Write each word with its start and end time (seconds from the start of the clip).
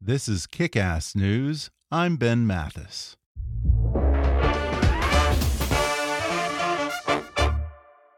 This 0.00 0.28
is 0.28 0.46
Kick 0.46 0.76
Ass 0.76 1.16
News. 1.16 1.70
I'm 1.90 2.18
Ben 2.18 2.46
Mathis. 2.46 3.16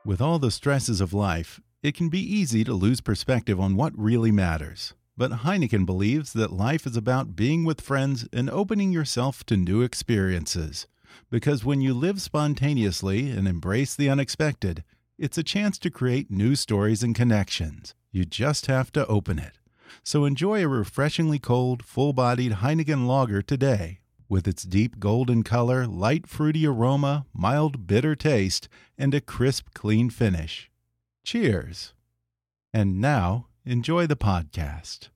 With 0.05 0.21
all 0.21 0.41
the 0.41 0.51
stresses 0.51 1.01
of 1.01 1.15
life, 1.15 1.61
it 1.81 1.95
can 1.95 2.09
be 2.09 2.19
easy 2.19 2.65
to 2.65 2.75
lose 2.75 3.01
perspective 3.01 3.61
on 3.61 3.77
what 3.77 3.97
really 3.97 4.33
matters. 4.33 4.95
But 5.17 5.31
Heineken 5.31 5.87
believes 5.87 6.33
that 6.33 6.53
life 6.53 6.85
is 6.85 6.97
about 6.97 7.37
being 7.37 7.65
with 7.65 7.81
friends 7.81 8.27
and 8.33 8.51
opening 8.51 8.91
yourself 8.91 9.45
to 9.45 9.57
new 9.57 9.83
experiences. 9.83 10.89
Because 11.31 11.65
when 11.65 11.81
you 11.81 11.95
live 11.95 12.21
spontaneously 12.21 13.31
and 13.31 13.47
embrace 13.47 13.95
the 13.95 14.11
unexpected, 14.11 14.83
it's 15.17 15.39
a 15.39 15.45
chance 15.45 15.79
to 15.79 15.91
create 15.91 16.29
new 16.29 16.57
stories 16.57 17.05
and 17.05 17.15
connections. 17.15 17.95
You 18.11 18.25
just 18.25 18.67
have 18.67 18.91
to 18.93 19.07
open 19.07 19.39
it. 19.39 19.58
So 20.03 20.25
enjoy 20.25 20.63
a 20.63 20.69
refreshingly 20.69 21.39
cold, 21.39 21.85
full 21.85 22.13
bodied 22.13 22.53
Heineken 22.55 23.07
lager 23.07 23.43
today. 23.43 24.01
With 24.29 24.47
its 24.47 24.65
deep 24.65 24.99
golden 24.99 25.43
color, 25.43 25.87
light 25.87 26.27
fruity 26.27 26.67
aroma, 26.67 27.27
mild 27.33 27.87
bitter 27.87 28.15
taste, 28.15 28.69
and 28.99 29.15
a 29.15 29.21
crisp, 29.21 29.69
clean 29.75 30.11
finish. 30.11 30.71
Cheers! 31.25 31.95
And 32.73 33.01
now, 33.01 33.47
enjoy 33.65 34.07
the 34.07 34.17
podcast. 34.17 35.09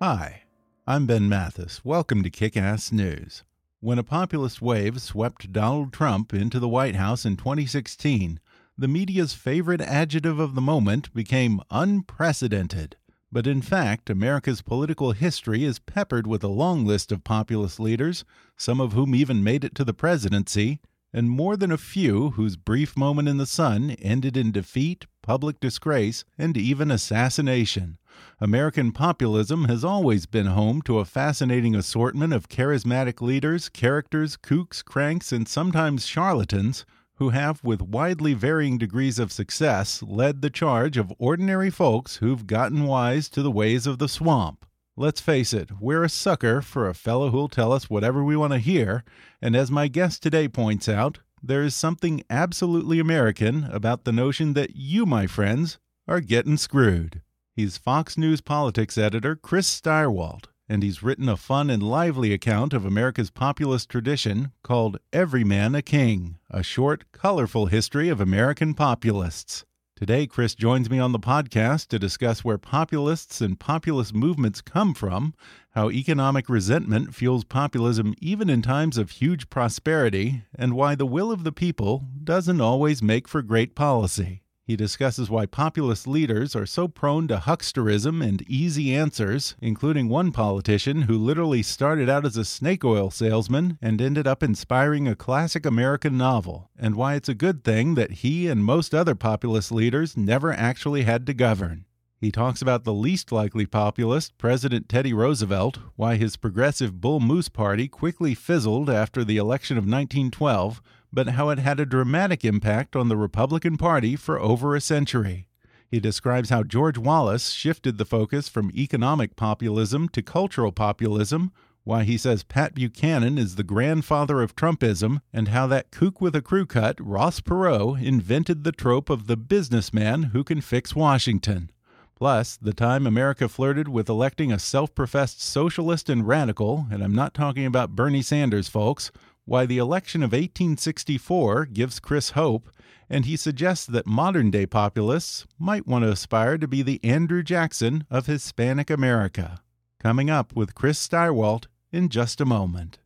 Hi, 0.00 0.42
I'm 0.86 1.06
Ben 1.06 1.28
Mathis. 1.28 1.84
Welcome 1.84 2.22
to 2.22 2.30
Kick 2.30 2.56
Ass 2.56 2.92
News. 2.92 3.44
When 3.80 3.98
a 3.98 4.02
populist 4.02 4.62
wave 4.62 5.02
swept 5.02 5.52
Donald 5.52 5.92
Trump 5.92 6.32
into 6.32 6.58
the 6.58 6.68
White 6.68 6.96
House 6.96 7.24
in 7.24 7.36
2016, 7.36 8.40
the 8.78 8.88
media's 8.88 9.32
favorite 9.32 9.80
adjective 9.80 10.38
of 10.38 10.54
the 10.54 10.60
moment 10.60 11.12
became 11.14 11.60
unprecedented. 11.70 12.96
But 13.32 13.46
in 13.46 13.62
fact, 13.62 14.10
America's 14.10 14.62
political 14.62 15.12
history 15.12 15.64
is 15.64 15.78
peppered 15.78 16.26
with 16.26 16.44
a 16.44 16.48
long 16.48 16.84
list 16.84 17.10
of 17.10 17.24
populist 17.24 17.80
leaders, 17.80 18.24
some 18.56 18.80
of 18.80 18.92
whom 18.92 19.14
even 19.14 19.42
made 19.42 19.64
it 19.64 19.74
to 19.76 19.84
the 19.84 19.94
presidency, 19.94 20.80
and 21.12 21.30
more 21.30 21.56
than 21.56 21.72
a 21.72 21.78
few 21.78 22.30
whose 22.32 22.56
brief 22.56 22.96
moment 22.96 23.28
in 23.28 23.38
the 23.38 23.46
sun 23.46 23.92
ended 23.92 24.36
in 24.36 24.52
defeat, 24.52 25.06
public 25.22 25.58
disgrace, 25.58 26.24
and 26.36 26.56
even 26.56 26.90
assassination. 26.90 27.96
American 28.40 28.92
populism 28.92 29.64
has 29.64 29.84
always 29.84 30.26
been 30.26 30.46
home 30.46 30.82
to 30.82 30.98
a 30.98 31.04
fascinating 31.06 31.74
assortment 31.74 32.34
of 32.34 32.50
charismatic 32.50 33.22
leaders, 33.22 33.70
characters, 33.70 34.36
kooks, 34.36 34.84
cranks, 34.84 35.32
and 35.32 35.48
sometimes 35.48 36.06
charlatans 36.06 36.84
who 37.16 37.30
have, 37.30 37.62
with 37.64 37.82
widely 37.82 38.34
varying 38.34 38.78
degrees 38.78 39.18
of 39.18 39.32
success, 39.32 40.02
led 40.02 40.42
the 40.42 40.50
charge 40.50 40.96
of 40.96 41.12
ordinary 41.18 41.70
folks 41.70 42.16
who've 42.16 42.46
gotten 42.46 42.84
wise 42.84 43.28
to 43.28 43.42
the 43.42 43.50
ways 43.50 43.86
of 43.86 43.98
the 43.98 44.08
swamp. 44.08 44.64
Let's 44.96 45.20
face 45.20 45.52
it, 45.52 45.70
we're 45.80 46.04
a 46.04 46.08
sucker 46.08 46.62
for 46.62 46.88
a 46.88 46.94
fellow 46.94 47.30
who'll 47.30 47.48
tell 47.48 47.72
us 47.72 47.90
whatever 47.90 48.24
we 48.24 48.36
want 48.36 48.54
to 48.54 48.58
hear, 48.58 49.04
and 49.42 49.54
as 49.54 49.70
my 49.70 49.88
guest 49.88 50.22
today 50.22 50.48
points 50.48 50.88
out, 50.88 51.18
there 51.42 51.62
is 51.62 51.74
something 51.74 52.22
absolutely 52.30 52.98
American 52.98 53.64
about 53.64 54.04
the 54.04 54.12
notion 54.12 54.54
that 54.54 54.74
you, 54.74 55.04
my 55.04 55.26
friends, 55.26 55.78
are 56.08 56.20
getting 56.20 56.56
screwed. 56.56 57.20
He's 57.54 57.76
Fox 57.78 58.18
News 58.18 58.40
politics 58.40 58.98
editor 58.98 59.36
Chris 59.36 59.68
Stirewalt, 59.68 60.46
and 60.68 60.82
he's 60.82 61.02
written 61.02 61.28
a 61.28 61.36
fun 61.36 61.70
and 61.70 61.82
lively 61.82 62.32
account 62.32 62.72
of 62.72 62.84
America's 62.84 63.30
populist 63.30 63.88
tradition 63.88 64.52
called 64.62 64.98
Every 65.12 65.44
Man 65.44 65.74
a 65.74 65.82
King, 65.82 66.38
a 66.50 66.62
short, 66.62 67.10
colorful 67.12 67.66
history 67.66 68.08
of 68.08 68.20
American 68.20 68.74
populists. 68.74 69.64
Today, 69.96 70.26
Chris 70.26 70.54
joins 70.54 70.90
me 70.90 70.98
on 70.98 71.12
the 71.12 71.18
podcast 71.18 71.86
to 71.88 71.98
discuss 71.98 72.44
where 72.44 72.58
populists 72.58 73.40
and 73.40 73.58
populist 73.58 74.12
movements 74.12 74.60
come 74.60 74.92
from, 74.92 75.32
how 75.70 75.90
economic 75.90 76.50
resentment 76.50 77.14
fuels 77.14 77.44
populism 77.44 78.14
even 78.20 78.50
in 78.50 78.60
times 78.60 78.98
of 78.98 79.10
huge 79.10 79.48
prosperity, 79.48 80.42
and 80.54 80.74
why 80.74 80.96
the 80.96 81.06
will 81.06 81.32
of 81.32 81.44
the 81.44 81.52
people 81.52 82.04
doesn't 82.22 82.60
always 82.60 83.02
make 83.02 83.26
for 83.26 83.40
great 83.40 83.74
policy. 83.74 84.42
He 84.66 84.74
discusses 84.74 85.30
why 85.30 85.46
populist 85.46 86.08
leaders 86.08 86.56
are 86.56 86.66
so 86.66 86.88
prone 86.88 87.28
to 87.28 87.36
hucksterism 87.36 88.20
and 88.20 88.42
easy 88.50 88.92
answers, 88.92 89.54
including 89.60 90.08
one 90.08 90.32
politician 90.32 91.02
who 91.02 91.16
literally 91.16 91.62
started 91.62 92.08
out 92.08 92.26
as 92.26 92.36
a 92.36 92.44
snake 92.44 92.84
oil 92.84 93.12
salesman 93.12 93.78
and 93.80 94.02
ended 94.02 94.26
up 94.26 94.42
inspiring 94.42 95.06
a 95.06 95.14
classic 95.14 95.64
American 95.64 96.18
novel, 96.18 96.68
and 96.76 96.96
why 96.96 97.14
it's 97.14 97.28
a 97.28 97.34
good 97.34 97.62
thing 97.62 97.94
that 97.94 98.10
he 98.10 98.48
and 98.48 98.64
most 98.64 98.92
other 98.92 99.14
populist 99.14 99.70
leaders 99.70 100.16
never 100.16 100.52
actually 100.52 101.04
had 101.04 101.26
to 101.26 101.34
govern. 101.34 101.84
He 102.18 102.32
talks 102.32 102.60
about 102.60 102.82
the 102.82 102.92
least 102.92 103.30
likely 103.30 103.66
populist, 103.66 104.36
President 104.36 104.88
Teddy 104.88 105.12
Roosevelt, 105.12 105.78
why 105.94 106.16
his 106.16 106.36
progressive 106.36 107.00
Bull 107.00 107.20
Moose 107.20 107.48
Party 107.48 107.86
quickly 107.86 108.34
fizzled 108.34 108.90
after 108.90 109.22
the 109.22 109.36
election 109.36 109.78
of 109.78 109.84
1912 109.84 110.82
but 111.16 111.28
how 111.28 111.48
it 111.48 111.58
had 111.58 111.80
a 111.80 111.86
dramatic 111.86 112.44
impact 112.44 112.94
on 112.94 113.08
the 113.08 113.16
Republican 113.16 113.78
Party 113.78 114.16
for 114.16 114.38
over 114.38 114.76
a 114.76 114.82
century. 114.82 115.48
He 115.90 115.98
describes 115.98 116.50
how 116.50 116.62
George 116.62 116.98
Wallace 116.98 117.52
shifted 117.52 117.96
the 117.96 118.04
focus 118.04 118.50
from 118.50 118.70
economic 118.74 119.34
populism 119.34 120.10
to 120.10 120.20
cultural 120.20 120.72
populism, 120.72 121.52
why 121.84 122.04
he 122.04 122.18
says 122.18 122.42
Pat 122.42 122.74
Buchanan 122.74 123.38
is 123.38 123.54
the 123.54 123.64
grandfather 123.64 124.42
of 124.42 124.54
Trumpism, 124.54 125.22
and 125.32 125.48
how 125.48 125.66
that 125.68 125.90
kook 125.90 126.20
with 126.20 126.36
a 126.36 126.42
crew 126.42 126.66
cut, 126.66 127.00
Ross 127.00 127.40
Perot, 127.40 128.02
invented 128.02 128.64
the 128.64 128.72
trope 128.72 129.08
of 129.08 129.26
the 129.26 129.38
businessman 129.38 130.24
who 130.34 130.44
can 130.44 130.60
fix 130.60 130.94
Washington. 130.94 131.70
Plus, 132.14 132.58
the 132.58 132.74
time 132.74 133.06
America 133.06 133.48
flirted 133.48 133.88
with 133.88 134.10
electing 134.10 134.52
a 134.52 134.58
self 134.58 134.94
professed 134.94 135.40
socialist 135.40 136.10
and 136.10 136.28
radical, 136.28 136.86
and 136.90 137.02
I'm 137.02 137.14
not 137.14 137.32
talking 137.32 137.64
about 137.64 137.96
Bernie 137.96 138.20
Sanders, 138.20 138.68
folks, 138.68 139.10
why 139.46 139.64
the 139.64 139.78
election 139.78 140.22
of 140.22 140.32
1864 140.32 141.66
gives 141.66 141.98
Chris 141.98 142.30
hope, 142.30 142.68
and 143.08 143.24
he 143.24 143.36
suggests 143.36 143.86
that 143.86 144.06
modern 144.06 144.50
day 144.50 144.66
populists 144.66 145.46
might 145.58 145.86
want 145.86 146.04
to 146.04 146.10
aspire 146.10 146.58
to 146.58 146.68
be 146.68 146.82
the 146.82 147.00
Andrew 147.02 147.42
Jackson 147.42 148.04
of 148.10 148.26
Hispanic 148.26 148.90
America. 148.90 149.62
Coming 150.00 150.28
up 150.28 150.54
with 150.54 150.74
Chris 150.74 150.98
Stirewalt 151.08 151.66
in 151.92 152.08
just 152.08 152.40
a 152.40 152.44
moment. 152.44 152.98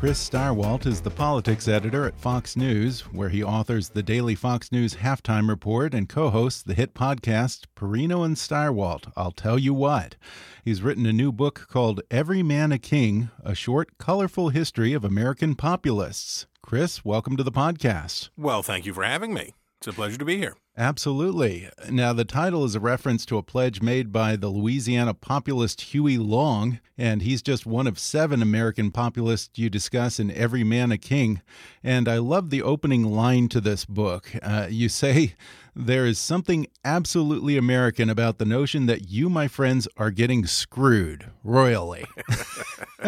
Chris 0.00 0.30
Stirewalt 0.30 0.86
is 0.86 1.02
the 1.02 1.10
politics 1.10 1.68
editor 1.68 2.06
at 2.06 2.18
Fox 2.18 2.56
News, 2.56 3.02
where 3.12 3.28
he 3.28 3.44
authors 3.44 3.90
the 3.90 4.02
daily 4.02 4.34
Fox 4.34 4.72
News 4.72 4.94
halftime 4.94 5.46
report 5.46 5.92
and 5.92 6.08
co 6.08 6.30
hosts 6.30 6.62
the 6.62 6.72
hit 6.72 6.94
podcast 6.94 7.64
Perino 7.76 8.24
and 8.24 8.34
Stirewalt. 8.34 9.12
I'll 9.14 9.30
tell 9.30 9.58
you 9.58 9.74
what. 9.74 10.16
He's 10.64 10.80
written 10.80 11.04
a 11.04 11.12
new 11.12 11.32
book 11.32 11.66
called 11.68 12.00
Every 12.10 12.42
Man 12.42 12.72
a 12.72 12.78
King 12.78 13.28
A 13.44 13.54
Short, 13.54 13.98
Colorful 13.98 14.48
History 14.48 14.94
of 14.94 15.04
American 15.04 15.54
Populists. 15.54 16.46
Chris, 16.62 17.04
welcome 17.04 17.36
to 17.36 17.42
the 17.42 17.52
podcast. 17.52 18.30
Well, 18.38 18.62
thank 18.62 18.86
you 18.86 18.94
for 18.94 19.02
having 19.02 19.34
me. 19.34 19.52
It's 19.80 19.88
a 19.88 19.92
pleasure 19.92 20.16
to 20.16 20.24
be 20.24 20.38
here. 20.38 20.56
Absolutely. 20.80 21.68
Now, 21.90 22.14
the 22.14 22.24
title 22.24 22.64
is 22.64 22.74
a 22.74 22.80
reference 22.80 23.26
to 23.26 23.36
a 23.36 23.42
pledge 23.42 23.82
made 23.82 24.10
by 24.10 24.34
the 24.34 24.48
Louisiana 24.48 25.12
populist 25.12 25.82
Huey 25.82 26.16
Long, 26.16 26.80
and 26.96 27.20
he's 27.20 27.42
just 27.42 27.66
one 27.66 27.86
of 27.86 27.98
seven 27.98 28.40
American 28.40 28.90
populists 28.90 29.58
you 29.58 29.68
discuss 29.68 30.18
in 30.18 30.30
Every 30.30 30.64
Man 30.64 30.90
a 30.90 30.96
King. 30.96 31.42
And 31.84 32.08
I 32.08 32.16
love 32.16 32.48
the 32.48 32.62
opening 32.62 33.04
line 33.04 33.48
to 33.48 33.60
this 33.60 33.84
book. 33.84 34.32
Uh, 34.42 34.68
you 34.70 34.88
say, 34.88 35.34
There 35.74 36.06
is 36.06 36.18
something 36.18 36.66
absolutely 36.84 37.56
American 37.56 38.10
about 38.10 38.38
the 38.38 38.44
notion 38.44 38.86
that 38.86 39.08
you, 39.08 39.28
my 39.28 39.48
friends, 39.48 39.88
are 39.96 40.10
getting 40.10 40.46
screwed 40.46 41.30
royally. 41.44 42.06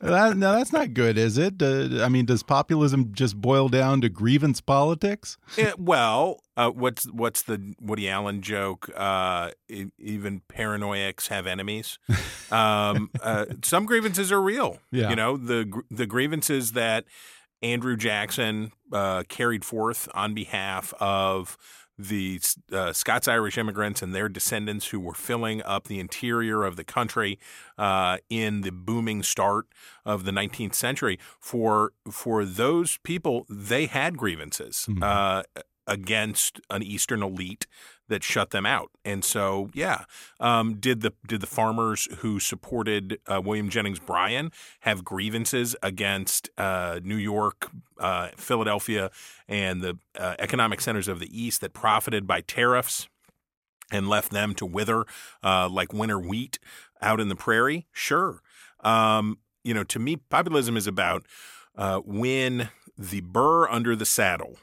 that, 0.00 0.36
now, 0.36 0.52
that's 0.52 0.72
not 0.72 0.94
good, 0.94 1.16
is 1.18 1.38
it? 1.38 1.62
Uh, 1.62 2.02
I 2.04 2.08
mean, 2.08 2.26
does 2.26 2.42
populism 2.42 3.12
just 3.12 3.40
boil 3.40 3.68
down 3.68 4.00
to 4.02 4.08
grievance 4.08 4.60
politics? 4.60 5.38
It, 5.56 5.78
well, 5.78 6.40
uh, 6.56 6.70
what's 6.70 7.04
what's 7.10 7.42
the 7.42 7.74
Woody 7.80 8.08
Allen 8.08 8.40
joke? 8.40 8.90
Uh, 8.96 9.50
even 9.68 10.40
paranoiacs 10.48 11.28
have 11.28 11.46
enemies. 11.46 11.98
Um, 12.50 13.10
uh, 13.20 13.46
some 13.62 13.84
grievances 13.86 14.32
are 14.32 14.40
real. 14.40 14.78
Yeah. 14.92 15.10
You 15.10 15.16
know 15.16 15.36
the 15.36 15.82
the 15.90 16.06
grievances 16.06 16.72
that 16.72 17.04
Andrew 17.62 17.96
Jackson 17.96 18.72
uh, 18.92 19.24
carried 19.28 19.64
forth 19.64 20.08
on 20.14 20.34
behalf 20.34 20.92
of 21.00 21.56
the 21.98 22.40
uh, 22.70 22.92
Scots 22.92 23.26
Irish 23.26 23.56
immigrants 23.56 24.02
and 24.02 24.14
their 24.14 24.28
descendants 24.28 24.88
who 24.88 25.00
were 25.00 25.14
filling 25.14 25.62
up 25.62 25.88
the 25.88 25.98
interior 25.98 26.64
of 26.64 26.76
the 26.76 26.84
country 26.84 27.38
uh, 27.78 28.18
in 28.28 28.60
the 28.60 28.70
booming 28.70 29.22
start 29.22 29.66
of 30.04 30.24
the 30.24 30.30
19th 30.30 30.74
century. 30.74 31.18
For 31.40 31.92
for 32.10 32.44
those 32.44 32.98
people, 33.02 33.46
they 33.48 33.86
had 33.86 34.18
grievances. 34.18 34.86
Mm-hmm. 34.88 35.02
Uh, 35.02 35.42
against 35.86 36.60
an 36.70 36.82
eastern 36.82 37.22
elite 37.22 37.66
that 38.08 38.22
shut 38.22 38.50
them 38.50 38.64
out. 38.64 38.90
And 39.04 39.24
so, 39.24 39.70
yeah, 39.74 40.04
um, 40.38 40.74
did 40.74 41.00
the 41.00 41.12
did 41.26 41.40
the 41.40 41.46
farmers 41.46 42.08
who 42.18 42.38
supported 42.38 43.18
uh, 43.26 43.40
William 43.44 43.68
Jennings 43.68 43.98
Bryan 43.98 44.52
have 44.80 45.04
grievances 45.04 45.74
against 45.82 46.50
uh, 46.56 47.00
New 47.02 47.16
York, 47.16 47.70
uh, 47.98 48.28
Philadelphia, 48.36 49.10
and 49.48 49.82
the 49.82 49.98
uh, 50.18 50.36
economic 50.38 50.80
centers 50.80 51.08
of 51.08 51.18
the 51.18 51.40
East 51.40 51.60
that 51.60 51.72
profited 51.72 52.26
by 52.26 52.40
tariffs 52.42 53.08
and 53.90 54.08
left 54.08 54.30
them 54.30 54.54
to 54.54 54.66
wither 54.66 55.04
uh, 55.42 55.68
like 55.68 55.92
winter 55.92 56.18
wheat 56.18 56.58
out 57.00 57.20
in 57.20 57.28
the 57.28 57.36
prairie? 57.36 57.86
Sure. 57.92 58.40
Um, 58.80 59.38
you 59.64 59.74
know, 59.74 59.84
to 59.84 59.98
me, 59.98 60.16
populism 60.16 60.76
is 60.76 60.86
about 60.86 61.26
uh, 61.76 62.00
when 62.00 62.70
the 62.96 63.20
burr 63.20 63.68
under 63.68 63.94
the 63.94 64.06
saddle 64.06 64.58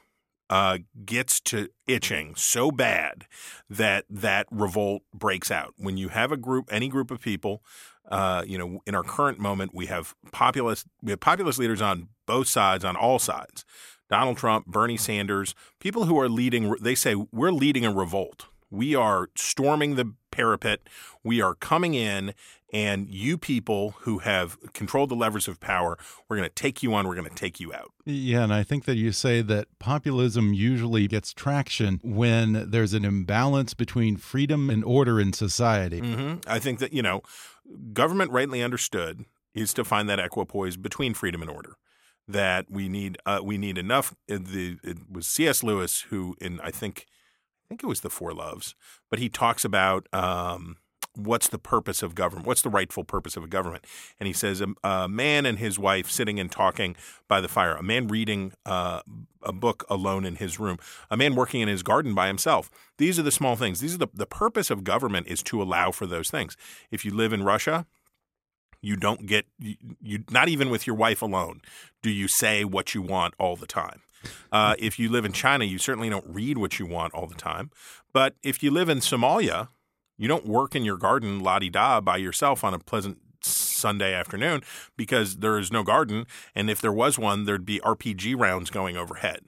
uh, 0.50 0.80
gets 1.06 1.40
to 1.40 1.70
itching 1.88 2.36
so 2.36 2.72
bad 2.72 3.26
that 3.70 4.06
that 4.10 4.48
revolt 4.52 5.04
breaks 5.14 5.50
out. 5.52 5.74
When 5.78 5.98
you 5.98 6.10
have 6.10 6.32
a 6.32 6.38
group, 6.38 6.70
any 6.72 6.90
group 6.90 7.12
of 7.12 7.22
people, 7.22 7.64
uh, 8.10 8.44
you 8.46 8.58
know, 8.58 8.80
in 8.86 8.96
our 8.96 9.04
current 9.04 9.40
moment, 9.40 9.72
we 9.74 9.86
have 9.88 10.14
populist 10.32 10.88
we 11.02 11.12
have 11.12 11.20
populist 11.20 11.60
leaders 11.60 11.82
on 11.82 12.10
both 12.26 12.48
sides, 12.48 12.84
on 12.86 12.96
all 12.96 13.20
sides. 13.20 13.66
Donald 14.10 14.38
Trump, 14.38 14.68
Bernie 14.68 14.98
Sanders, 14.98 15.56
people 15.80 16.06
who 16.06 16.20
are 16.20 16.30
leading. 16.30 16.76
They 16.82 16.96
say 16.96 17.16
we're 17.16 17.52
leading 17.52 17.86
a 17.86 17.92
revolt. 17.92 18.48
We 18.70 18.96
are 18.96 19.30
storming 19.36 19.96
the 19.96 20.14
parapet. 20.32 20.82
We 21.24 21.42
are 21.42 21.56
coming 21.56 21.94
in, 21.94 22.34
and 22.74 23.08
you 23.10 23.38
people 23.38 23.92
who 24.00 24.18
have 24.20 24.58
controlled 24.74 25.10
the 25.10 25.16
levers 25.16 25.48
of 25.48 25.60
power, 25.60 25.98
we're 26.28 26.38
going 26.38 26.50
to 26.50 26.56
take 26.56 26.82
you 26.82 26.94
on. 26.94 27.08
We're 27.08 27.16
going 27.16 27.30
to 27.30 27.36
take 27.36 27.60
you 27.60 27.72
out. 27.72 27.92
Yeah, 28.06 28.44
and 28.44 28.54
I 28.54 28.64
think 28.64 28.86
that 28.86 28.96
you 28.96 29.12
say 29.12 29.42
that 29.44 29.68
populism 29.80 30.54
usually 30.54 31.08
gets 31.08 31.34
traction 31.34 32.00
when 32.04 32.70
there's 32.72 32.94
an 32.94 33.06
imbalance 33.06 33.74
between 33.74 34.18
freedom 34.18 34.70
and 34.70 34.84
order 34.84 35.22
in 35.22 35.34
society. 35.34 36.02
Mm 36.02 36.16
-hmm. 36.16 36.56
I 36.58 36.60
think 36.60 36.80
that, 36.80 36.92
you 36.92 37.04
know, 37.04 37.22
government 37.94 38.32
rightly 38.32 38.64
understood 38.64 39.26
is 39.54 39.74
to 39.74 39.84
find 39.84 40.10
that 40.10 40.20
equipoise 40.20 40.78
between 40.78 41.14
freedom 41.14 41.42
and 41.42 41.52
order 41.52 41.78
that 42.28 42.66
we 42.70 42.90
need 42.90 43.18
uh, 43.26 43.40
we 43.44 43.58
need 43.58 43.78
enough 43.78 44.16
uh, 44.32 44.38
the 44.38 44.78
it 44.84 44.98
was 45.10 45.28
C.S. 45.28 45.64
Lewis 45.64 46.06
who 46.10 46.36
in 46.40 46.60
I 46.62 46.72
think 46.72 47.06
I 47.64 47.68
think 47.68 47.84
it 47.84 47.88
was 47.88 48.02
the 48.02 48.10
Four 48.10 48.34
Loves, 48.34 48.76
but 49.10 49.20
he 49.20 49.30
talks 49.30 49.66
about 49.66 50.08
um, 50.14 50.78
what's 51.16 51.48
the 51.48 51.60
purpose 51.60 52.02
of 52.02 52.16
government? 52.16 52.48
What's 52.48 52.62
the 52.62 52.70
rightful 52.70 53.04
purpose 53.04 53.38
of 53.38 53.44
a 53.44 53.48
government? 53.48 53.86
And 54.20 54.28
he 54.28 54.34
says 54.34 54.62
a, 54.62 54.68
a 54.84 55.08
man 55.08 55.46
and 55.46 55.60
his 55.60 55.78
wife 55.78 56.10
sitting 56.10 56.40
and 56.40 56.52
talking 56.52 56.96
by 57.28 57.42
the 57.42 57.48
fire, 57.48 57.76
a 57.76 57.84
man 57.84 58.08
reading 58.08 58.54
uh, 58.66 59.02
a 59.44 59.54
book 59.54 59.86
alone 59.90 60.26
in 60.26 60.38
his 60.38 60.60
room, 60.60 60.78
a 61.12 61.18
man 61.18 61.36
working 61.36 61.62
in 61.62 61.68
his 61.68 61.84
garden 61.84 62.14
by 62.14 62.28
himself. 62.28 62.70
These 62.98 63.20
are 63.20 63.24
the 63.24 63.32
small 63.32 63.56
things. 63.56 63.80
These 63.80 63.96
are 63.96 64.00
the 64.00 64.08
the 64.14 64.26
purpose 64.26 64.70
of 64.70 64.84
government 64.84 65.28
is 65.28 65.44
to 65.44 65.62
allow 65.62 65.92
for 65.92 66.06
those 66.06 66.30
things. 66.30 66.56
If 66.92 67.06
you 67.06 67.14
live 67.14 67.34
in 67.34 67.44
Russia, 67.44 67.86
you 68.82 68.96
don't 68.96 69.26
get 69.26 69.46
you, 69.60 69.76
you 70.02 70.24
not 70.30 70.50
even 70.50 70.70
with 70.70 70.86
your 70.86 70.96
wife 70.96 71.22
alone 71.22 71.62
do 72.02 72.10
you 72.10 72.28
say 72.28 72.64
what 72.64 72.94
you 72.94 73.02
want 73.02 73.34
all 73.40 73.56
the 73.56 73.66
time. 73.68 74.02
Uh, 74.52 74.76
if 74.80 75.00
you 75.00 75.10
live 75.10 75.26
in 75.26 75.34
China, 75.34 75.66
you 75.66 75.78
certainly 75.78 76.10
don't 76.10 76.26
read 76.28 76.58
what 76.58 76.80
you 76.80 76.86
want 76.86 77.14
all 77.14 77.28
the 77.28 77.36
time. 77.36 77.72
But 78.14 78.36
if 78.44 78.64
you 78.64 78.72
live 78.72 78.90
in 78.90 79.00
Somalia, 79.00 79.70
you 80.24 80.30
don't 80.30 80.46
work 80.46 80.74
in 80.74 80.86
your 80.86 80.96
garden 80.96 81.42
la 81.42 81.60
di 81.60 81.70
da 81.70 82.00
by 82.00 82.16
yourself 82.16 82.64
on 82.64 82.74
a 82.74 82.80
pleasant 82.80 83.18
Sunday 83.42 84.14
afternoon 84.14 84.62
because 84.96 85.38
there 85.38 85.60
is 85.60 85.70
no 85.70 85.84
garden. 85.84 86.26
And 86.56 86.70
if 86.70 86.80
there 86.80 86.94
was 86.94 87.20
one, 87.20 87.44
there'd 87.44 87.66
be 87.66 87.82
RPG 87.82 88.40
rounds 88.40 88.70
going 88.70 88.96
overhead. 88.96 89.42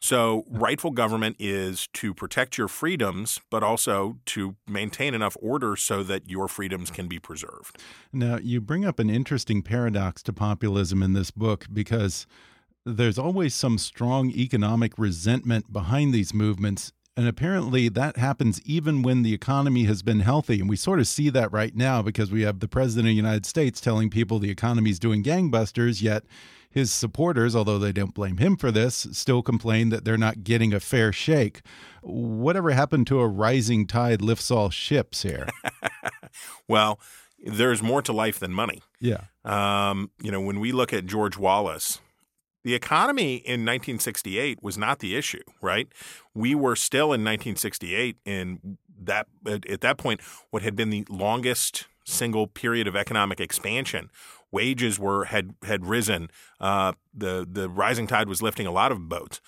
So, 0.00 0.44
rightful 0.50 0.90
government 0.92 1.36
is 1.38 1.86
to 1.92 2.14
protect 2.14 2.56
your 2.56 2.66
freedoms, 2.66 3.40
but 3.50 3.62
also 3.62 4.16
to 4.26 4.56
maintain 4.66 5.14
enough 5.14 5.36
order 5.40 5.76
so 5.76 6.02
that 6.02 6.28
your 6.28 6.48
freedoms 6.48 6.90
can 6.90 7.06
be 7.06 7.18
preserved. 7.18 7.78
Now, 8.10 8.38
you 8.38 8.62
bring 8.62 8.86
up 8.86 8.98
an 8.98 9.10
interesting 9.10 9.62
paradox 9.62 10.22
to 10.24 10.32
populism 10.32 11.02
in 11.02 11.12
this 11.12 11.30
book 11.30 11.66
because 11.70 12.26
there's 12.84 13.18
always 13.18 13.54
some 13.54 13.78
strong 13.78 14.30
economic 14.30 14.98
resentment 14.98 15.72
behind 15.72 16.12
these 16.12 16.34
movements. 16.34 16.92
And 17.16 17.28
apparently 17.28 17.88
that 17.90 18.16
happens 18.16 18.60
even 18.64 19.02
when 19.02 19.22
the 19.22 19.34
economy 19.34 19.84
has 19.84 20.02
been 20.02 20.20
healthy. 20.20 20.60
And 20.60 20.68
we 20.68 20.76
sort 20.76 20.98
of 20.98 21.06
see 21.06 21.28
that 21.30 21.52
right 21.52 21.76
now 21.76 22.00
because 22.00 22.30
we 22.30 22.42
have 22.42 22.60
the 22.60 22.68
president 22.68 23.06
of 23.06 23.10
the 23.10 23.16
United 23.16 23.44
States 23.44 23.80
telling 23.80 24.08
people 24.08 24.38
the 24.38 24.50
economy 24.50 24.90
is 24.90 24.98
doing 24.98 25.22
gangbusters, 25.22 26.00
yet 26.00 26.24
his 26.70 26.90
supporters, 26.90 27.54
although 27.54 27.78
they 27.78 27.92
don't 27.92 28.14
blame 28.14 28.38
him 28.38 28.56
for 28.56 28.70
this, 28.70 29.06
still 29.12 29.42
complain 29.42 29.90
that 29.90 30.06
they're 30.06 30.16
not 30.16 30.42
getting 30.42 30.72
a 30.72 30.80
fair 30.80 31.12
shake. 31.12 31.60
Whatever 32.00 32.70
happened 32.70 33.06
to 33.08 33.20
a 33.20 33.28
rising 33.28 33.86
tide 33.86 34.22
lifts 34.22 34.50
all 34.50 34.70
ships 34.70 35.22
here? 35.22 35.46
well, 36.68 36.98
there's 37.44 37.82
more 37.82 38.00
to 38.02 38.12
life 38.12 38.38
than 38.38 38.52
money. 38.52 38.82
Yeah. 39.00 39.24
Um, 39.44 40.10
you 40.22 40.32
know, 40.32 40.40
when 40.40 40.60
we 40.60 40.72
look 40.72 40.94
at 40.94 41.04
George 41.04 41.36
Wallace, 41.36 42.00
the 42.64 42.74
economy 42.74 43.36
in 43.36 43.62
1968 43.62 44.62
was 44.62 44.78
not 44.78 45.00
the 45.00 45.16
issue, 45.16 45.42
right? 45.60 45.88
We 46.34 46.54
were 46.54 46.76
still 46.76 47.06
in 47.06 47.22
1968 47.24 48.16
in 48.24 48.78
that 49.04 49.26
at 49.46 49.80
that 49.80 49.98
point 49.98 50.20
what 50.50 50.62
had 50.62 50.76
been 50.76 50.90
the 50.90 51.04
longest 51.08 51.86
single 52.04 52.46
period 52.46 52.86
of 52.86 52.96
economic 52.96 53.40
expansion. 53.40 54.10
Wages 54.50 54.98
were 54.98 55.24
had 55.26 55.54
had 55.64 55.86
risen. 55.86 56.30
Uh, 56.60 56.92
the 57.14 57.46
the 57.50 57.68
rising 57.68 58.06
tide 58.06 58.28
was 58.28 58.42
lifting 58.42 58.66
a 58.66 58.70
lot 58.72 58.92
of 58.92 59.08
boats. 59.08 59.40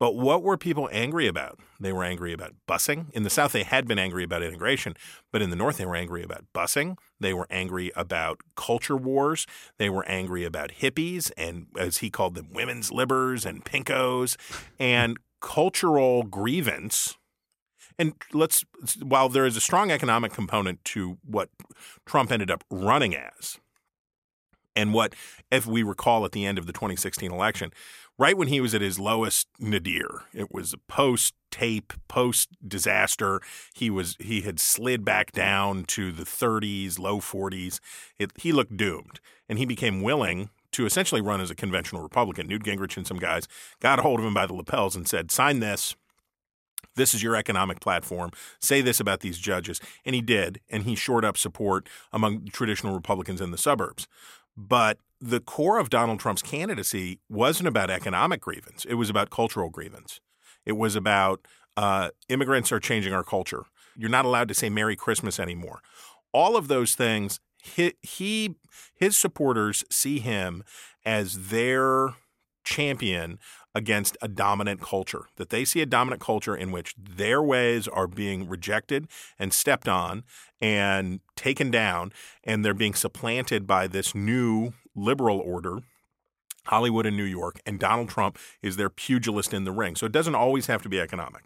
But 0.00 0.16
what 0.16 0.42
were 0.42 0.56
people 0.56 0.88
angry 0.90 1.26
about? 1.26 1.60
They 1.78 1.92
were 1.92 2.02
angry 2.02 2.32
about 2.32 2.54
busing. 2.66 3.10
In 3.12 3.22
the 3.22 3.28
South, 3.28 3.52
they 3.52 3.64
had 3.64 3.86
been 3.86 3.98
angry 3.98 4.24
about 4.24 4.42
integration, 4.42 4.94
but 5.30 5.42
in 5.42 5.50
the 5.50 5.56
North, 5.56 5.76
they 5.76 5.84
were 5.84 5.94
angry 5.94 6.22
about 6.22 6.46
busing. 6.54 6.96
They 7.20 7.34
were 7.34 7.46
angry 7.50 7.92
about 7.94 8.40
culture 8.56 8.96
wars. 8.96 9.46
They 9.76 9.90
were 9.90 10.04
angry 10.06 10.44
about 10.44 10.70
hippies 10.80 11.30
and, 11.36 11.66
as 11.78 11.98
he 11.98 12.08
called 12.08 12.34
them, 12.34 12.48
women's 12.50 12.90
libbers 12.90 13.44
and 13.44 13.62
pinkos 13.62 14.36
and 14.78 15.18
cultural 15.42 16.22
grievance. 16.22 17.18
And 17.98 18.14
let's, 18.32 18.64
while 19.02 19.28
there 19.28 19.44
is 19.44 19.58
a 19.58 19.60
strong 19.60 19.90
economic 19.90 20.32
component 20.32 20.82
to 20.86 21.18
what 21.22 21.50
Trump 22.06 22.32
ended 22.32 22.50
up 22.50 22.64
running 22.70 23.14
as, 23.14 23.58
and 24.76 24.94
what, 24.94 25.14
if 25.50 25.66
we 25.66 25.82
recall 25.82 26.24
at 26.24 26.32
the 26.32 26.46
end 26.46 26.56
of 26.56 26.66
the 26.66 26.72
2016 26.72 27.30
election, 27.30 27.72
right 28.20 28.36
when 28.36 28.48
he 28.48 28.60
was 28.60 28.74
at 28.74 28.82
his 28.82 28.98
lowest 28.98 29.48
nadir. 29.58 30.24
It 30.34 30.52
was 30.52 30.74
post 30.86 31.32
tape, 31.50 31.94
post 32.06 32.50
disaster. 32.68 33.40
He 33.74 33.88
was 33.88 34.14
he 34.20 34.42
had 34.42 34.60
slid 34.60 35.04
back 35.04 35.32
down 35.32 35.84
to 35.86 36.12
the 36.12 36.24
30s, 36.24 36.98
low 36.98 37.18
40s. 37.18 37.80
It, 38.18 38.30
he 38.36 38.52
looked 38.52 38.76
doomed, 38.76 39.20
and 39.48 39.58
he 39.58 39.64
became 39.64 40.02
willing 40.02 40.50
to 40.72 40.84
essentially 40.84 41.22
run 41.22 41.40
as 41.40 41.50
a 41.50 41.54
conventional 41.54 42.02
Republican. 42.02 42.46
Newt 42.46 42.62
Gingrich 42.62 42.96
and 42.96 43.06
some 43.06 43.18
guys 43.18 43.48
got 43.80 43.98
a 43.98 44.02
hold 44.02 44.20
of 44.20 44.26
him 44.26 44.34
by 44.34 44.46
the 44.46 44.54
lapels 44.54 44.94
and 44.94 45.08
said, 45.08 45.30
"Sign 45.30 45.60
this." 45.60 45.96
This 46.96 47.14
is 47.14 47.22
your 47.22 47.36
economic 47.36 47.80
platform. 47.80 48.30
Say 48.58 48.80
this 48.80 49.00
about 49.00 49.20
these 49.20 49.38
judges. 49.38 49.80
And 50.04 50.14
he 50.14 50.20
did. 50.20 50.60
And 50.68 50.82
he 50.82 50.96
shored 50.96 51.24
up 51.24 51.38
support 51.38 51.88
among 52.12 52.46
traditional 52.46 52.94
Republicans 52.94 53.40
in 53.40 53.52
the 53.52 53.58
suburbs. 53.58 54.08
But 54.56 54.98
the 55.20 55.40
core 55.40 55.78
of 55.78 55.90
Donald 55.90 56.18
Trump's 56.18 56.42
candidacy 56.42 57.20
wasn't 57.28 57.68
about 57.68 57.90
economic 57.90 58.40
grievance, 58.40 58.84
it 58.84 58.94
was 58.94 59.10
about 59.10 59.30
cultural 59.30 59.68
grievance. 59.68 60.20
It 60.66 60.72
was 60.72 60.96
about 60.96 61.46
uh, 61.76 62.10
immigrants 62.28 62.72
are 62.72 62.80
changing 62.80 63.12
our 63.12 63.24
culture. 63.24 63.64
You're 63.96 64.10
not 64.10 64.24
allowed 64.24 64.48
to 64.48 64.54
say 64.54 64.68
Merry 64.70 64.96
Christmas 64.96 65.40
anymore. 65.40 65.80
All 66.32 66.56
of 66.56 66.68
those 66.68 66.94
things, 66.94 67.40
he, 67.62 67.94
he 68.02 68.56
his 68.94 69.16
supporters 69.16 69.84
see 69.90 70.20
him 70.20 70.62
as 71.04 71.48
their 71.48 72.14
champion 72.64 73.38
against 73.74 74.16
a 74.20 74.28
dominant 74.28 74.80
culture, 74.80 75.26
that 75.36 75.50
they 75.50 75.64
see 75.64 75.80
a 75.80 75.86
dominant 75.86 76.20
culture 76.20 76.56
in 76.56 76.72
which 76.72 76.94
their 76.98 77.42
ways 77.42 77.86
are 77.86 78.06
being 78.06 78.48
rejected 78.48 79.06
and 79.38 79.52
stepped 79.52 79.88
on 79.88 80.24
and 80.60 81.20
taken 81.36 81.70
down, 81.70 82.12
and 82.44 82.64
they're 82.64 82.74
being 82.74 82.94
supplanted 82.94 83.66
by 83.66 83.86
this 83.86 84.14
new 84.14 84.72
liberal 85.00 85.40
order. 85.40 85.80
Hollywood 86.66 87.06
and 87.06 87.16
New 87.16 87.24
York, 87.24 87.60
and 87.64 87.80
Donald 87.80 88.10
Trump 88.10 88.38
is 88.62 88.76
their 88.76 88.90
pugilist 88.90 89.54
in 89.54 89.64
the 89.64 89.72
ring. 89.72 89.96
So 89.96 90.04
it 90.06 90.12
doesn't 90.12 90.34
always 90.34 90.66
have 90.66 90.82
to 90.82 90.88
be 90.88 91.00
economic. 91.00 91.44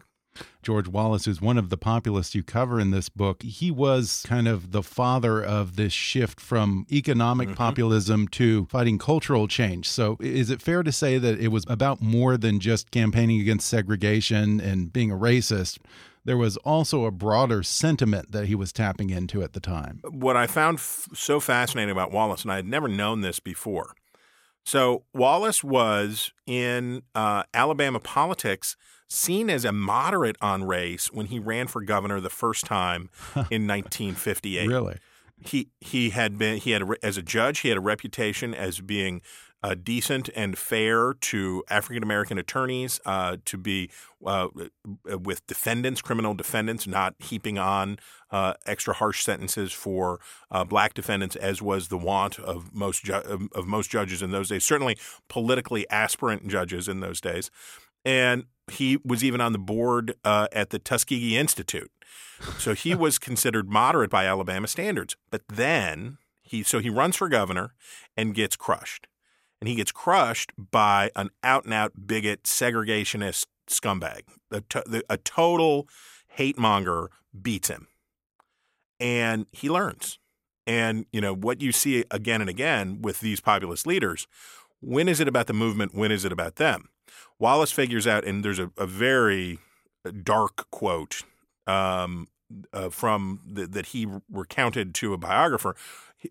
George 0.61 0.87
Wallace 0.87 1.27
is 1.27 1.41
one 1.41 1.57
of 1.57 1.69
the 1.69 1.77
populists 1.77 2.35
you 2.35 2.43
cover 2.43 2.79
in 2.79 2.91
this 2.91 3.09
book. 3.09 3.41
He 3.43 3.71
was 3.71 4.23
kind 4.27 4.47
of 4.47 4.71
the 4.71 4.83
father 4.83 5.43
of 5.43 5.75
this 5.75 5.93
shift 5.93 6.41
from 6.41 6.85
economic 6.91 7.49
mm 7.49 7.53
-hmm. 7.53 7.57
populism 7.57 8.27
to 8.29 8.65
fighting 8.65 8.97
cultural 8.97 9.47
change. 9.47 9.85
So, 9.85 10.17
is 10.19 10.49
it 10.49 10.61
fair 10.61 10.83
to 10.83 10.91
say 10.91 11.19
that 11.19 11.39
it 11.39 11.51
was 11.51 11.63
about 11.67 12.01
more 12.01 12.37
than 12.37 12.59
just 12.59 12.91
campaigning 12.91 13.39
against 13.41 13.67
segregation 13.67 14.59
and 14.59 14.91
being 14.91 15.11
a 15.11 15.17
racist? 15.17 15.77
There 16.25 16.37
was 16.37 16.57
also 16.57 17.05
a 17.05 17.11
broader 17.11 17.61
sentiment 17.61 18.31
that 18.31 18.47
he 18.47 18.55
was 18.55 18.73
tapping 18.73 19.11
into 19.11 19.43
at 19.43 19.53
the 19.53 19.59
time. 19.59 20.01
What 20.09 20.35
I 20.35 20.47
found 20.47 20.79
so 20.79 21.39
fascinating 21.39 21.91
about 21.91 22.11
Wallace, 22.11 22.41
and 22.41 22.51
I 22.51 22.55
had 22.57 22.65
never 22.65 22.87
known 22.87 23.21
this 23.21 23.39
before. 23.39 23.93
So, 24.65 25.03
Wallace 25.13 25.63
was 25.63 26.31
in 26.47 27.03
uh, 27.13 27.43
Alabama 27.53 27.99
politics 27.99 28.75
seen 29.07 29.51
as 29.51 29.63
a 29.63 29.71
moderate 29.71 30.35
on 30.41 30.63
race 30.63 31.11
when 31.11 31.27
he 31.27 31.37
ran 31.37 31.67
for 31.67 31.81
governor 31.81 32.19
the 32.19 32.31
first 32.31 32.65
time 32.65 33.09
in 33.51 33.67
1958. 33.67 34.67
Really? 34.67 34.97
He 35.45 35.69
he 35.79 36.09
had 36.11 36.39
been 36.39 36.57
he 36.57 36.71
had 36.71 36.81
a, 36.81 36.95
as 37.03 37.17
a 37.17 37.21
judge 37.21 37.59
he 37.59 37.69
had 37.69 37.77
a 37.77 37.81
reputation 37.81 38.55
as 38.55 38.79
being 38.79 39.21
uh, 39.65 39.73
decent 39.73 40.29
and 40.35 40.59
fair 40.59 41.15
to 41.15 41.63
African 41.71 42.03
American 42.03 42.37
attorneys, 42.37 42.99
uh, 43.03 43.37
to 43.45 43.57
be 43.57 43.89
uh, 44.23 44.47
with 45.03 45.45
defendants, 45.47 46.03
criminal 46.03 46.35
defendants, 46.35 46.85
not 46.85 47.15
heaping 47.17 47.57
on 47.57 47.97
uh, 48.29 48.53
extra 48.67 48.93
harsh 48.93 49.23
sentences 49.23 49.71
for 49.71 50.19
uh, 50.51 50.63
black 50.63 50.93
defendants, 50.93 51.35
as 51.35 51.63
was 51.63 51.87
the 51.87 51.97
want 51.97 52.37
of 52.37 52.75
most 52.75 53.05
ju- 53.05 53.49
of 53.55 53.65
most 53.65 53.89
judges 53.89 54.21
in 54.21 54.29
those 54.29 54.49
days. 54.49 54.63
Certainly, 54.63 54.99
politically 55.29 55.89
aspirant 55.89 56.47
judges 56.47 56.87
in 56.87 56.99
those 56.99 57.19
days, 57.19 57.49
and 58.05 58.43
he 58.71 58.99
was 59.03 59.23
even 59.23 59.41
on 59.41 59.51
the 59.51 59.57
board 59.57 60.13
uh, 60.23 60.47
at 60.51 60.69
the 60.69 60.77
Tuskegee 60.77 61.37
Institute. 61.37 61.89
So 62.59 62.75
he 62.75 62.93
was 63.05 63.17
considered 63.17 63.67
moderate 63.67 64.11
by 64.11 64.27
Alabama 64.27 64.67
standards. 64.67 65.15
But 65.31 65.41
then 65.47 66.19
he 66.43 66.61
so 66.61 66.77
he 66.77 66.91
runs 66.91 67.15
for 67.15 67.29
governor 67.29 67.73
and 68.15 68.35
gets 68.35 68.55
crushed. 68.55 69.07
And 69.61 69.67
he 69.67 69.75
gets 69.75 69.91
crushed 69.91 70.51
by 70.57 71.11
an 71.15 71.29
out 71.43 71.65
and 71.65 71.73
out 71.73 72.07
bigot, 72.07 72.43
segregationist 72.43 73.45
scumbag. 73.69 74.21
A, 74.51 74.61
to, 74.61 75.03
a 75.09 75.17
total 75.17 75.87
hate 76.27 76.57
monger 76.57 77.09
beats 77.41 77.69
him. 77.69 77.87
And 78.99 79.47
he 79.51 79.69
learns. 79.69 80.19
And, 80.67 81.05
you 81.11 81.21
know, 81.21 81.33
what 81.33 81.61
you 81.61 81.71
see 81.71 82.05
again 82.11 82.41
and 82.41 82.49
again 82.49 83.01
with 83.01 83.19
these 83.19 83.39
populist 83.39 83.85
leaders, 83.85 84.27
when 84.81 85.07
is 85.07 85.19
it 85.19 85.27
about 85.27 85.47
the 85.47 85.53
movement? 85.53 85.93
When 85.93 86.11
is 86.11 86.25
it 86.25 86.31
about 86.31 86.55
them? 86.55 86.89
Wallace 87.39 87.71
figures 87.71 88.07
out, 88.07 88.25
and 88.25 88.43
there's 88.43 88.59
a, 88.59 88.71
a 88.77 88.87
very 88.87 89.59
dark 90.23 90.69
quote 90.71 91.23
um, 91.67 92.27
uh, 92.71 92.89
from 92.89 93.41
the, 93.45 93.67
that 93.67 93.87
he 93.87 94.07
recounted 94.31 94.93
to 94.95 95.13
a 95.13 95.17
biographer. 95.17 95.75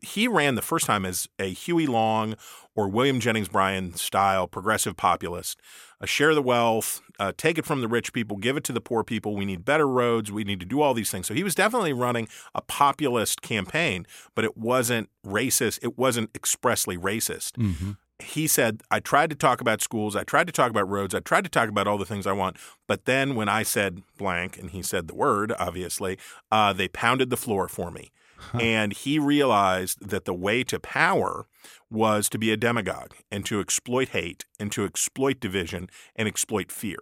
He 0.02 0.28
ran 0.28 0.54
the 0.54 0.62
first 0.62 0.86
time 0.86 1.04
as 1.04 1.28
a 1.38 1.52
Huey 1.52 1.86
Long 1.86 2.36
or 2.74 2.88
William 2.88 3.20
Jennings 3.20 3.48
Bryan 3.48 3.94
style 3.94 4.46
progressive 4.46 4.96
populist. 4.96 5.60
Uh, 6.00 6.06
share 6.06 6.34
the 6.34 6.42
wealth, 6.42 7.00
uh, 7.18 7.32
take 7.36 7.56
it 7.56 7.64
from 7.64 7.80
the 7.80 7.88
rich 7.88 8.12
people, 8.12 8.36
give 8.36 8.56
it 8.56 8.64
to 8.64 8.72
the 8.72 8.80
poor 8.80 9.04
people. 9.04 9.36
We 9.36 9.44
need 9.44 9.64
better 9.64 9.86
roads. 9.86 10.32
We 10.32 10.44
need 10.44 10.60
to 10.60 10.66
do 10.66 10.80
all 10.80 10.94
these 10.94 11.10
things. 11.10 11.26
So 11.26 11.34
he 11.34 11.44
was 11.44 11.54
definitely 11.54 11.92
running 11.92 12.28
a 12.54 12.62
populist 12.62 13.42
campaign, 13.42 14.06
but 14.34 14.44
it 14.44 14.56
wasn't 14.56 15.08
racist. 15.24 15.78
It 15.82 15.96
wasn't 15.96 16.30
expressly 16.34 16.96
racist. 16.96 17.52
Mm-hmm 17.52 17.92
he 18.20 18.46
said, 18.46 18.82
I 18.90 19.00
tried 19.00 19.30
to 19.30 19.36
talk 19.36 19.60
about 19.60 19.80
schools, 19.80 20.14
I 20.14 20.24
tried 20.24 20.46
to 20.46 20.52
talk 20.52 20.70
about 20.70 20.88
roads, 20.88 21.14
I 21.14 21.20
tried 21.20 21.44
to 21.44 21.50
talk 21.50 21.68
about 21.68 21.86
all 21.86 21.98
the 21.98 22.04
things 22.04 22.26
I 22.26 22.32
want. 22.32 22.56
But 22.86 23.06
then 23.06 23.34
when 23.34 23.48
I 23.48 23.62
said 23.62 24.02
blank, 24.18 24.58
and 24.58 24.70
he 24.70 24.82
said 24.82 25.08
the 25.08 25.14
word, 25.14 25.52
obviously, 25.58 26.18
uh, 26.50 26.72
they 26.72 26.88
pounded 26.88 27.30
the 27.30 27.36
floor 27.36 27.68
for 27.68 27.90
me. 27.90 28.10
Huh. 28.36 28.58
And 28.58 28.92
he 28.92 29.18
realized 29.18 30.08
that 30.08 30.24
the 30.24 30.34
way 30.34 30.64
to 30.64 30.78
power 30.78 31.46
was 31.90 32.28
to 32.28 32.38
be 32.38 32.50
a 32.52 32.56
demagogue 32.56 33.12
and 33.30 33.44
to 33.46 33.60
exploit 33.60 34.08
hate 34.08 34.44
and 34.58 34.70
to 34.72 34.84
exploit 34.84 35.40
division 35.40 35.88
and 36.16 36.28
exploit 36.28 36.70
fear. 36.70 36.98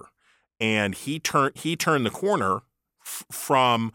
And 0.60 0.94
he 0.94 1.18
turned 1.18 1.56
he 1.56 1.76
turned 1.76 2.06
the 2.06 2.10
corner 2.10 2.60
f- 3.04 3.24
from 3.30 3.92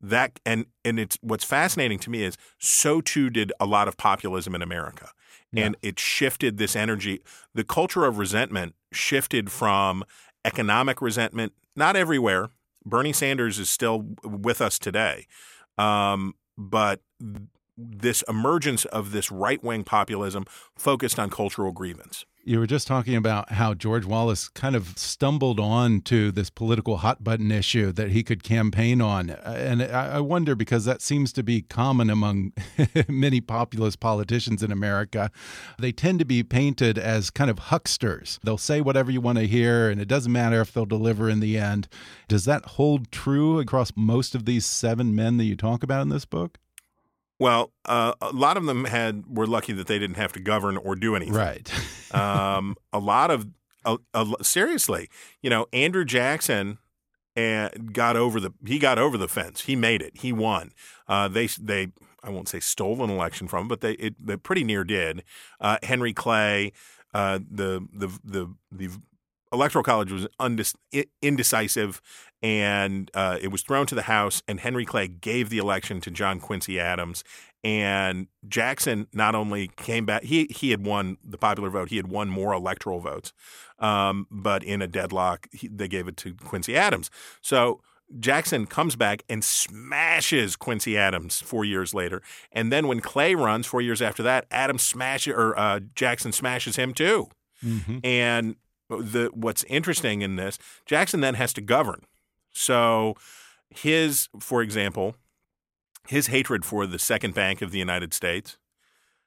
that 0.00 0.40
and 0.44 0.66
and 0.84 0.98
it's 0.98 1.18
what's 1.20 1.44
fascinating 1.44 1.98
to 2.00 2.10
me 2.10 2.22
is 2.22 2.36
so 2.58 3.00
too 3.00 3.30
did 3.30 3.52
a 3.60 3.66
lot 3.66 3.88
of 3.88 3.96
populism 3.96 4.54
in 4.54 4.62
America. 4.62 5.10
Yeah. 5.52 5.66
And 5.66 5.76
it 5.82 5.98
shifted 5.98 6.58
this 6.58 6.76
energy. 6.76 7.22
The 7.54 7.64
culture 7.64 8.04
of 8.04 8.18
resentment 8.18 8.74
shifted 8.92 9.50
from 9.50 10.04
economic 10.44 11.02
resentment, 11.02 11.52
not 11.74 11.96
everywhere. 11.96 12.50
Bernie 12.84 13.12
Sanders 13.12 13.58
is 13.58 13.68
still 13.68 14.06
with 14.22 14.60
us 14.60 14.78
today. 14.78 15.26
Um, 15.76 16.34
but 16.56 17.00
this 17.76 18.22
emergence 18.28 18.84
of 18.86 19.12
this 19.12 19.30
right 19.30 19.62
wing 19.62 19.84
populism 19.84 20.44
focused 20.76 21.18
on 21.18 21.30
cultural 21.30 21.72
grievance. 21.72 22.26
You 22.42 22.58
were 22.58 22.66
just 22.66 22.86
talking 22.86 23.14
about 23.14 23.52
how 23.52 23.74
George 23.74 24.06
Wallace 24.06 24.48
kind 24.48 24.74
of 24.74 24.96
stumbled 24.96 25.60
on 25.60 26.00
to 26.02 26.32
this 26.32 26.48
political 26.48 26.98
hot 26.98 27.22
button 27.22 27.52
issue 27.52 27.92
that 27.92 28.10
he 28.10 28.22
could 28.22 28.42
campaign 28.42 29.02
on. 29.02 29.30
And 29.30 29.82
I 29.82 30.20
wonder 30.20 30.54
because 30.54 30.86
that 30.86 31.02
seems 31.02 31.34
to 31.34 31.42
be 31.42 31.60
common 31.60 32.08
among 32.08 32.52
many 33.08 33.42
populist 33.42 34.00
politicians 34.00 34.62
in 34.62 34.72
America. 34.72 35.30
They 35.78 35.92
tend 35.92 36.18
to 36.20 36.24
be 36.24 36.42
painted 36.42 36.98
as 36.98 37.28
kind 37.28 37.50
of 37.50 37.58
hucksters. 37.58 38.38
They'll 38.42 38.58
say 38.58 38.80
whatever 38.80 39.10
you 39.10 39.20
want 39.20 39.38
to 39.38 39.46
hear, 39.46 39.90
and 39.90 40.00
it 40.00 40.08
doesn't 40.08 40.32
matter 40.32 40.62
if 40.62 40.72
they'll 40.72 40.86
deliver 40.86 41.28
in 41.28 41.40
the 41.40 41.58
end. 41.58 41.88
Does 42.26 42.46
that 42.46 42.64
hold 42.64 43.12
true 43.12 43.58
across 43.58 43.92
most 43.94 44.34
of 44.34 44.46
these 44.46 44.64
seven 44.64 45.14
men 45.14 45.36
that 45.36 45.44
you 45.44 45.56
talk 45.56 45.82
about 45.82 46.02
in 46.02 46.08
this 46.08 46.24
book? 46.24 46.58
Well, 47.40 47.72
uh, 47.86 48.12
a 48.20 48.30
lot 48.32 48.56
of 48.56 48.66
them 48.66 48.84
had 48.84 49.24
were 49.26 49.46
lucky 49.46 49.72
that 49.72 49.86
they 49.86 49.98
didn't 49.98 50.16
have 50.16 50.32
to 50.34 50.40
govern 50.40 50.76
or 50.76 50.94
do 50.94 51.16
anything. 51.16 51.34
Right. 51.34 51.72
um, 52.14 52.76
a 52.92 52.98
lot 52.98 53.30
of 53.30 53.48
uh, 53.84 53.96
uh, 54.12 54.34
seriously, 54.42 55.08
you 55.42 55.48
know, 55.50 55.66
Andrew 55.72 56.04
Jackson 56.04 56.78
and 57.34 57.72
uh, 57.74 57.92
got 57.92 58.16
over 58.16 58.40
the 58.40 58.52
he 58.66 58.78
got 58.78 58.98
over 58.98 59.16
the 59.16 59.28
fence. 59.28 59.62
He 59.62 59.74
made 59.74 60.02
it. 60.02 60.18
He 60.18 60.32
won. 60.32 60.72
Uh, 61.08 61.28
they 61.28 61.46
they 61.46 61.88
I 62.22 62.30
won't 62.30 62.48
say 62.48 62.60
stole 62.60 63.02
an 63.02 63.10
election 63.10 63.48
from, 63.48 63.62
him, 63.62 63.68
but 63.68 63.80
they 63.80 63.92
it, 63.92 64.14
they 64.24 64.36
pretty 64.36 64.64
near 64.64 64.84
did. 64.84 65.24
Uh, 65.60 65.78
Henry 65.82 66.12
Clay, 66.12 66.72
uh, 67.14 67.38
the 67.50 67.86
the 67.92 68.08
the 68.22 68.54
the 68.70 68.90
electoral 69.52 69.82
college 69.84 70.12
was 70.12 70.26
undec- 70.38 71.08
indecisive 71.22 72.00
and 72.42 73.10
uh, 73.14 73.38
it 73.40 73.48
was 73.48 73.62
thrown 73.62 73.86
to 73.86 73.94
the 73.94 74.02
House, 74.02 74.42
and 74.48 74.60
Henry 74.60 74.86
Clay 74.86 75.08
gave 75.08 75.50
the 75.50 75.58
election 75.58 76.00
to 76.02 76.10
John 76.10 76.40
Quincy 76.40 76.80
Adams. 76.80 77.22
And 77.62 78.28
Jackson 78.48 79.06
not 79.12 79.34
only 79.34 79.68
came 79.76 80.06
back, 80.06 80.22
he 80.22 80.46
he 80.46 80.70
had 80.70 80.86
won 80.86 81.18
the 81.22 81.36
popular 81.36 81.68
vote. 81.68 81.90
He 81.90 81.96
had 81.96 82.08
won 82.08 82.30
more 82.30 82.54
electoral 82.54 83.00
votes, 83.00 83.34
um, 83.78 84.26
but 84.30 84.64
in 84.64 84.80
a 84.80 84.86
deadlock, 84.86 85.46
he, 85.52 85.68
they 85.68 85.86
gave 85.86 86.08
it 86.08 86.16
to 86.18 86.32
Quincy 86.34 86.74
Adams. 86.74 87.10
So 87.42 87.82
Jackson 88.18 88.64
comes 88.64 88.96
back 88.96 89.24
and 89.28 89.44
smashes 89.44 90.56
Quincy 90.56 90.96
Adams 90.96 91.42
four 91.42 91.66
years 91.66 91.92
later, 91.92 92.22
and 92.50 92.72
then 92.72 92.88
when 92.88 93.00
Clay 93.00 93.34
runs 93.34 93.66
four 93.66 93.82
years 93.82 94.00
after 94.00 94.22
that, 94.22 94.46
Adams 94.50 94.82
smashes 94.82 95.34
or 95.34 95.58
uh, 95.58 95.80
Jackson 95.94 96.32
smashes 96.32 96.76
him 96.76 96.94
too. 96.94 97.28
Mm-hmm. 97.62 97.98
And 98.02 98.56
the 98.90 99.30
what's 99.32 99.64
interesting 99.64 100.22
in 100.22 100.36
this, 100.36 100.58
Jackson 100.86 101.20
then 101.20 101.34
has 101.34 101.52
to 101.54 101.60
govern. 101.60 102.02
So 102.52 103.14
his, 103.70 104.28
for 104.38 104.62
example, 104.62 105.14
his 106.08 106.26
hatred 106.26 106.64
for 106.64 106.86
the 106.86 106.98
second 106.98 107.34
bank 107.34 107.62
of 107.62 107.70
the 107.70 107.78
United 107.78 108.12
States 108.12 108.56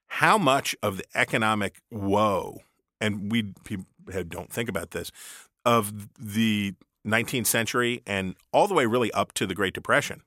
how 0.07 0.37
much 0.37 0.75
of 0.83 0.97
the 0.97 1.05
economic 1.15 1.81
woe, 1.89 2.59
and 3.01 3.31
we 3.31 3.41
people 3.63 3.87
don't 4.27 4.53
think 4.53 4.69
about 4.69 4.91
this, 4.91 5.11
of 5.65 6.07
the 6.19 6.75
19th 7.05 7.47
century 7.47 8.03
and 8.05 8.35
all 8.51 8.67
the 8.67 8.75
way 8.75 8.85
really 8.85 9.11
up 9.13 9.33
to 9.33 9.47
the 9.47 9.55
Great 9.55 9.73
Depression, 9.73 10.21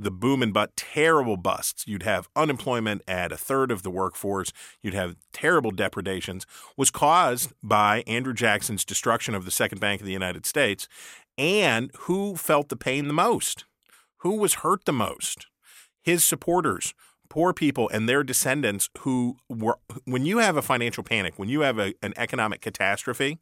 the 0.00 0.10
boom 0.10 0.42
and 0.42 0.52
but 0.52 0.76
terrible 0.76 1.36
busts. 1.36 1.84
You'd 1.86 2.02
have 2.02 2.28
unemployment 2.34 3.02
at 3.06 3.32
a 3.32 3.36
third 3.36 3.70
of 3.70 3.82
the 3.82 3.90
workforce. 3.90 4.52
You'd 4.82 4.94
have 4.94 5.16
terrible 5.32 5.70
depredations. 5.70 6.46
Was 6.76 6.90
caused 6.90 7.52
by 7.62 8.02
Andrew 8.06 8.34
Jackson's 8.34 8.84
destruction 8.84 9.34
of 9.34 9.44
the 9.44 9.50
Second 9.50 9.80
Bank 9.80 10.00
of 10.00 10.06
the 10.06 10.12
United 10.12 10.46
States, 10.46 10.88
and 11.36 11.90
who 12.00 12.36
felt 12.36 12.68
the 12.68 12.76
pain 12.76 13.08
the 13.08 13.14
most? 13.14 13.64
Who 14.18 14.36
was 14.36 14.54
hurt 14.54 14.84
the 14.84 14.92
most? 14.92 15.46
His 16.02 16.24
supporters, 16.24 16.94
poor 17.28 17.52
people 17.52 17.88
and 17.90 18.08
their 18.08 18.22
descendants 18.22 18.88
who 19.00 19.36
were 19.48 19.78
when 20.04 20.26
you 20.26 20.38
have 20.38 20.56
a 20.56 20.62
financial 20.62 21.04
panic, 21.04 21.34
when 21.38 21.48
you 21.48 21.60
have 21.60 21.78
a, 21.78 21.94
an 22.02 22.14
economic 22.16 22.60
catastrophe, 22.60 23.38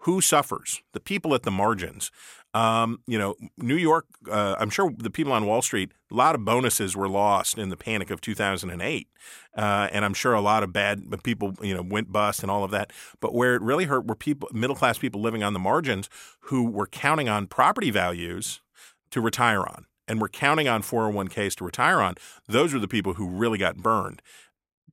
who 0.00 0.20
suffers? 0.20 0.82
The 0.92 1.00
people 1.00 1.34
at 1.34 1.42
the 1.42 1.50
margins. 1.50 2.12
Um, 2.56 3.00
you 3.06 3.18
know, 3.18 3.34
New 3.58 3.76
York, 3.76 4.06
uh, 4.30 4.56
I'm 4.58 4.70
sure 4.70 4.90
the 4.96 5.10
people 5.10 5.30
on 5.34 5.44
Wall 5.44 5.60
Street, 5.60 5.92
a 6.10 6.14
lot 6.14 6.34
of 6.34 6.42
bonuses 6.42 6.96
were 6.96 7.06
lost 7.08 7.58
in 7.58 7.68
the 7.68 7.76
panic 7.76 8.08
of 8.10 8.22
2008. 8.22 9.08
Uh, 9.54 9.88
and 9.92 10.06
I'm 10.06 10.14
sure 10.14 10.32
a 10.32 10.40
lot 10.40 10.62
of 10.62 10.72
bad 10.72 11.04
people, 11.22 11.52
you 11.60 11.74
know, 11.74 11.82
went 11.82 12.10
bust 12.10 12.40
and 12.40 12.50
all 12.50 12.64
of 12.64 12.70
that. 12.70 12.94
But 13.20 13.34
where 13.34 13.56
it 13.56 13.60
really 13.60 13.84
hurt 13.84 14.06
were 14.06 14.14
people, 14.14 14.48
middle 14.54 14.74
class 14.74 14.96
people 14.96 15.20
living 15.20 15.42
on 15.42 15.52
the 15.52 15.58
margins 15.58 16.08
who 16.40 16.64
were 16.64 16.86
counting 16.86 17.28
on 17.28 17.46
property 17.46 17.90
values 17.90 18.62
to 19.10 19.20
retire 19.20 19.60
on 19.60 19.84
and 20.08 20.18
were 20.18 20.28
counting 20.28 20.66
on 20.66 20.80
401ks 20.80 21.56
to 21.56 21.64
retire 21.64 22.00
on. 22.00 22.14
Those 22.48 22.72
were 22.72 22.80
the 22.80 22.88
people 22.88 23.14
who 23.14 23.28
really 23.28 23.58
got 23.58 23.76
burned. 23.76 24.22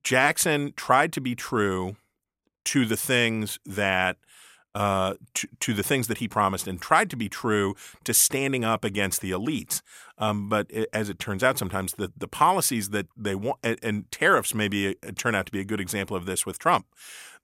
Jackson 0.02 0.74
tried 0.76 1.14
to 1.14 1.20
be 1.22 1.34
true 1.34 1.96
to 2.66 2.84
the 2.84 2.96
things 2.98 3.58
that 3.64 4.18
uh, 4.74 5.14
to, 5.34 5.48
to, 5.60 5.74
the 5.74 5.82
things 5.82 6.08
that 6.08 6.18
he 6.18 6.26
promised 6.26 6.66
and 6.66 6.80
tried 6.80 7.08
to 7.10 7.16
be 7.16 7.28
true 7.28 7.76
to 8.02 8.12
standing 8.12 8.64
up 8.64 8.84
against 8.84 9.20
the 9.20 9.30
elites. 9.30 9.82
Um, 10.18 10.48
but 10.48 10.66
it, 10.68 10.88
as 10.92 11.08
it 11.08 11.18
turns 11.18 11.44
out, 11.44 11.58
sometimes 11.58 11.94
the, 11.94 12.12
the 12.16 12.26
policies 12.26 12.90
that 12.90 13.06
they 13.16 13.34
want 13.34 13.58
and, 13.62 13.78
and 13.82 14.10
tariffs 14.10 14.54
maybe 14.54 14.96
turn 15.16 15.34
out 15.34 15.46
to 15.46 15.52
be 15.52 15.60
a 15.60 15.64
good 15.64 15.80
example 15.80 16.16
of 16.16 16.26
this 16.26 16.44
with 16.44 16.58
Trump. 16.58 16.86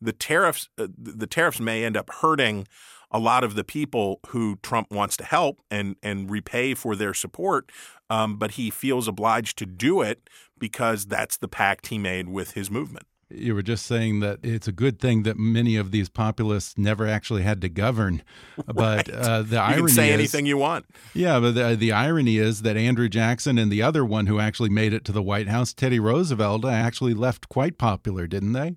The 0.01 0.13
tariffs 0.13 0.69
uh, 0.79 0.89
the 0.99 1.27
tariffs 1.27 1.61
may 1.61 1.85
end 1.85 1.97
up 1.97 2.11
hurting 2.11 2.67
a 3.13 3.19
lot 3.19 3.45
of 3.45 3.55
the 3.55 3.65
people 3.65 4.21
who 4.29 4.59
Trump 4.63 4.91
wants 4.91 5.17
to 5.19 5.25
help 5.25 5.61
and 5.71 5.97
and 6.03 6.31
repay 6.31 6.75
for 6.75 6.97
their 6.97 7.15
support, 7.15 7.71
um, 8.09 8.39
but 8.39 8.53
he 8.53 8.71
feels 8.71 9.07
obliged 9.07 9.57
to 9.59 9.67
do 9.67 10.01
it 10.01 10.29
because 10.59 11.07
that's 11.07 11.37
the 11.37 11.49
pact 11.49 11.89
he 11.89 11.99
made 11.99 12.29
with 12.29 12.53
his 12.53 12.71
movement 12.71 13.07
you 13.31 13.55
were 13.55 13.63
just 13.63 13.87
saying 13.87 14.21
that 14.21 14.41
it's 14.43 14.69
a 14.69 14.73
good 14.73 14.99
thing 14.99 15.23
that 15.23 15.39
many 15.39 15.77
of 15.77 15.91
these 15.91 16.09
populists 16.09 16.77
never 16.77 17.07
actually 17.07 17.43
had 17.43 17.61
to 17.63 17.69
govern. 17.69 18.23
But 18.67 19.09
right. 19.09 19.11
uh, 19.11 19.43
the 19.43 19.57
you 19.57 19.63
irony 19.63 19.83
can 19.83 19.89
say 19.89 20.09
is, 20.09 20.15
anything 20.15 20.47
you 20.47 20.57
want. 20.57 20.87
Yeah, 21.15 21.41
but 21.41 21.53
the, 21.53 21.77
the 21.77 21.93
irony 21.93 22.39
is 22.39 22.63
that 22.63 22.77
Andrew 22.77 23.09
Jackson 23.09 23.59
and 23.59 23.73
the 23.73 23.83
other 23.83 24.05
one 24.05 24.27
who 24.27 24.39
actually 24.39 24.69
made 24.69 24.93
it 24.93 25.05
to 25.07 25.13
the 25.13 25.23
White 25.23 25.49
House, 25.49 25.73
Teddy 25.73 25.99
Roosevelt, 25.99 26.65
actually 26.65 27.15
left 27.15 27.49
quite 27.49 27.79
popular, 27.79 28.27
didn't 28.27 28.53
they? 28.53 28.77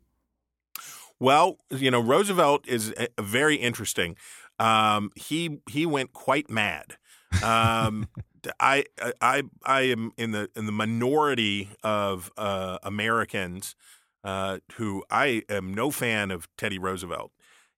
Well, 1.20 1.58
you 1.70 1.92
know, 1.92 2.00
Roosevelt 2.00 2.68
is 2.68 2.94
very 3.20 3.56
interesting. 3.56 4.16
Um, 4.60 5.12
he 5.16 5.60
he 5.70 5.86
went 5.86 6.14
quite 6.14 6.50
mad. 6.50 6.98
Um, 7.44 8.08
I 8.60 8.86
I 9.22 9.44
I 9.66 9.82
am 9.82 10.12
in 10.18 10.32
the 10.32 10.50
in 10.56 10.66
the 10.66 10.72
minority 10.72 11.70
of 11.84 12.32
uh, 12.38 12.78
Americans 12.84 13.76
uh, 14.24 14.60
who 14.74 15.04
I 15.10 15.44
am 15.50 15.74
no 15.74 15.92
fan 15.92 16.32
of 16.32 16.48
Teddy 16.58 16.80
Roosevelt. 16.80 17.32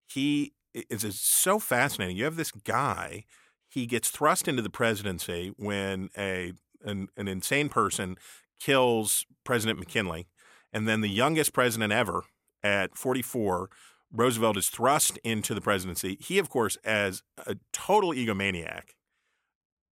He 0.08 0.54
is 0.74 1.20
so 1.20 1.60
fascinating. 1.60 2.18
You 2.18 2.26
have 2.26 2.36
this 2.36 2.52
guy, 2.52 3.26
he 3.68 3.86
gets 3.86 4.10
thrust 4.10 4.48
into 4.48 4.62
the 4.62 4.70
presidency 4.70 5.54
when 5.58 6.10
a 6.18 6.54
an, 6.84 7.08
an 7.18 7.28
insane 7.28 7.70
person 7.70 8.16
kills 8.60 9.26
President 9.44 9.80
McKinley, 9.80 10.28
and 10.72 10.88
then 10.88 11.02
the 11.02 11.10
youngest 11.10 11.52
president 11.54 11.92
ever 11.92 12.24
at 12.64 12.96
44 12.96 13.70
Roosevelt 14.12 14.58
is 14.58 14.70
thrust 14.70 15.18
into 15.24 15.54
the 15.54 15.62
presidency. 15.62 16.18
He, 16.22 16.38
of 16.38 16.50
course, 16.50 16.78
as 16.84 17.24
a 17.46 17.58
total 17.74 18.12
egomaniac, 18.12 18.94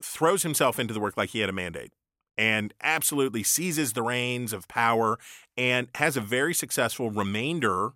throws 0.04 0.44
himself 0.44 0.80
into 0.80 0.94
the 0.94 1.00
work 1.00 1.16
like 1.18 1.30
he 1.30 1.40
had 1.40 1.50
a 1.50 1.54
mandate 1.54 1.92
and 2.38 2.74
absolutely 2.82 3.44
seizes 3.44 3.94
the 3.94 4.02
reins 4.02 4.54
of 4.54 4.67
power 4.67 5.20
and 5.58 5.88
has 5.96 6.17
a 6.17 6.22
very 6.22 6.54
successful 6.54 7.10
remainder 7.10 7.91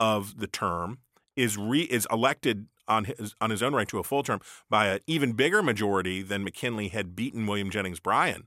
of 0.00 0.38
the 0.38 0.46
term 0.46 0.98
is 1.36 1.56
re, 1.56 1.82
is 1.82 2.06
elected 2.10 2.66
on 2.88 3.04
his 3.04 3.34
on 3.40 3.50
his 3.50 3.62
own 3.62 3.74
right 3.74 3.88
to 3.88 3.98
a 3.98 4.04
full 4.04 4.22
term 4.22 4.40
by 4.68 4.88
an 4.88 5.00
even 5.06 5.32
bigger 5.32 5.62
majority 5.62 6.22
than 6.22 6.44
McKinley 6.44 6.88
had 6.88 7.14
beaten 7.14 7.46
William 7.46 7.70
Jennings 7.70 8.00
Bryan. 8.00 8.46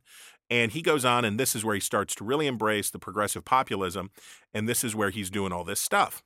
And 0.50 0.74
he 0.74 0.84
goes 0.84 1.04
on, 1.06 1.26
and 1.26 1.40
this 1.40 1.56
is 1.56 1.66
where 1.66 1.74
he 1.74 1.82
starts 1.82 2.14
to 2.16 2.24
really 2.24 2.46
embrace 2.46 2.92
the 2.92 3.00
progressive 3.00 3.46
populism, 3.46 4.12
and 4.54 4.70
this 4.70 4.84
is 4.84 4.96
where 4.96 5.10
he's 5.10 5.32
doing 5.32 5.52
all 5.52 5.64
this 5.64 5.80
stuff. 5.80 6.22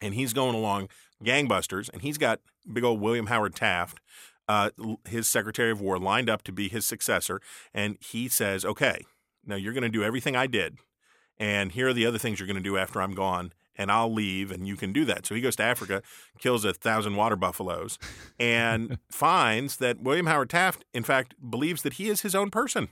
And 0.00 0.14
he's 0.14 0.32
going 0.32 0.54
along 0.54 0.88
gangbusters, 1.22 1.90
and 1.92 2.00
he's 2.00 2.16
got 2.16 2.40
big 2.70 2.84
old 2.84 3.00
William 3.00 3.26
Howard 3.26 3.54
Taft, 3.54 4.00
uh, 4.48 4.70
his 5.08 5.28
Secretary 5.28 5.70
of 5.70 5.80
War 5.80 5.98
lined 5.98 6.30
up 6.30 6.42
to 6.44 6.52
be 6.52 6.68
his 6.68 6.84
successor, 6.84 7.40
and 7.74 7.96
he 8.00 8.28
says, 8.28 8.64
"Okay, 8.64 9.04
now 9.44 9.56
you're 9.56 9.72
going 9.72 9.82
to 9.82 9.88
do 9.88 10.04
everything 10.04 10.36
I 10.36 10.46
did, 10.46 10.78
and 11.38 11.72
here 11.72 11.88
are 11.88 11.92
the 11.92 12.06
other 12.06 12.18
things 12.18 12.38
you're 12.38 12.46
going 12.46 12.56
to 12.56 12.62
do 12.62 12.76
after 12.76 13.00
I'm 13.00 13.14
gone." 13.14 13.52
And 13.78 13.92
I'll 13.92 14.10
leave, 14.10 14.50
and 14.50 14.66
you 14.66 14.74
can 14.74 14.94
do 14.94 15.04
that. 15.04 15.26
So 15.26 15.34
he 15.34 15.42
goes 15.42 15.56
to 15.56 15.62
Africa, 15.62 16.00
kills 16.38 16.64
a 16.64 16.72
thousand 16.72 17.14
water 17.16 17.36
buffaloes, 17.36 17.98
and 18.40 18.96
finds 19.10 19.76
that 19.76 20.00
William 20.00 20.24
Howard 20.24 20.48
Taft, 20.48 20.86
in 20.94 21.02
fact, 21.02 21.34
believes 21.50 21.82
that 21.82 21.94
he 21.94 22.08
is 22.08 22.22
his 22.22 22.34
own 22.34 22.48
person. 22.48 22.88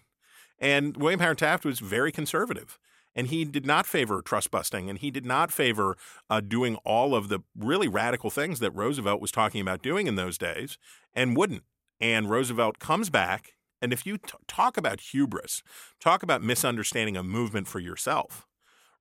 And 0.59 0.95
William 0.99 1.21
Howard 1.21 1.39
Taft 1.39 1.65
was 1.65 1.79
very 1.79 2.13
conservative 2.13 2.79
and 3.15 3.29
he 3.29 3.45
did 3.45 3.67
not 3.67 3.87
favor 3.87 4.21
trust 4.23 4.51
busting, 4.51 4.91
and 4.91 4.99
he 4.99 5.11
did 5.11 5.25
not 5.25 5.53
favor 5.53 5.97
uh, 6.29 6.41
doing 6.41 6.77
all 6.85 7.15
of 7.15 7.29
the 7.29 7.41
really 7.57 7.89
radical 7.89 8.31
things 8.31 8.59
that 8.61 8.73
Roosevelt 8.73 9.21
was 9.21 9.31
talking 9.31 9.61
about 9.61 9.83
doing 9.83 10.07
in 10.07 10.17
those 10.17 10.39
days, 10.39 10.79
and 11.15 11.37
wouldn't. 11.37 11.63
And 12.01 12.29
Roosevelt 12.29 12.79
comes 12.79 13.11
back, 13.11 13.55
and 13.81 13.93
if 13.93 14.05
you 14.05 14.19
t- 14.19 14.33
talk 14.49 14.77
about 14.77 15.01
hubris, 15.01 15.63
talk 16.01 16.23
about 16.23 16.43
misunderstanding 16.43 17.17
a 17.17 17.23
movement 17.23 17.69
for 17.69 17.79
yourself, 17.79 18.47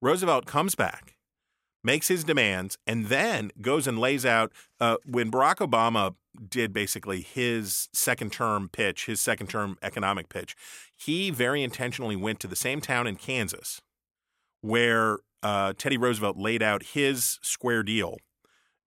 Roosevelt 0.02 0.46
comes 0.46 0.76
back, 0.76 1.16
makes 1.84 2.08
his 2.08 2.24
demands, 2.24 2.78
and 2.86 3.08
then 3.08 3.52
goes 3.62 3.88
and 3.88 3.98
lays 3.98 4.26
out 4.26 4.52
uh, 4.80 4.98
when 5.06 5.32
Barack 5.32 5.56
Obama 5.68 6.16
did 6.50 6.74
basically 6.74 7.22
his 7.22 7.90
second 7.94 8.32
term 8.32 8.70
pitch, 8.70 9.06
his 9.06 9.22
second 9.22 9.48
term 9.48 9.78
economic 9.82 10.30
pitch, 10.30 10.56
he 10.96 11.30
very 11.30 11.64
intentionally 11.64 12.16
went 12.16 12.40
to 12.40 12.48
the 12.48 12.56
same 12.56 12.82
town 12.82 13.08
in 13.08 13.16
Kansas 13.16 13.82
where 14.64 15.20
uh, 15.44 15.74
Teddy 15.78 15.98
Roosevelt 15.98 16.38
laid 16.38 16.64
out 16.64 16.84
his 16.84 17.38
square 17.42 17.84
deal 17.84 18.18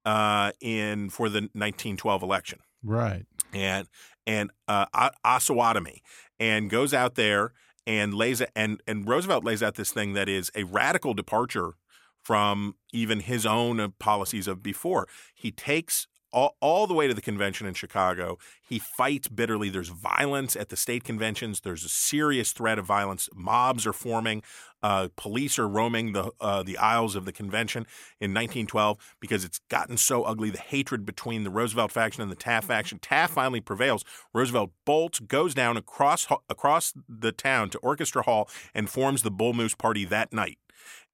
uh, 0.07 0.53
in 0.61 1.11
for 1.11 1.29
the 1.29 1.41
1912 1.53 2.23
election. 2.23 2.61
Right. 2.83 3.27
And 3.53 3.87
and 4.27 4.51
uh, 4.67 4.87
Osawatomie, 5.25 6.01
and 6.41 6.69
goes 6.69 6.93
out 6.93 7.15
there 7.15 7.53
and 7.87 8.15
lays 8.15 8.43
and 8.57 8.83
and 8.87 9.07
Roosevelt 9.07 9.45
lays 9.45 9.63
out 9.63 9.75
this 9.75 9.93
thing 9.93 10.15
that 10.15 10.29
is 10.29 10.51
a 10.55 10.65
radical 10.65 11.15
departure 11.15 11.75
from 12.23 12.75
even 12.93 13.21
his 13.21 13.47
own 13.47 13.93
policies 13.99 14.49
of 14.49 14.63
before. 14.63 15.07
He 15.35 15.53
takes 15.53 16.09
all, 16.33 16.57
all 16.61 16.87
the 16.87 16.95
way 16.95 17.07
to 17.07 17.15
the 17.15 17.21
convention 17.21 17.67
in 17.67 17.75
Chicago. 17.75 18.39
He 18.69 18.79
fights 18.79 19.29
bitterly. 19.29 19.69
There's 19.69 19.89
violence 19.89 20.57
at 20.57 20.69
the 20.69 20.77
state 20.77 21.05
conventions. 21.05 21.61
There's 21.61 21.85
a 21.85 21.89
serious 21.89 22.53
threat 22.53 22.79
of 22.79 22.87
violence. 22.87 23.29
Mobs 23.35 23.87
are 23.87 23.93
forming. 23.93 24.43
Uh, 24.83 25.09
police 25.17 25.59
are 25.59 25.67
roaming 25.67 26.13
the 26.13 26.31
uh, 26.41 26.63
the 26.63 26.77
aisles 26.77 27.17
of 27.17 27.25
the 27.25 27.33
convention 27.33 27.83
in 28.21 28.33
1912 28.33 29.17
because 29.21 29.45
it's 29.45 29.61
gotten 29.71 29.97
so 29.97 30.25
ugly. 30.25 30.51
The 30.51 30.59
hatred 30.59 31.05
between 31.07 31.45
the 31.45 31.51
Roosevelt 31.51 31.91
faction 31.91 32.23
and 32.23 32.31
the 32.31 32.37
Taft 32.37 32.67
faction. 32.69 32.99
Taft 32.99 33.35
finally 33.35 33.61
prevails. 33.61 34.05
Roosevelt 34.35 34.73
bolts, 34.85 35.19
goes 35.19 35.55
down 35.55 35.77
across 35.77 36.27
across 36.49 36.93
the 37.09 37.33
town 37.33 37.71
to 37.71 37.79
Orchestra 37.79 38.23
Hall, 38.23 38.49
and 38.75 38.91
forms 38.91 39.23
the 39.23 39.31
Bull 39.31 39.55
Moose 39.55 39.75
Party 39.75 40.05
that 40.05 40.33
night 40.33 40.59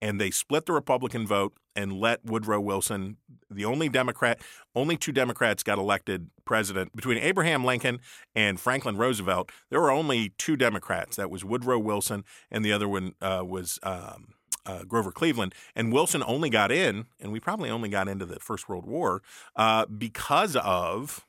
and 0.02 0.20
they 0.20 0.30
split 0.30 0.66
the 0.66 0.72
Republican 0.72 1.26
vote 1.26 1.54
and 1.74 1.92
let 1.92 2.22
Woodrow 2.24 2.60
Wilson, 2.60 3.16
the 3.48 3.64
only 3.64 3.88
Democrat, 3.88 4.42
only 4.74 4.96
two 4.96 5.12
Democrats 5.12 5.62
got 5.62 5.78
elected 5.78 6.28
president 6.44 6.94
between 6.94 7.16
Abraham 7.18 7.64
Lincoln 7.64 8.00
and 8.34 8.60
Franklin 8.60 8.96
Roosevelt. 8.96 9.50
There 9.70 9.80
were 9.80 9.92
only 9.92 10.30
two 10.36 10.56
Democrats. 10.56 11.16
That 11.16 11.30
was 11.30 11.44
Woodrow 11.44 11.78
Wilson, 11.78 12.24
and 12.50 12.64
the 12.64 12.72
other 12.72 12.88
one 12.88 13.14
uh, 13.22 13.44
was. 13.46 13.78
Um, 13.82 14.34
uh, 14.64 14.84
Grover 14.84 15.10
Cleveland, 15.10 15.56
and 15.74 15.92
Wilson 15.92 16.22
only 16.24 16.48
got 16.48 16.70
in, 16.70 17.06
and 17.18 17.32
we 17.32 17.40
probably 17.40 17.68
only 17.68 17.88
got 17.88 18.06
into 18.06 18.24
the 18.24 18.38
First 18.38 18.68
World 18.68 18.86
War 18.86 19.20
uh, 19.56 19.86
because 19.86 20.54
of 20.54 21.26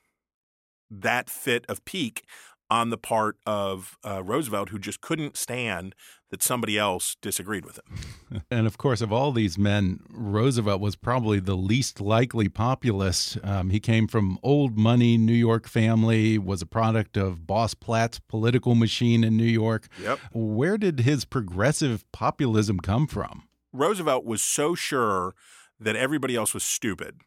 that 0.91 1.31
fit 1.31 1.65
of 1.67 1.83
pique 1.83 2.25
on 2.73 2.89
the 2.89 2.97
part 2.97 3.37
of 3.45 3.99
uh, 4.03 4.23
Roosevelt, 4.23 4.69
who 4.69 4.79
just 4.79 4.99
couldn't 4.99 5.37
stand 5.37 5.93
that 6.31 6.41
somebody 6.41 6.75
else 6.75 7.15
disagreed 7.21 7.65
with 7.65 7.77
him. 7.77 8.41
And 8.49 8.65
of 8.65 8.79
course, 8.79 9.01
of 9.01 9.13
all 9.13 9.31
these 9.31 9.59
men, 9.59 9.99
Roosevelt 10.09 10.81
was 10.81 10.95
probably 10.95 11.39
the 11.39 11.55
least 11.55 12.01
likely 12.01 12.49
populist. 12.49 13.37
Um, 13.43 13.69
he 13.69 13.79
came 13.79 14.07
from 14.07 14.39
old 14.41 14.75
money 14.75 15.19
New 15.19 15.33
York 15.33 15.67
family, 15.67 16.39
was 16.39 16.63
a 16.63 16.65
product 16.65 17.15
of 17.15 17.45
Boss 17.45 17.75
Platt's 17.75 18.17
political 18.17 18.73
machine 18.73 19.23
in 19.23 19.37
New 19.37 19.43
York. 19.43 19.87
Yep. 20.01 20.19
Where 20.33 20.79
did 20.79 21.01
his 21.01 21.25
progressive 21.25 22.11
populism 22.11 22.79
come 22.79 23.05
from? 23.05 23.43
Roosevelt 23.71 24.25
was 24.25 24.41
so 24.41 24.73
sure 24.73 25.35
that 25.79 25.95
everybody 25.95 26.35
else 26.35 26.55
was 26.55 26.63
stupid 26.63 27.17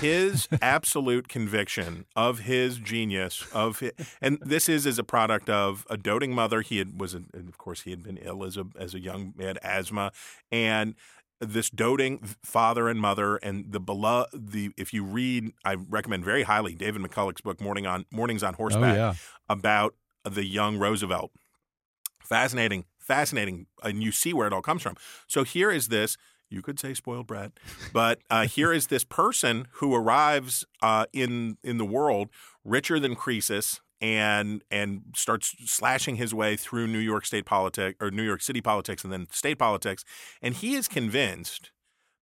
his 0.00 0.48
absolute 0.62 1.28
conviction 1.28 2.06
of 2.14 2.40
his 2.40 2.78
genius 2.78 3.46
of 3.52 3.80
his, 3.80 3.92
and 4.20 4.38
this 4.40 4.68
is 4.68 4.86
as 4.86 4.98
a 4.98 5.04
product 5.04 5.48
of 5.48 5.86
a 5.88 5.96
doting 5.96 6.34
mother. 6.34 6.60
He 6.60 6.78
had 6.78 7.00
was 7.00 7.14
of 7.14 7.58
course 7.58 7.82
he 7.82 7.90
had 7.90 8.02
been 8.02 8.18
ill 8.18 8.44
as 8.44 8.56
a 8.56 8.66
as 8.78 8.94
a 8.94 9.00
young 9.00 9.32
man 9.36 9.46
had 9.46 9.58
asthma. 9.62 10.12
And 10.50 10.94
this 11.40 11.68
doting 11.68 12.18
father 12.42 12.88
and 12.88 13.00
mother 13.00 13.36
and 13.36 13.72
the 13.72 13.80
beloved 13.80 14.52
the 14.52 14.70
if 14.76 14.92
you 14.92 15.04
read 15.04 15.52
I 15.64 15.74
recommend 15.74 16.24
very 16.24 16.44
highly 16.44 16.74
David 16.74 17.02
McCullough's 17.02 17.40
book 17.40 17.60
Morning 17.60 17.86
on 17.86 18.06
Mornings 18.10 18.42
on 18.42 18.54
oh, 18.54 18.56
Horseback 18.56 18.94
oh, 18.94 18.96
yeah. 18.96 19.14
about 19.48 19.94
the 20.24 20.44
young 20.44 20.78
Roosevelt. 20.78 21.30
Fascinating 22.20 22.84
fascinating 22.98 23.66
and 23.82 24.02
you 24.02 24.10
see 24.10 24.32
where 24.32 24.46
it 24.46 24.52
all 24.52 24.62
comes 24.62 24.82
from. 24.82 24.96
So 25.26 25.44
here 25.44 25.70
is 25.70 25.88
this 25.88 26.16
you 26.50 26.62
could 26.62 26.78
say 26.78 26.94
spoiled 26.94 27.26
brat, 27.26 27.52
but 27.92 28.20
uh, 28.30 28.46
here 28.46 28.72
is 28.72 28.86
this 28.86 29.04
person 29.04 29.66
who 29.74 29.94
arrives 29.94 30.64
uh, 30.82 31.06
in 31.12 31.58
in 31.62 31.78
the 31.78 31.84
world 31.84 32.28
richer 32.64 32.98
than 33.00 33.14
Croesus 33.14 33.80
and 34.00 34.62
and 34.70 35.02
starts 35.14 35.54
slashing 35.64 36.16
his 36.16 36.34
way 36.34 36.56
through 36.56 36.86
New 36.86 36.98
York 36.98 37.26
state 37.26 37.46
politics 37.46 37.96
or 38.00 38.10
New 38.10 38.22
York 38.22 38.42
City 38.42 38.60
politics 38.60 39.04
and 39.04 39.12
then 39.12 39.26
state 39.30 39.58
politics, 39.58 40.04
and 40.42 40.54
he 40.54 40.74
is 40.74 40.88
convinced 40.88 41.70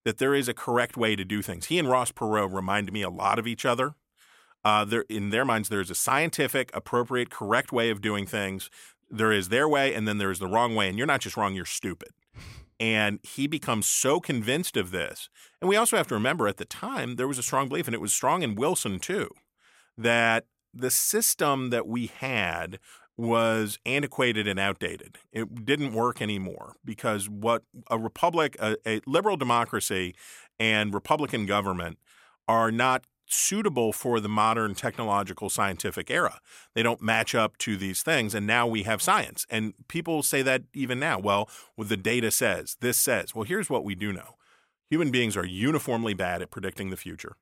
that 0.04 0.18
there 0.18 0.34
is 0.34 0.48
a 0.48 0.54
correct 0.54 0.96
way 0.96 1.16
to 1.16 1.24
do 1.24 1.42
things. 1.42 1.66
He 1.66 1.78
and 1.78 1.88
Ross 1.88 2.12
Perot 2.12 2.52
remind 2.52 2.92
me 2.92 3.02
a 3.02 3.10
lot 3.10 3.38
of 3.38 3.46
each 3.46 3.64
other. 3.64 3.94
Uh, 4.64 4.84
there, 4.84 5.04
in 5.08 5.30
their 5.30 5.44
minds, 5.44 5.68
there 5.68 5.80
is 5.80 5.90
a 5.90 5.94
scientific, 5.94 6.70
appropriate, 6.72 7.30
correct 7.30 7.72
way 7.72 7.90
of 7.90 8.00
doing 8.00 8.26
things. 8.26 8.70
There 9.10 9.32
is 9.32 9.48
their 9.50 9.68
way, 9.68 9.94
and 9.94 10.08
then 10.08 10.18
there 10.18 10.30
is 10.30 10.38
the 10.38 10.46
wrong 10.46 10.74
way. 10.74 10.88
And 10.88 10.96
you're 10.96 11.06
not 11.06 11.20
just 11.20 11.36
wrong; 11.36 11.54
you're 11.54 11.66
stupid. 11.66 12.10
And 12.84 13.18
he 13.22 13.46
becomes 13.46 13.86
so 13.86 14.20
convinced 14.20 14.76
of 14.76 14.90
this. 14.90 15.30
And 15.60 15.70
we 15.70 15.76
also 15.76 15.96
have 15.96 16.06
to 16.08 16.14
remember 16.14 16.46
at 16.46 16.58
the 16.58 16.66
time, 16.66 17.16
there 17.16 17.26
was 17.26 17.38
a 17.38 17.42
strong 17.42 17.66
belief, 17.66 17.86
and 17.88 17.94
it 17.94 18.00
was 18.00 18.12
strong 18.12 18.42
in 18.42 18.56
Wilson 18.56 18.98
too, 18.98 19.30
that 19.96 20.44
the 20.74 20.90
system 20.90 21.70
that 21.70 21.86
we 21.86 22.08
had 22.08 22.78
was 23.16 23.78
antiquated 23.86 24.46
and 24.46 24.58
outdated. 24.58 25.16
It 25.32 25.64
didn't 25.64 25.94
work 25.94 26.20
anymore 26.20 26.74
because 26.84 27.26
what 27.26 27.62
a 27.88 27.98
republic, 27.98 28.54
a, 28.60 28.76
a 28.86 29.00
liberal 29.06 29.38
democracy, 29.38 30.14
and 30.58 30.92
Republican 30.92 31.46
government 31.46 31.98
are 32.46 32.70
not 32.70 33.04
suitable 33.26 33.92
for 33.92 34.20
the 34.20 34.28
modern 34.28 34.74
technological 34.74 35.48
scientific 35.48 36.10
era. 36.10 36.40
They 36.74 36.82
don't 36.82 37.02
match 37.02 37.34
up 37.34 37.56
to 37.58 37.76
these 37.76 38.02
things. 38.02 38.34
And 38.34 38.46
now 38.46 38.66
we 38.66 38.82
have 38.82 39.02
science. 39.02 39.46
And 39.50 39.74
people 39.88 40.22
say 40.22 40.42
that 40.42 40.62
even 40.72 40.98
now. 40.98 41.18
Well, 41.18 41.48
the 41.78 41.96
data 41.96 42.30
says, 42.30 42.76
this 42.80 42.98
says. 42.98 43.34
Well, 43.34 43.44
here's 43.44 43.70
what 43.70 43.84
we 43.84 43.94
do 43.94 44.12
know 44.12 44.36
human 44.90 45.10
beings 45.10 45.36
are 45.36 45.46
uniformly 45.46 46.14
bad 46.14 46.42
at 46.42 46.50
predicting 46.50 46.90
the 46.90 46.96
future. 46.96 47.36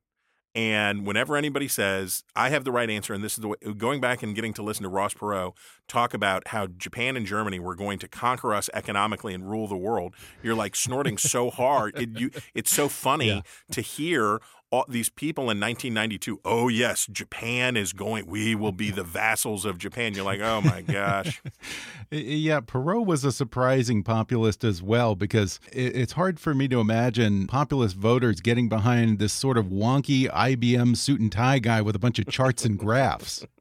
And 0.55 1.07
whenever 1.07 1.37
anybody 1.37 1.67
says, 1.67 2.25
I 2.37 2.51
have 2.51 2.65
the 2.65 2.73
right 2.73 2.91
answer, 2.91 3.15
and 3.15 3.25
this 3.25 3.35
is 3.35 3.39
the 3.39 3.49
way, 3.49 3.57
going 3.77 4.03
back 4.03 4.23
and 4.23 4.35
getting 4.35 4.53
to 4.55 4.63
listen 4.63 4.83
to 4.83 4.89
Ross 4.91 5.15
Perot 5.15 5.55
talk 5.89 6.13
about 6.13 6.49
how 6.49 6.67
Japan 6.67 7.17
and 7.17 7.25
Germany 7.25 7.59
were 7.59 7.75
going 7.75 7.99
to 8.01 8.09
conquer 8.09 8.53
us 8.53 8.69
economically 8.75 9.33
and 9.33 9.49
rule 9.49 9.67
the 9.67 9.77
world, 9.77 10.15
you're 10.43 10.55
like 10.55 10.77
snorting 10.77 11.17
so 11.17 11.49
hard. 11.51 11.99
It, 11.99 12.21
you, 12.21 12.31
it's 12.55 12.71
so 12.71 12.89
funny 12.89 13.29
yeah. 13.29 13.41
to 13.71 13.81
hear 13.81 14.41
all 14.73 14.87
these 14.89 15.11
people 15.11 15.45
in 15.45 15.61
1992, 15.61 16.41
oh, 16.47 16.69
yes, 16.69 17.07
Japan 17.07 17.77
is 17.77 17.93
going, 17.93 18.27
we 18.27 18.55
will 18.55 18.73
be 18.73 18.91
the 18.91 19.05
vassals 19.05 19.67
of 19.67 19.77
Japan. 19.77 20.15
You're 20.15 20.25
like, 20.25 20.41
oh 20.41 20.63
my 20.63 20.81
gosh. 20.81 21.43
yeah, 22.11 22.61
Perot 22.61 23.05
was 23.05 23.23
a 23.23 23.31
surprising 23.31 24.03
populist 24.03 24.65
as 24.65 24.83
well 24.83 25.15
because 25.15 25.61
it's 25.71 26.13
hard 26.15 26.41
for 26.41 26.55
me 26.55 26.69
to 26.69 26.81
imagine 26.81 27.47
populist 27.47 27.97
voters 27.97 28.41
getting 28.41 28.71
behind 28.71 29.19
this 29.19 29.35
sort 29.35 29.59
of 29.59 29.67
wonky 29.67 30.31
IBM 30.31 30.97
suit 30.97 31.21
and 31.21 31.31
tie 31.31 31.59
guy 31.59 31.83
with 31.83 31.95
a 31.95 31.99
bunch 31.99 32.19
of 32.19 32.27
charts 32.29 32.65
and 32.65 32.79
graphs. 32.79 33.45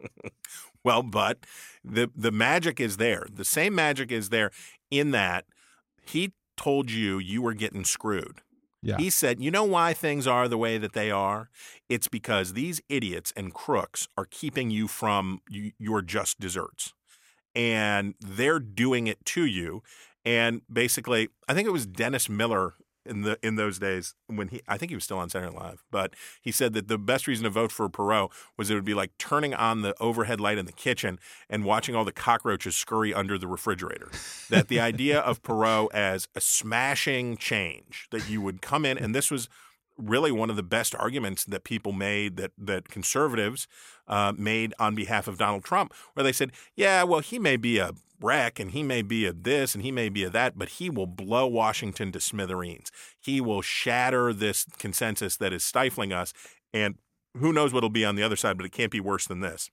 Well, 0.84 1.04
but 1.04 1.45
the 1.84 2.10
the 2.15 2.32
magic 2.32 2.80
is 2.80 2.97
there. 2.97 3.28
The 3.32 3.45
same 3.45 3.76
magic 3.76 4.12
is 4.12 4.30
there 4.30 4.50
in 4.89 5.12
that 5.12 5.45
he 6.04 6.34
told 6.58 6.89
you 6.89 7.19
you 7.19 7.43
were 7.43 7.54
getting 7.54 7.84
screwed. 7.84 8.41
Yeah. 8.82 8.98
He 8.98 9.10
said, 9.10 9.41
You 9.41 9.52
know 9.52 9.63
why 9.63 9.94
things 9.94 10.28
are 10.28 10.48
the 10.48 10.58
way 10.58 10.78
that 10.78 10.94
they 10.94 11.12
are? 11.12 11.50
It's 11.89 12.08
because 12.08 12.54
these 12.54 12.82
idiots 12.89 13.32
and 13.36 13.54
crooks 13.54 14.08
are 14.17 14.26
keeping 14.26 14.72
you 14.72 14.88
from 14.88 15.41
your 15.50 16.02
just 16.02 16.39
desserts. 16.39 16.94
And 17.54 18.15
they're 18.20 18.60
doing 18.60 19.08
it 19.08 19.24
to 19.26 19.46
you. 19.46 19.84
And 20.24 20.62
basically, 20.72 21.30
I 21.48 21.54
think 21.54 21.67
it 21.67 21.72
was 21.72 21.86
Dennis 21.86 22.30
Miller 22.30 22.76
in 23.06 23.22
the 23.22 23.38
in 23.42 23.56
those 23.56 23.80
days 23.80 24.16
when 24.28 24.50
he 24.50 24.62
I 24.68 24.78
think 24.78 24.90
he 24.92 24.96
was 24.96 25.04
still 25.04 25.18
on 25.18 25.30
Saturday 25.30 25.54
Night 25.54 25.62
Live, 25.62 25.84
but 25.92 26.16
he 26.42 26.52
said 26.52 26.74
that 26.74 26.88
the 26.88 26.98
best 26.98 27.28
reason 27.28 27.44
to 27.44 27.50
vote 27.50 27.72
for 27.72 27.90
Perot 27.90 28.30
was 28.58 28.70
it 28.70 28.76
would 28.76 28.86
be 28.86 28.94
like 28.94 29.18
turning 29.18 29.54
on 29.54 29.82
the 29.82 29.96
overhead 30.00 30.40
light 30.40 30.58
in 30.58 30.66
the 30.66 30.72
kitchen 30.72 31.20
and 31.50 31.66
watching 31.66 31.96
all 31.96 32.06
the 32.06 32.12
cockroaches 32.12 32.76
scurry 32.76 33.14
under 33.14 33.38
the 33.38 33.48
refrigerator. 33.48 34.10
that 34.50 34.68
the 34.68 34.80
idea 34.80 35.20
of 35.20 35.42
Perot 35.42 35.88
as 35.94 36.28
a 36.36 36.42
smashing 36.42 37.38
change 37.38 38.08
that 38.12 38.30
you 38.30 38.42
would 38.42 38.62
come 38.62 38.86
in 38.86 38.98
and 38.98 39.16
this 39.16 39.32
was 39.32 39.50
really 39.97 40.32
one 40.32 40.49
of 40.49 40.56
the 40.56 40.63
best 40.63 40.95
arguments 40.95 41.45
that 41.45 41.63
people 41.63 41.91
made 41.91 42.38
that 42.38 42.51
that 42.58 42.89
conservatives 42.89 43.67
uh, 44.08 44.34
made 44.38 44.73
on 44.80 44.95
behalf 44.95 45.27
of 45.27 45.38
Donald 45.38 45.63
Trump, 45.63 45.93
where 46.13 46.23
they 46.23 46.32
said, 46.32 46.51
"Yeah, 46.75 47.04
well, 47.04 47.19
he 47.19 47.39
may 47.39 47.58
be 47.58 47.77
a 47.77 47.91
wreck 48.21 48.60
and 48.60 48.71
he 48.71 48.84
may 48.84 49.01
be 49.01 49.25
a 49.25 49.34
this 49.34 49.73
and 49.75 49.84
he 49.84 49.91
may 49.91 50.10
be 50.10 50.23
a 50.23 50.30
that, 50.30 50.58
but 50.58 50.69
he 50.69 50.89
will 50.89 51.08
blow 51.08 51.47
Washington 51.47 52.12
to 52.12 52.19
smithereens. 52.19 52.91
He 53.19 53.41
will 53.41 53.62
shatter 53.62 54.34
this 54.34 54.65
consensus 54.77 55.38
that 55.38 55.54
is 55.54 55.63
stifling 55.63 56.13
us. 56.13 56.34
And 56.73 56.95
who 57.38 57.51
knows 57.51 57.73
what'll 57.73 57.89
be 57.89 58.06
on 58.06 58.15
the 58.15 58.23
other 58.23 58.36
side, 58.36 58.58
but 58.58 58.65
it 58.65 58.71
can't 58.71 58.91
be 58.91 58.99
worse 58.99 59.25
than 59.25 59.39
this. 59.39 59.69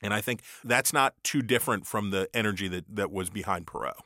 And 0.00 0.14
I 0.14 0.20
think 0.20 0.42
that's 0.64 0.92
not 0.92 1.14
too 1.22 1.42
different 1.42 1.86
from 1.86 2.10
the 2.10 2.28
energy 2.32 2.68
that, 2.68 2.84
that 2.88 3.10
was 3.10 3.30
behind 3.30 3.66
Perot. 3.66 4.00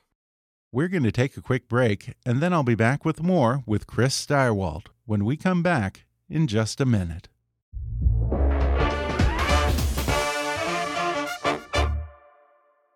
We're 0.72 0.88
going 0.88 1.02
to 1.02 1.12
take 1.12 1.36
a 1.36 1.42
quick 1.42 1.68
break, 1.68 2.14
and 2.24 2.40
then 2.40 2.54
I'll 2.54 2.62
be 2.62 2.74
back 2.74 3.04
with 3.04 3.22
more 3.22 3.62
with 3.66 3.86
Chris 3.86 4.26
Stirewalt 4.26 4.86
when 5.04 5.24
we 5.24 5.36
come 5.36 5.62
back 5.62 6.04
in 6.28 6.46
just 6.46 6.80
a 6.80 6.86
minute. 6.86 7.28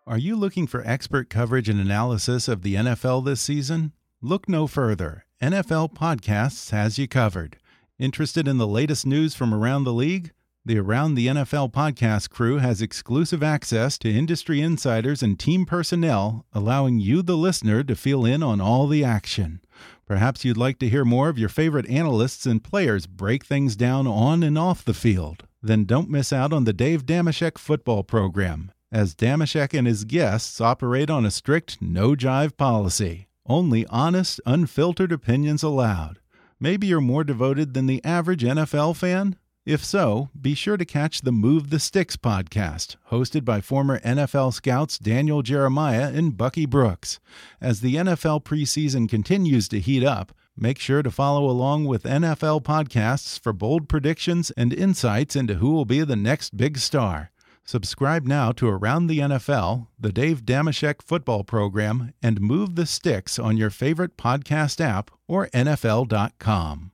Are 0.09 0.19
you 0.19 0.37
looking 0.37 0.67
for 0.67 0.87
expert 0.87 1.29
coverage 1.29 1.69
and 1.69 1.81
analysis 1.81 2.47
of 2.47 2.63
the 2.63 2.77
NFL 2.77 3.25
this 3.25 3.41
season? 3.41 3.93
Look 4.23 4.49
no 4.49 4.67
further. 4.67 5.25
NFL 5.43 5.95
Podcasts 5.95 6.71
has 6.71 6.97
you 6.97 7.09
covered. 7.09 7.59
Interested 7.99 8.47
in 8.47 8.59
the 8.59 8.67
latest 8.67 9.05
news 9.05 9.35
from 9.35 9.53
around 9.53 9.85
the 9.85 9.93
league? 9.93 10.33
The 10.65 10.79
Around 10.79 11.15
the 11.15 11.29
NFL 11.29 11.73
podcast 11.73 12.31
crew 12.31 12.59
has 12.59 12.83
exclusive 12.83 13.43
access 13.43 13.97
to 13.99 14.11
industry 14.11 14.61
insiders 14.61 15.23
and 15.23 15.39
team 15.39 15.65
personnel, 15.65 16.45
allowing 16.53 16.99
you, 16.99 17.23
the 17.23 17.37
listener, 17.37 17.85
to 17.85 17.95
feel 17.95 18.25
in 18.25 18.43
on 18.43 18.61
all 18.61 18.89
the 18.89 19.05
action. 19.05 19.61
Perhaps 20.07 20.45
you'd 20.45 20.57
like 20.57 20.79
to 20.79 20.89
hear 20.89 21.05
more 21.05 21.29
of 21.29 21.39
your 21.39 21.49
favorite 21.49 21.89
analysts 21.91 22.47
and 22.47 22.63
players 22.63 23.07
break 23.07 23.45
things 23.45 23.75
down 23.75 24.07
on 24.07 24.45
and 24.45 24.57
off 24.57 24.85
the 24.85 24.95
field. 24.95 25.49
Then 25.61 25.85
don't 25.85 26.09
miss 26.09 26.33
out 26.33 26.53
on 26.53 26.65
the 26.65 26.73
Dave 26.73 27.05
Dameshek 27.05 27.59
football 27.59 28.05
program 28.05 28.71
as 28.93 29.17
Dameshek 29.17 29.77
and 29.77 29.87
his 29.87 30.05
guests 30.05 30.61
operate 30.61 31.11
on 31.11 31.27
a 31.27 31.31
strict 31.31 31.83
no 31.83 32.15
jive 32.15 32.57
policy. 32.57 33.27
Only 33.47 33.85
honest, 33.87 34.41
unfiltered 34.47 35.11
opinions 35.11 35.63
allowed. 35.65 36.21
Maybe 36.61 36.87
you're 36.87 37.01
more 37.01 37.25
devoted 37.25 37.75
than 37.75 37.87
the 37.87 38.03
average 38.05 38.43
NFL 38.43 38.97
fan? 38.97 39.37
If 39.67 39.85
so, 39.85 40.31
be 40.41 40.55
sure 40.55 40.77
to 40.77 40.85
catch 40.85 41.23
the 41.23 41.33
Move 41.33 41.71
the 41.71 41.81
Sticks 41.81 42.17
podcast, 42.17 42.95
hosted 43.11 43.45
by 43.45 43.61
former 43.61 43.99
NFL 43.99 44.55
scouts 44.55 44.97
Daniel 44.97 45.43
Jeremiah 45.43 46.13
and 46.15 46.37
Bucky 46.37 46.67
Brooks. 46.67 47.19
As 47.61 47.81
the 47.81 47.97
NFL 47.97 48.45
preseason 48.45 49.09
continues 49.09 49.67
to 49.71 49.81
heat 49.81 50.05
up, 50.05 50.33
make 50.57 50.79
sure 50.79 51.03
to 51.03 51.11
follow 51.11 51.51
along 51.51 51.87
with 51.87 52.05
NFL 52.05 52.63
podcasts 52.63 53.41
for 53.41 53.53
bold 53.53 53.89
predictions 53.89 54.53
and 54.53 54.73
insights 54.73 55.35
into 55.35 55.55
who 55.55 55.73
will 55.73 55.85
be 55.85 56.05
the 56.05 56.15
next 56.15 56.57
big 56.57 56.79
star. 56.79 57.33
Subscribe 57.65 58.25
now 58.25 58.53
to 58.53 58.69
Around 58.69 59.09
the 59.09 59.19
NFL, 59.19 59.89
the 59.99 60.13
Dave 60.13 60.45
Dameshek 60.45 61.03
football 61.03 61.43
program, 61.43 62.15
and 62.23 62.41
Move 62.41 62.77
the 62.77 62.87
Sticks 62.87 63.37
on 63.37 63.57
your 63.57 63.71
favorite 63.71 64.17
podcast 64.17 64.81
app 64.81 65.11
or 65.27 65.49
NFL.com. 65.49 66.93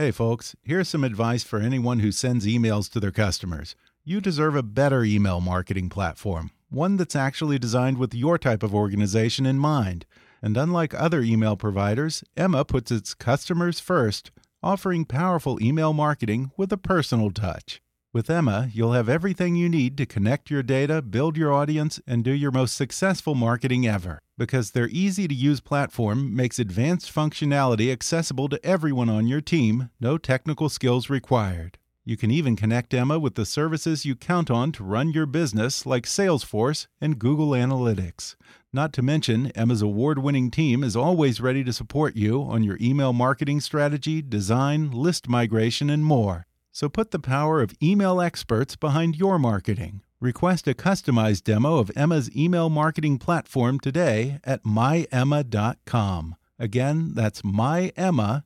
Hey, 0.00 0.12
folks, 0.12 0.54
here's 0.62 0.88
some 0.88 1.02
advice 1.02 1.42
for 1.42 1.58
anyone 1.58 1.98
who 1.98 2.12
sends 2.12 2.46
emails 2.46 2.88
to 2.92 3.00
their 3.00 3.10
customers. 3.10 3.74
You 4.04 4.20
deserve 4.20 4.54
a 4.54 4.62
better 4.62 5.02
email 5.02 5.40
marketing 5.40 5.88
platform. 5.88 6.52
one 6.70 6.96
that's 6.96 7.16
actually 7.16 7.58
designed 7.58 7.98
with 7.98 8.14
your 8.14 8.38
type 8.38 8.62
of 8.62 8.72
organization 8.72 9.44
in 9.44 9.58
mind. 9.58 10.06
And 10.40 10.56
unlike 10.56 10.94
other 10.94 11.20
email 11.20 11.56
providers, 11.56 12.22
Emma 12.36 12.64
puts 12.64 12.92
its 12.92 13.12
customers 13.12 13.80
first, 13.80 14.30
offering 14.62 15.04
powerful 15.04 15.60
email 15.60 15.92
marketing 15.92 16.52
with 16.56 16.72
a 16.72 16.76
personal 16.76 17.32
touch. 17.32 17.82
With 18.10 18.30
Emma, 18.30 18.70
you'll 18.72 18.94
have 18.94 19.10
everything 19.10 19.54
you 19.54 19.68
need 19.68 19.98
to 19.98 20.06
connect 20.06 20.50
your 20.50 20.62
data, 20.62 21.02
build 21.02 21.36
your 21.36 21.52
audience, 21.52 22.00
and 22.06 22.24
do 22.24 22.30
your 22.30 22.50
most 22.50 22.74
successful 22.74 23.34
marketing 23.34 23.86
ever. 23.86 24.18
Because 24.38 24.70
their 24.70 24.88
easy 24.88 25.28
to 25.28 25.34
use 25.34 25.60
platform 25.60 26.34
makes 26.34 26.58
advanced 26.58 27.14
functionality 27.14 27.92
accessible 27.92 28.48
to 28.48 28.64
everyone 28.64 29.10
on 29.10 29.26
your 29.26 29.42
team, 29.42 29.90
no 30.00 30.16
technical 30.16 30.70
skills 30.70 31.10
required. 31.10 31.76
You 32.02 32.16
can 32.16 32.30
even 32.30 32.56
connect 32.56 32.94
Emma 32.94 33.18
with 33.18 33.34
the 33.34 33.44
services 33.44 34.06
you 34.06 34.16
count 34.16 34.50
on 34.50 34.72
to 34.72 34.84
run 34.84 35.12
your 35.12 35.26
business, 35.26 35.84
like 35.84 36.04
Salesforce 36.06 36.86
and 37.02 37.18
Google 37.18 37.50
Analytics. 37.50 38.36
Not 38.72 38.94
to 38.94 39.02
mention, 39.02 39.50
Emma's 39.50 39.82
award 39.82 40.18
winning 40.20 40.50
team 40.50 40.82
is 40.82 40.96
always 40.96 41.42
ready 41.42 41.62
to 41.62 41.74
support 41.74 42.16
you 42.16 42.40
on 42.40 42.62
your 42.64 42.78
email 42.80 43.12
marketing 43.12 43.60
strategy, 43.60 44.22
design, 44.22 44.90
list 44.92 45.28
migration, 45.28 45.90
and 45.90 46.02
more. 46.02 46.46
So 46.78 46.88
put 46.88 47.10
the 47.10 47.18
power 47.18 47.60
of 47.60 47.74
email 47.82 48.20
experts 48.20 48.76
behind 48.76 49.16
your 49.16 49.36
marketing. 49.36 50.02
Request 50.20 50.68
a 50.68 50.74
customized 50.74 51.42
demo 51.42 51.78
of 51.78 51.90
Emma's 51.96 52.30
email 52.36 52.70
marketing 52.70 53.18
platform 53.18 53.80
today 53.80 54.38
at 54.44 54.62
myemma.com. 54.62 56.36
Again, 56.56 57.14
that's 57.16 57.42
myemma.com. 57.42 58.44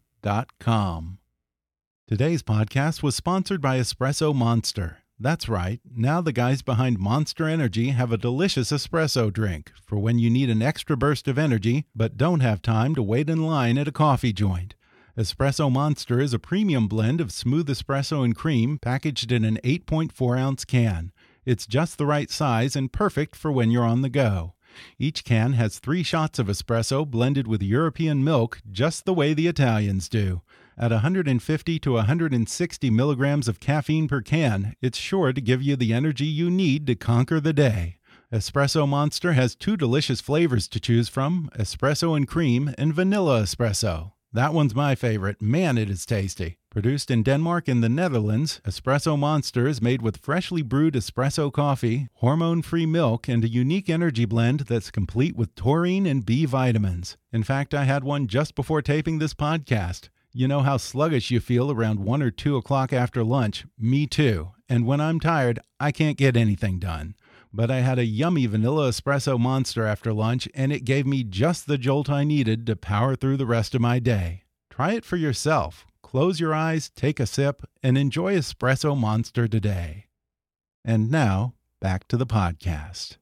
Today's 2.09 2.42
podcast 2.42 3.03
was 3.03 3.14
sponsored 3.14 3.61
by 3.61 3.79
Espresso 3.79 4.35
Monster. 4.35 5.01
That's 5.21 5.51
right, 5.51 5.81
now 5.95 6.23
the 6.23 6.33
guys 6.33 6.62
behind 6.62 6.99
Monster 6.99 7.47
Energy 7.47 7.90
have 7.90 8.12
a 8.12 8.16
delicious 8.16 8.73
espresso 8.73 9.31
drink 9.31 9.73
for 9.85 9.99
when 9.99 10.18
you 10.18 10.31
need 10.31 10.49
an 10.49 10.62
extra 10.62 10.97
burst 10.97 11.29
of 11.29 11.37
energy 11.37 11.85
but 11.95 12.16
don't 12.16 12.40
have 12.40 12.62
time 12.62 12.95
to 12.95 13.03
wait 13.03 13.29
in 13.29 13.45
line 13.45 13.77
at 13.77 13.88
a 13.88 13.92
coffee 13.92 14.33
joint. 14.33 14.75
Espresso 15.14 15.70
Monster 15.70 16.20
is 16.20 16.33
a 16.33 16.38
premium 16.38 16.88
blend 16.88 17.20
of 17.20 17.31
smooth 17.31 17.68
espresso 17.68 18.25
and 18.25 18.35
cream 18.35 18.79
packaged 18.79 19.31
in 19.31 19.44
an 19.44 19.59
8.4 19.62 20.38
ounce 20.38 20.64
can. 20.64 21.12
It's 21.44 21.66
just 21.66 21.98
the 21.98 22.07
right 22.07 22.31
size 22.31 22.75
and 22.75 22.90
perfect 22.90 23.37
for 23.37 23.53
when 23.53 23.70
you're 23.70 23.85
on 23.85 24.01
the 24.01 24.09
go. 24.09 24.55
Each 24.98 25.22
can 25.22 25.53
has 25.53 25.79
three 25.79 26.03
shots 26.03 26.38
of 26.38 26.46
espresso 26.46 27.07
blended 27.07 27.46
with 27.46 27.61
European 27.61 28.25
milk 28.25 28.62
just 28.70 29.05
the 29.05 29.12
way 29.12 29.35
the 29.35 29.48
Italians 29.48 30.09
do. 30.09 30.40
At 30.79 30.92
150 30.92 31.79
to 31.81 31.92
160 31.92 32.90
milligrams 32.90 33.48
of 33.48 33.61
caffeine 33.61 34.09
per 34.09 34.22
can, 34.22 34.75
it's 34.81 34.96
sure 34.96 35.35
to 35.35 35.42
give 35.42 35.61
you 35.61 35.77
the 35.77 35.92
energy 35.92 36.25
you 36.25 36.51
need 36.51 36.87
to 36.87 36.94
conquer 36.94 37.38
the 37.38 37.53
day. 37.53 37.98
Espresso 38.33 38.88
Monster 38.88 39.35
has 39.35 39.55
two 39.55 39.77
delicious 39.77 40.22
flavors 40.22 40.66
to 40.68 40.81
choose 40.81 41.11
from 41.11 41.51
espresso 41.59 42.16
and 42.16 42.27
cream 42.27 42.75
and 42.79 42.94
vanilla 42.94 43.42
espresso. 43.42 44.12
That 44.35 44.55
one's 44.55 44.75
my 44.75 44.95
favorite. 44.95 45.42
Man, 45.42 45.77
it 45.77 45.90
is 45.90 46.07
tasty. 46.07 46.57
Produced 46.71 47.11
in 47.11 47.23
Denmark 47.23 47.68
and 47.68 47.85
the 47.85 47.90
Netherlands, 47.90 48.62
Espresso 48.64 49.18
Monster 49.18 49.66
is 49.66 49.83
made 49.83 50.01
with 50.01 50.16
freshly 50.16 50.62
brewed 50.62 50.95
espresso 50.95 51.53
coffee, 51.53 52.09
hormone 52.14 52.62
free 52.62 52.87
milk, 52.87 53.29
and 53.29 53.45
a 53.45 53.49
unique 53.49 53.90
energy 53.90 54.25
blend 54.25 54.61
that's 54.61 54.90
complete 54.90 55.37
with 55.37 55.55
taurine 55.55 56.07
and 56.07 56.25
B 56.25 56.47
vitamins. 56.47 57.18
In 57.31 57.42
fact, 57.42 57.75
I 57.75 57.85
had 57.85 58.05
one 58.05 58.27
just 58.27 58.55
before 58.55 58.81
taping 58.81 59.18
this 59.18 59.35
podcast. 59.35 60.09
You 60.33 60.49
know 60.49 60.61
how 60.61 60.79
sluggish 60.79 61.31
you 61.31 61.38
feel 61.38 61.71
around 61.71 62.01
1 62.01 62.23
or 62.23 62.31
2 62.31 62.57
o'clock 62.57 62.90
after 62.90 63.23
lunch? 63.23 63.66
Me 63.79 64.07
too. 64.07 64.53
And 64.66 64.87
when 64.87 64.99
I'm 64.99 65.21
tired, 65.21 65.59
I 65.79 65.92
can't 65.92 66.16
get 66.16 66.38
anything 66.38 66.79
done. 66.79 67.16
But 67.55 67.71
I 67.71 67.81
had 67.81 67.99
a 67.99 68.05
yummy 68.05 68.47
vanilla 68.47 68.88
espresso 68.88 69.38
monster 69.38 69.87
after 69.87 70.12
lunch, 70.12 70.49
and 70.55 70.73
it 70.73 70.85
gave 70.85 71.07
me 71.07 71.23
just 71.23 71.67
the 71.67 71.77
jolt 71.77 72.09
I 72.09 72.25
needed 72.25 72.67
to 72.67 72.77
power 72.77 73.15
through 73.15 73.37
the 73.37 73.47
rest 73.47 73.75
of 73.75 73.81
my 73.81 73.99
day. 73.99 74.45
Try 74.71 74.93
it 74.93 75.05
for 75.05 75.17
yourself. 75.17 75.87
Close 76.03 76.41
your 76.41 76.55
eyes, 76.55 76.91
take 76.91 77.21
a 77.21 77.27
sip, 77.27 77.62
and 77.83 77.99
enjoy 77.99 78.37
Espresso 78.37 78.97
Monster 78.97 79.47
today. 79.49 80.07
And 80.85 81.11
now, 81.11 81.55
back 81.81 82.09
to 82.09 82.17
the 82.17 82.27
podcast. 82.27 83.17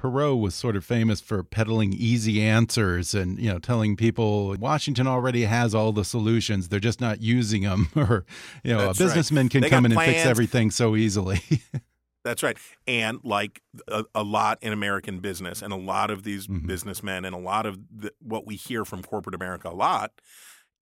Perot 0.00 0.40
was 0.40 0.54
sort 0.54 0.76
of 0.76 0.84
famous 0.84 1.20
for 1.20 1.42
peddling 1.42 1.92
easy 1.92 2.40
answers 2.40 3.14
and 3.14 3.38
you 3.38 3.52
know 3.52 3.58
telling 3.58 3.96
people 3.96 4.56
Washington 4.58 5.06
already 5.06 5.44
has 5.44 5.74
all 5.74 5.92
the 5.92 6.04
solutions 6.04 6.68
they're 6.68 6.80
just 6.80 7.00
not 7.00 7.20
using 7.20 7.62
them 7.62 7.88
or 7.96 8.24
you 8.64 8.72
know 8.72 8.86
That's 8.86 9.00
a 9.00 9.04
businessman 9.04 9.44
right. 9.44 9.50
can 9.50 9.60
they 9.62 9.68
come 9.68 9.84
in 9.84 9.92
plans. 9.92 10.08
and 10.08 10.16
fix 10.16 10.26
everything 10.26 10.70
so 10.70 10.96
easily. 10.96 11.42
That's 12.24 12.42
right. 12.42 12.56
And 12.86 13.20
like 13.24 13.62
a, 13.88 14.04
a, 14.14 14.22
lot 14.22 14.58
in 14.60 14.72
American 14.72 15.20
business 15.20 15.62
and 15.62 15.72
a 15.72 15.76
lot 15.76 16.10
of 16.10 16.22
these 16.22 16.46
mm 16.46 16.60
-hmm. 16.60 16.66
businessmen 16.66 17.24
and 17.24 17.34
a 17.34 17.38
lot 17.38 17.66
of 17.66 17.78
the, 17.90 18.12
what 18.20 18.46
we 18.46 18.56
hear 18.56 18.84
from 18.84 19.02
corporate 19.02 19.34
America 19.34 19.68
a 19.68 19.74
lot 19.74 20.10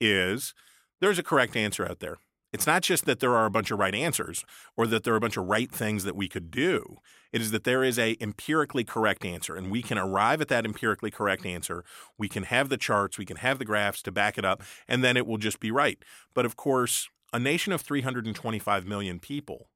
is 0.00 0.54
there's 1.00 1.18
a 1.18 1.22
correct 1.22 1.56
answer 1.56 1.88
out 1.88 2.00
there. 2.00 2.16
It's 2.52 2.66
not 2.66 2.82
just 2.82 3.04
that 3.04 3.20
there 3.20 3.36
are 3.36 3.44
a 3.44 3.50
bunch 3.50 3.70
of 3.70 3.78
right 3.78 3.94
answers 3.94 4.44
or 4.76 4.86
that 4.86 5.04
there 5.04 5.12
are 5.12 5.18
a 5.18 5.20
bunch 5.20 5.36
of 5.36 5.46
right 5.46 5.70
things 5.70 6.04
that 6.04 6.16
we 6.16 6.28
could 6.28 6.50
do. 6.50 6.96
It 7.32 7.42
is 7.42 7.50
that 7.50 7.64
there 7.64 7.84
is 7.84 7.98
a 7.98 8.16
empirically 8.20 8.84
correct 8.84 9.24
answer 9.24 9.54
and 9.54 9.70
we 9.70 9.82
can 9.82 9.98
arrive 9.98 10.40
at 10.40 10.48
that 10.48 10.64
empirically 10.64 11.10
correct 11.10 11.44
answer. 11.44 11.84
We 12.16 12.28
can 12.28 12.44
have 12.44 12.70
the 12.70 12.78
charts, 12.78 13.18
we 13.18 13.26
can 13.26 13.36
have 13.38 13.58
the 13.58 13.66
graphs 13.66 14.02
to 14.02 14.12
back 14.12 14.38
it 14.38 14.44
up 14.44 14.62
and 14.86 15.04
then 15.04 15.16
it 15.16 15.26
will 15.26 15.36
just 15.36 15.60
be 15.60 15.70
right. 15.70 15.98
But 16.34 16.46
of 16.46 16.56
course, 16.56 17.08
a 17.32 17.38
nation 17.38 17.72
of 17.72 17.82
325 17.82 18.86
million 18.86 19.18
people 19.18 19.68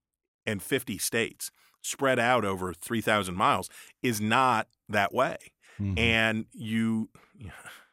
and 0.46 0.62
50 0.62 0.96
states 0.98 1.50
spread 1.82 2.18
out 2.18 2.44
over 2.44 2.72
3000 2.72 3.34
miles 3.34 3.68
is 4.02 4.20
not 4.20 4.68
that 4.88 5.12
way. 5.12 5.36
Mm-hmm. 5.80 5.98
And 5.98 6.46
you 6.52 7.10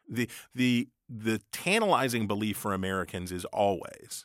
the 0.08 0.28
the 0.54 0.88
the 1.08 1.40
tantalizing 1.52 2.26
belief 2.26 2.56
for 2.56 2.72
Americans 2.72 3.32
is 3.32 3.44
always 3.46 4.24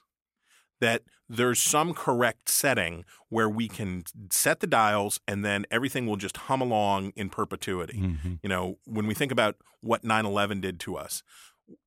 that 0.81 1.03
there's 1.27 1.59
some 1.59 1.93
correct 1.93 2.49
setting 2.49 3.05
where 3.29 3.49
we 3.49 3.67
can 3.67 4.03
set 4.29 4.59
the 4.59 4.67
dials 4.67 5.19
and 5.27 5.43
then 5.43 5.65
everything 5.71 6.05
will 6.05 6.17
just 6.17 6.37
hum 6.37 6.61
along 6.61 7.11
in 7.15 7.29
perpetuity. 7.29 7.99
Mm-hmm. 7.99 8.33
You 8.43 8.49
know, 8.49 8.77
when 8.85 9.07
we 9.07 9.13
think 9.13 9.31
about 9.31 9.55
what 9.81 10.03
9/11 10.03 10.61
did 10.61 10.79
to 10.81 10.95
us, 10.97 11.23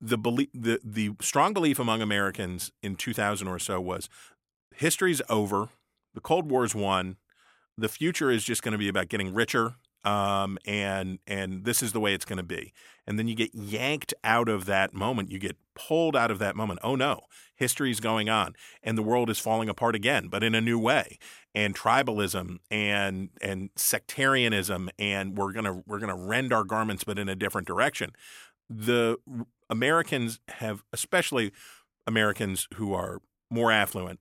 the 0.00 0.18
belief 0.18 0.48
the 0.52 0.80
the 0.84 1.12
strong 1.20 1.52
belief 1.52 1.78
among 1.78 2.02
Americans 2.02 2.72
in 2.82 2.96
2000 2.96 3.46
or 3.46 3.58
so 3.58 3.80
was 3.80 4.08
history's 4.74 5.22
over, 5.28 5.68
the 6.14 6.20
Cold 6.20 6.50
War's 6.50 6.74
won, 6.74 7.16
the 7.76 7.88
future 7.88 8.30
is 8.30 8.44
just 8.44 8.62
going 8.62 8.72
to 8.72 8.78
be 8.78 8.88
about 8.88 9.08
getting 9.08 9.32
richer 9.32 9.76
um, 10.08 10.56
and 10.64 11.18
and 11.26 11.64
this 11.64 11.82
is 11.82 11.92
the 11.92 12.00
way 12.00 12.14
it's 12.14 12.24
going 12.24 12.38
to 12.38 12.42
be. 12.42 12.72
And 13.06 13.18
then 13.18 13.28
you 13.28 13.34
get 13.34 13.54
yanked 13.54 14.14
out 14.24 14.48
of 14.48 14.64
that 14.66 14.94
moment. 14.94 15.30
You 15.30 15.38
get 15.38 15.56
pulled 15.74 16.16
out 16.16 16.30
of 16.30 16.38
that 16.38 16.56
moment. 16.56 16.80
Oh 16.82 16.94
no, 16.94 17.20
history 17.54 17.90
is 17.90 18.00
going 18.00 18.28
on, 18.28 18.54
and 18.82 18.96
the 18.96 19.02
world 19.02 19.28
is 19.28 19.38
falling 19.38 19.68
apart 19.68 19.94
again, 19.94 20.28
but 20.28 20.42
in 20.42 20.54
a 20.54 20.60
new 20.60 20.78
way. 20.78 21.18
And 21.54 21.74
tribalism 21.74 22.58
and 22.70 23.30
and 23.42 23.70
sectarianism, 23.76 24.88
and 24.98 25.36
we're 25.36 25.52
gonna 25.52 25.82
we're 25.86 25.98
gonna 25.98 26.16
rend 26.16 26.52
our 26.52 26.64
garments, 26.64 27.04
but 27.04 27.18
in 27.18 27.28
a 27.28 27.36
different 27.36 27.66
direction. 27.66 28.12
The 28.70 29.16
Americans 29.70 30.40
have, 30.48 30.84
especially 30.92 31.52
Americans 32.06 32.68
who 32.74 32.92
are 32.92 33.20
more 33.50 33.72
affluent, 33.72 34.20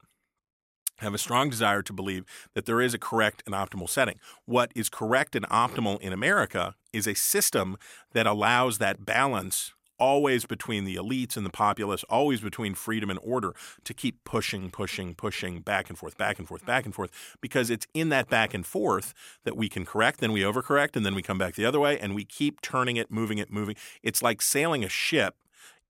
have 0.98 1.14
a 1.14 1.18
strong 1.18 1.50
desire 1.50 1.82
to 1.82 1.94
believe 1.94 2.26
that 2.54 2.66
there 2.66 2.82
is 2.82 2.94
a 2.94 3.00
correct 3.00 3.44
and 3.46 3.56
optimal 3.56 3.90
setting. 3.90 4.20
What 4.46 4.72
is 4.76 4.90
correct 4.90 5.36
and 5.36 5.48
optimal 5.50 6.00
in 6.02 6.14
America 6.14 6.76
is 6.94 7.08
a 7.08 7.14
system 7.14 7.78
that 8.14 8.28
allows 8.28 8.78
that 8.80 9.06
balance 9.06 9.74
always 10.00 10.46
between 10.46 10.84
the 10.84 10.96
elites 10.96 11.36
and 11.38 11.46
the 11.46 11.50
populace, 11.52 12.04
always 12.04 12.42
between 12.42 12.76
freedom 12.76 13.10
and 13.10 13.20
order 13.24 13.54
to 13.84 13.94
keep 13.94 14.24
pushing, 14.24 14.70
pushing, 14.70 15.16
pushing 15.16 15.60
back 15.60 15.90
and 15.90 15.98
forth, 15.98 16.18
back 16.18 16.38
and 16.40 16.48
forth, 16.48 16.66
back 16.66 16.86
and 16.86 16.94
forth, 16.94 17.12
because 17.42 17.70
it's 17.70 17.88
in 17.94 18.10
that 18.10 18.30
back 18.30 18.54
and 18.54 18.66
forth 18.66 19.14
that 19.44 19.58
we 19.58 19.68
can 19.68 19.86
correct, 19.86 20.20
then 20.20 20.32
we 20.32 20.42
overcorrect, 20.42 20.96
and 20.96 21.06
then 21.06 21.16
we 21.16 21.22
come 21.22 21.38
back 21.38 21.56
the 21.56 21.66
other 21.66 21.80
way, 21.80 22.00
and 22.00 22.14
we 22.14 22.24
keep 22.24 22.62
turning 22.62 22.96
it, 22.96 23.12
moving 23.12 23.38
it, 23.38 23.52
moving. 23.52 23.76
It's 24.04 24.22
like 24.22 24.42
sailing 24.42 24.84
a 24.84 24.90
ship 24.90 25.36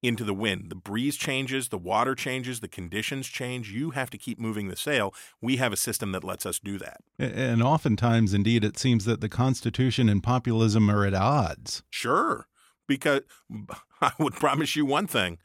into 0.04 0.24
the 0.24 0.34
wind. 0.34 0.70
The 0.70 0.76
breeze 0.76 1.16
changes, 1.16 1.70
the 1.70 1.78
water 1.78 2.16
changes, 2.16 2.60
the 2.60 2.68
conditions 2.68 3.28
change. 3.28 3.72
You 3.72 3.92
have 3.92 4.10
to 4.12 4.18
keep 4.18 4.40
moving 4.40 4.68
the 4.68 4.76
sail. 4.76 5.14
We 5.42 5.58
have 5.58 5.74
a 5.74 5.78
system 5.78 6.12
that 6.12 6.24
lets 6.24 6.46
us 6.46 6.60
do 6.60 6.78
that. 6.78 7.02
And 7.18 7.64
oftentimes, 7.64 8.34
indeed, 8.34 8.64
it 8.64 8.78
seems 8.78 9.06
that 9.06 9.22
the 9.22 9.30
Constitution 9.30 10.10
and 10.10 10.22
populism 10.22 10.90
are 10.90 11.06
at 11.06 11.14
odds. 11.14 11.84
Sure. 11.90 12.48
Because 12.88 13.22
I 14.02 14.12
would 14.20 14.34
promise 14.34 14.76
you 14.76 14.86
one 14.86 15.08
thing 15.08 15.40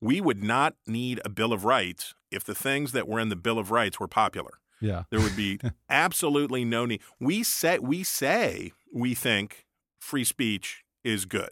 we 0.00 0.20
would 0.20 0.42
not 0.42 0.74
need 0.86 1.20
a 1.24 1.28
Bill 1.28 1.52
of 1.52 1.64
Rights 1.64 2.14
if 2.30 2.44
the 2.44 2.54
things 2.54 2.92
that 2.92 3.08
were 3.08 3.18
in 3.18 3.30
the 3.30 3.36
Bill 3.36 3.58
of 3.58 3.70
Rights 3.70 3.98
were 3.98 4.08
popular. 4.08 4.60
Yeah. 4.80 5.04
There 5.10 5.20
would 5.20 5.36
be 5.36 5.58
absolutely 5.90 6.64
no 6.64 6.86
need. 6.86 7.00
We 7.18 7.42
say 7.42 7.78
we 7.78 8.04
say 8.04 8.72
we 8.94 9.14
think 9.14 9.66
free 9.98 10.24
speech 10.24 10.84
is 11.02 11.24
good. 11.24 11.50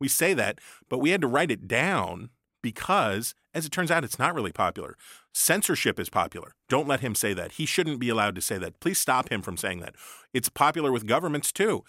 We 0.00 0.08
say 0.08 0.34
that, 0.34 0.60
but 0.88 0.98
we 0.98 1.10
had 1.10 1.20
to 1.22 1.26
write 1.26 1.50
it 1.50 1.66
down 1.66 2.30
because, 2.62 3.34
as 3.54 3.64
it 3.64 3.72
turns 3.72 3.90
out, 3.90 4.04
it's 4.04 4.18
not 4.18 4.34
really 4.34 4.52
popular. 4.52 4.96
Censorship 5.32 6.00
is 6.00 6.08
popular. 6.08 6.52
Don't 6.68 6.88
let 6.88 7.00
him 7.00 7.14
say 7.14 7.32
that. 7.34 7.52
He 7.52 7.66
shouldn't 7.66 8.00
be 8.00 8.08
allowed 8.08 8.34
to 8.34 8.40
say 8.40 8.58
that. 8.58 8.80
Please 8.80 8.98
stop 8.98 9.30
him 9.30 9.42
from 9.42 9.56
saying 9.56 9.80
that. 9.80 9.94
It's 10.32 10.48
popular 10.48 10.90
with 10.92 11.06
governments 11.06 11.52
too. 11.52 11.84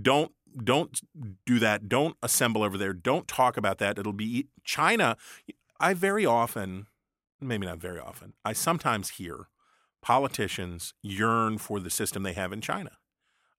Don't 0.00 0.32
don't 0.64 1.00
do 1.46 1.58
that. 1.58 1.88
Don't 1.88 2.16
assemble 2.22 2.62
over 2.62 2.78
there. 2.78 2.92
Don't 2.92 3.28
talk 3.28 3.56
about 3.56 3.78
that. 3.78 3.98
It'll 3.98 4.12
be 4.12 4.48
China. 4.64 5.16
I 5.80 5.94
very 5.94 6.26
often, 6.26 6.86
maybe 7.40 7.66
not 7.66 7.78
very 7.78 8.00
often, 8.00 8.34
I 8.44 8.52
sometimes 8.52 9.10
hear 9.10 9.48
politicians 10.02 10.94
yearn 11.02 11.58
for 11.58 11.80
the 11.80 11.90
system 11.90 12.22
they 12.22 12.32
have 12.32 12.52
in 12.52 12.60
China. 12.60 12.92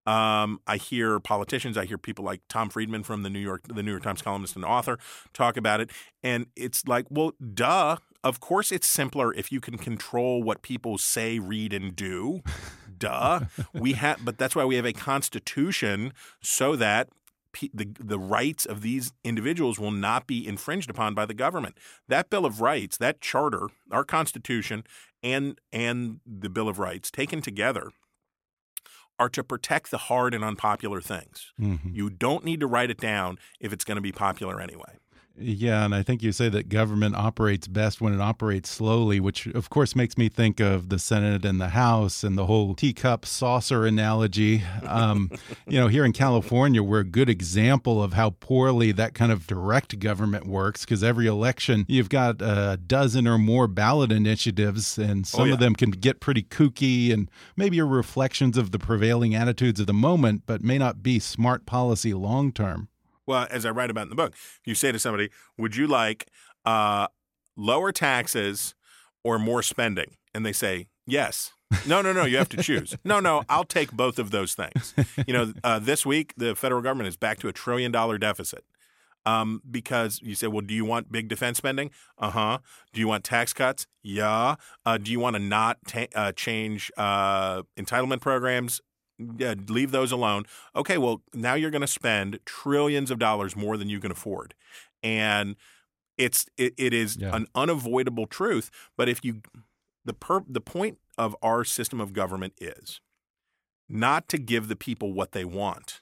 Um, 0.10 0.60
I 0.66 0.78
hear 0.78 1.20
politicians, 1.20 1.78
I 1.78 1.86
hear 1.86 2.00
people 2.00 2.26
like 2.26 2.42
Tom 2.50 2.72
Friedman 2.72 3.04
from 3.04 3.22
the 3.22 3.30
New 3.30 3.40
York, 3.40 3.62
the 3.68 3.84
New 3.84 3.92
York 3.92 4.02
Times 4.02 4.24
columnist 4.24 4.56
and 4.56 4.66
author, 4.66 4.98
talk 5.34 5.56
about 5.56 5.82
it, 5.82 5.92
and 6.24 6.48
it's 6.56 6.88
like, 6.88 7.06
well, 7.10 7.34
duh. 7.54 7.98
Of 8.22 8.42
course, 8.42 8.72
it's 8.72 8.90
simpler 8.90 9.34
if 9.34 9.50
you 9.50 9.62
can 9.62 9.78
control 9.78 10.44
what 10.44 10.62
people 10.62 10.98
say, 10.98 11.38
read, 11.40 11.72
and 11.72 11.96
do. 11.96 12.42
duh. 12.98 13.42
We 13.72 13.94
have, 13.94 14.26
but 14.26 14.40
that's 14.40 14.56
why 14.56 14.66
we 14.66 14.76
have 14.76 14.86
a 14.86 14.94
constitution 14.94 16.12
so 16.42 16.76
that 16.76 17.10
the 17.54 17.88
the 18.00 18.20
rights 18.20 18.66
of 18.66 18.82
these 18.82 19.14
individuals 19.24 19.80
will 19.80 19.92
not 19.92 20.28
be 20.28 20.46
infringed 20.46 20.90
upon 20.90 21.14
by 21.14 21.28
the 21.28 21.34
government. 21.36 21.78
That 22.08 22.30
Bill 22.30 22.46
of 22.46 22.62
Rights, 22.62 22.98
that 22.98 23.22
charter, 23.22 23.70
our 23.92 24.04
Constitution, 24.04 24.84
and 25.22 25.60
and 25.72 26.20
the 26.26 26.50
Bill 26.50 26.68
of 26.68 26.80
Rights 26.80 27.12
taken 27.12 27.42
together 27.42 27.92
are 29.20 29.30
to 29.30 29.44
protect 29.44 29.92
the 29.92 29.98
hard 29.98 30.34
and 30.34 30.44
unpopular 30.44 31.02
things. 31.02 31.52
Mm-hmm. 31.60 31.90
You 31.94 32.10
don't 32.10 32.46
need 32.46 32.62
to 32.62 32.68
write 32.68 32.90
it 32.90 32.98
down 32.98 33.38
if 33.60 33.74
it's 33.74 33.84
going 33.84 33.98
to 33.98 34.02
be 34.02 34.14
popular 34.14 34.60
anyway. 34.62 34.98
Yeah, 35.42 35.86
and 35.86 35.96
I 35.96 36.04
think 36.04 36.22
you 36.22 36.32
say 36.32 36.50
that 36.50 36.68
government 36.68 37.16
operates 37.16 37.68
best 37.68 38.02
when 38.02 38.14
it 38.14 38.20
operates 38.20 38.70
slowly, 38.70 39.20
which 39.20 39.48
of 39.48 39.70
course 39.70 39.96
makes 39.96 40.18
me 40.18 40.28
think 40.28 40.60
of 40.60 40.90
the 40.90 41.00
Senate 41.00 41.46
and 41.46 41.62
the 41.62 41.70
House 41.70 42.24
and 42.24 42.38
the 42.38 42.46
whole 42.46 42.76
teacup 42.76 43.26
saucer 43.26 43.86
analogy. 43.86 44.64
Um, 44.86 45.32
you 45.68 45.80
know, 45.80 45.88
here 45.88 46.04
in 46.04 46.12
California, 46.12 46.84
we're 46.84 47.00
a 47.00 47.06
good 47.06 47.30
example 47.30 48.04
of 48.04 48.14
how 48.14 48.32
poorly 48.32 48.92
that 48.94 49.14
kind 49.14 49.32
of 49.32 49.48
direct 49.48 49.98
government 50.00 50.46
works 50.46 50.84
because 50.84 51.04
every 51.04 51.28
election 51.28 51.86
you've 51.88 52.10
got 52.10 52.42
a 52.42 52.78
dozen 52.86 53.28
or 53.28 53.38
more 53.38 53.68
ballot 53.68 54.12
initiatives, 54.12 54.98
and 54.98 55.26
some 55.26 55.42
oh, 55.42 55.46
yeah. 55.46 55.54
of 55.54 55.60
them 55.60 55.76
can 55.76 55.92
get 55.92 56.20
pretty 56.20 56.44
kooky 56.44 57.14
and 57.14 57.32
maybe 57.56 57.80
are 57.80 57.88
reflections 57.88 58.58
of 58.58 58.72
the 58.72 58.80
prevailing 58.80 59.36
attitudes 59.36 59.80
of 59.80 59.88
the 59.88 59.94
moment, 59.94 60.44
but 60.46 60.64
may 60.64 60.78
not 60.78 61.02
be 61.02 61.20
smart 61.20 61.66
policy 61.66 62.14
long 62.14 62.52
term. 62.52 62.90
Well, 63.30 63.46
as 63.52 63.64
I 63.64 63.70
write 63.70 63.92
about 63.92 64.04
in 64.04 64.10
the 64.10 64.16
book, 64.16 64.34
you 64.66 64.74
say 64.74 64.92
to 64.92 64.98
somebody, 64.98 65.30
"Would 65.56 65.76
you 65.76 65.86
like 65.86 66.28
uh, 66.66 67.08
lower 67.56 67.92
taxes 67.92 68.74
or 69.24 69.38
more 69.38 69.62
spending?" 69.62 70.16
And 70.34 70.44
they 70.44 70.52
say, 70.52 70.88
"Yes." 71.06 71.52
no, 71.88 72.02
no, 72.02 72.12
no. 72.12 72.26
You 72.26 72.38
have 72.38 72.50
to 72.50 72.64
choose. 72.64 72.98
No, 73.06 73.20
no. 73.20 73.44
I'll 73.48 73.64
take 73.64 73.92
both 73.92 74.18
of 74.18 74.32
those 74.32 74.56
things. 74.56 74.96
You 75.28 75.34
know, 75.34 75.54
uh, 75.64 75.78
this 75.78 76.08
week 76.08 76.34
the 76.38 76.56
federal 76.56 76.82
government 76.82 77.08
is 77.08 77.18
back 77.18 77.38
to 77.42 77.48
a 77.48 77.54
trillion 77.54 77.92
dollar 77.92 78.18
deficit. 78.18 78.64
Um, 79.28 79.62
because 79.70 80.20
you 80.24 80.34
say, 80.34 80.48
well, 80.48 80.62
do 80.62 80.74
you 80.74 80.86
want 80.86 81.12
big 81.12 81.28
defense 81.28 81.58
spending? 81.60 81.92
Uh 82.18 82.32
huh. 82.32 82.58
Do 82.94 83.00
you 83.00 83.08
want 83.08 83.24
tax 83.24 83.54
cuts? 83.54 83.86
Yeah. 84.02 84.56
Uh, 84.86 84.98
do 84.98 85.12
you 85.12 85.20
want 85.20 85.36
to 85.36 85.40
not 85.40 85.78
ta- 85.86 86.08
uh, 86.16 86.32
change 86.32 86.90
uh, 86.98 87.62
entitlement 87.78 88.22
programs? 88.22 88.82
Yeah, 89.38 89.56
leave 89.68 89.92
those 89.92 90.12
alone. 90.12 90.46
Okay, 90.76 90.98
well, 90.98 91.22
now 91.34 91.54
you're 91.54 91.72
going 91.72 91.82
to 91.82 91.88
spend 91.88 92.40
trillions 92.46 93.12
of 93.12 93.20
dollars 93.20 93.56
more 93.56 93.78
than 93.78 93.90
you 93.90 94.00
can 94.00 94.12
afford. 94.12 94.54
And 95.04 95.56
it's 96.18 96.46
it, 96.58 96.74
it 96.78 96.94
is 96.94 97.18
yeah. 97.18 97.36
an 97.36 97.48
unavoidable 97.56 98.28
truth, 98.28 98.70
but 98.98 99.10
if 99.10 99.24
you 99.24 99.42
the 100.06 100.14
per, 100.14 100.42
the 100.48 100.62
point 100.62 100.98
of 101.18 101.36
our 101.42 101.64
system 101.64 102.00
of 102.00 102.14
government 102.14 102.54
is 102.60 103.02
not 103.88 104.28
to 104.30 104.38
give 104.38 104.68
the 104.68 104.76
people 104.76 105.14
what 105.14 105.32
they 105.32 105.46
want, 105.46 106.02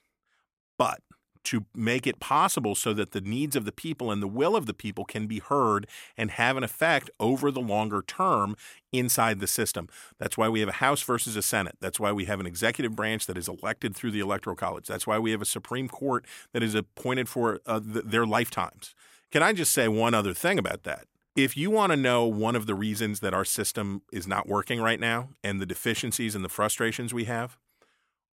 but 0.78 1.02
to 1.48 1.66
make 1.74 2.06
it 2.06 2.20
possible 2.20 2.76
so 2.76 2.94
that 2.94 3.12
the 3.12 3.22
needs 3.22 3.56
of 3.56 3.66
the 3.66 3.72
people 3.72 4.12
and 4.12 4.22
the 4.22 4.28
will 4.28 4.56
of 4.56 4.66
the 4.66 4.74
people 4.74 5.06
can 5.06 5.28
be 5.28 5.40
heard 5.40 5.88
and 6.18 6.32
have 6.32 6.58
an 6.58 6.64
effect 6.64 7.10
over 7.20 7.52
the 7.52 7.62
longer 7.62 8.04
term 8.06 8.56
inside 8.92 9.40
the 9.40 9.48
system. 9.48 9.88
That's 10.18 10.38
why 10.38 10.50
we 10.50 10.60
have 10.60 10.70
a 10.70 10.74
House 10.74 11.02
versus 11.02 11.36
a 11.36 11.42
Senate. 11.42 11.78
That's 11.80 12.00
why 12.00 12.12
we 12.12 12.26
have 12.26 12.40
an 12.40 12.46
executive 12.46 12.96
branch 12.96 13.26
that 13.28 13.38
is 13.38 13.48
elected 13.48 13.96
through 13.96 14.12
the 14.12 14.20
Electoral 14.20 14.56
College. 14.56 14.88
That's 14.88 15.08
why 15.08 15.20
we 15.20 15.32
have 15.32 15.42
a 15.42 15.46
Supreme 15.46 15.88
Court 15.88 16.26
that 16.54 16.64
is 16.64 16.76
appointed 16.76 17.30
for 17.30 17.62
uh, 17.66 17.80
th- 17.80 18.06
their 18.06 18.26
lifetimes. 18.26 18.94
Can 19.32 19.44
I 19.44 19.54
just 19.54 19.74
say 19.74 19.88
one 19.88 20.14
other 20.14 20.34
thing 20.34 20.60
about 20.60 20.84
that? 20.84 21.06
If 21.36 21.56
you 21.56 21.70
want 21.70 21.92
to 21.92 21.98
know 21.98 22.26
one 22.26 22.56
of 22.56 22.66
the 22.66 22.76
reasons 22.76 23.20
that 23.20 23.34
our 23.34 23.46
system 23.46 24.02
is 24.12 24.28
not 24.28 24.48
working 24.48 24.82
right 24.82 25.00
now 25.00 25.30
and 25.44 25.62
the 25.62 25.66
deficiencies 25.66 26.34
and 26.34 26.44
the 26.44 26.50
frustrations 26.50 27.14
we 27.14 27.26
have, 27.26 27.58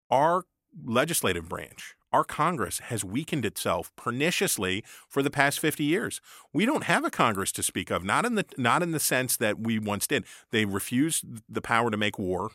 our 0.09 0.45
legislative 0.83 1.47
branch, 1.47 1.95
our 2.15 2.23
Congress 2.23 2.79
has 2.79 3.03
weakened 3.03 3.43
itself 3.43 3.93
perniciously 3.97 4.85
for 5.05 5.21
the 5.21 5.29
past 5.29 5.59
50 5.59 5.83
years. 5.83 6.21
We 6.53 6.65
don't 6.65 6.85
have 6.85 7.03
a 7.03 7.11
Congress 7.11 7.51
to 7.51 7.61
speak 7.61 7.91
of, 7.91 8.05
not 8.05 8.23
in 8.23 8.35
the 8.35 8.45
not 8.57 8.81
in 8.81 8.91
the 8.91 9.01
sense 9.01 9.35
that 9.35 9.59
we 9.59 9.79
once 9.79 10.07
did. 10.07 10.23
They 10.51 10.63
refused 10.63 11.25
the 11.49 11.59
power 11.59 11.91
to 11.91 11.97
make 11.97 12.17
war. 12.17 12.51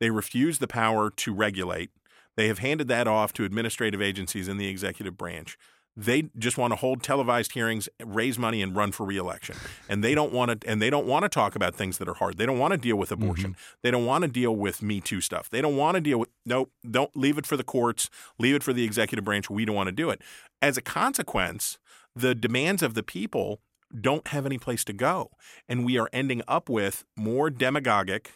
They 0.00 0.08
refused 0.08 0.58
the 0.58 0.66
power 0.66 1.10
to 1.10 1.34
regulate. 1.34 1.90
They 2.34 2.48
have 2.48 2.60
handed 2.60 2.88
that 2.88 3.06
off 3.06 3.34
to 3.34 3.44
administrative 3.44 4.00
agencies 4.00 4.48
in 4.48 4.56
the 4.56 4.68
executive 4.68 5.18
branch. 5.18 5.58
They 5.96 6.24
just 6.36 6.58
want 6.58 6.72
to 6.72 6.76
hold 6.76 7.02
televised 7.02 7.52
hearings, 7.52 7.88
raise 8.04 8.38
money, 8.38 8.62
and 8.62 8.74
run 8.74 8.90
for 8.90 9.06
reelection. 9.06 9.56
And 9.88 10.02
they 10.02 10.14
don't 10.14 10.32
want 10.32 10.60
to. 10.60 10.68
And 10.68 10.82
they 10.82 10.90
don't 10.90 11.06
want 11.06 11.22
to 11.24 11.28
talk 11.28 11.54
about 11.54 11.74
things 11.74 11.98
that 11.98 12.08
are 12.08 12.14
hard. 12.14 12.36
They 12.36 12.46
don't 12.46 12.58
want 12.58 12.72
to 12.72 12.78
deal 12.78 12.96
with 12.96 13.12
abortion. 13.12 13.52
Mm-hmm. 13.52 13.78
They 13.82 13.90
don't 13.92 14.06
want 14.06 14.22
to 14.22 14.28
deal 14.28 14.56
with 14.56 14.82
Me 14.82 15.00
Too 15.00 15.20
stuff. 15.20 15.48
They 15.48 15.60
don't 15.60 15.76
want 15.76 15.94
to 15.94 16.00
deal 16.00 16.18
with. 16.18 16.30
Nope. 16.44 16.72
Don't 16.88 17.16
leave 17.16 17.38
it 17.38 17.46
for 17.46 17.56
the 17.56 17.64
courts. 17.64 18.10
Leave 18.38 18.56
it 18.56 18.62
for 18.64 18.72
the 18.72 18.84
executive 18.84 19.24
branch. 19.24 19.48
We 19.48 19.64
don't 19.64 19.76
want 19.76 19.88
to 19.88 19.92
do 19.92 20.10
it. 20.10 20.20
As 20.60 20.76
a 20.76 20.82
consequence, 20.82 21.78
the 22.16 22.34
demands 22.34 22.82
of 22.82 22.94
the 22.94 23.02
people 23.02 23.60
don't 24.00 24.26
have 24.28 24.46
any 24.46 24.58
place 24.58 24.84
to 24.84 24.92
go, 24.92 25.30
and 25.68 25.84
we 25.84 25.98
are 25.98 26.08
ending 26.12 26.42
up 26.48 26.68
with 26.68 27.04
more 27.16 27.50
demagogic 27.50 28.32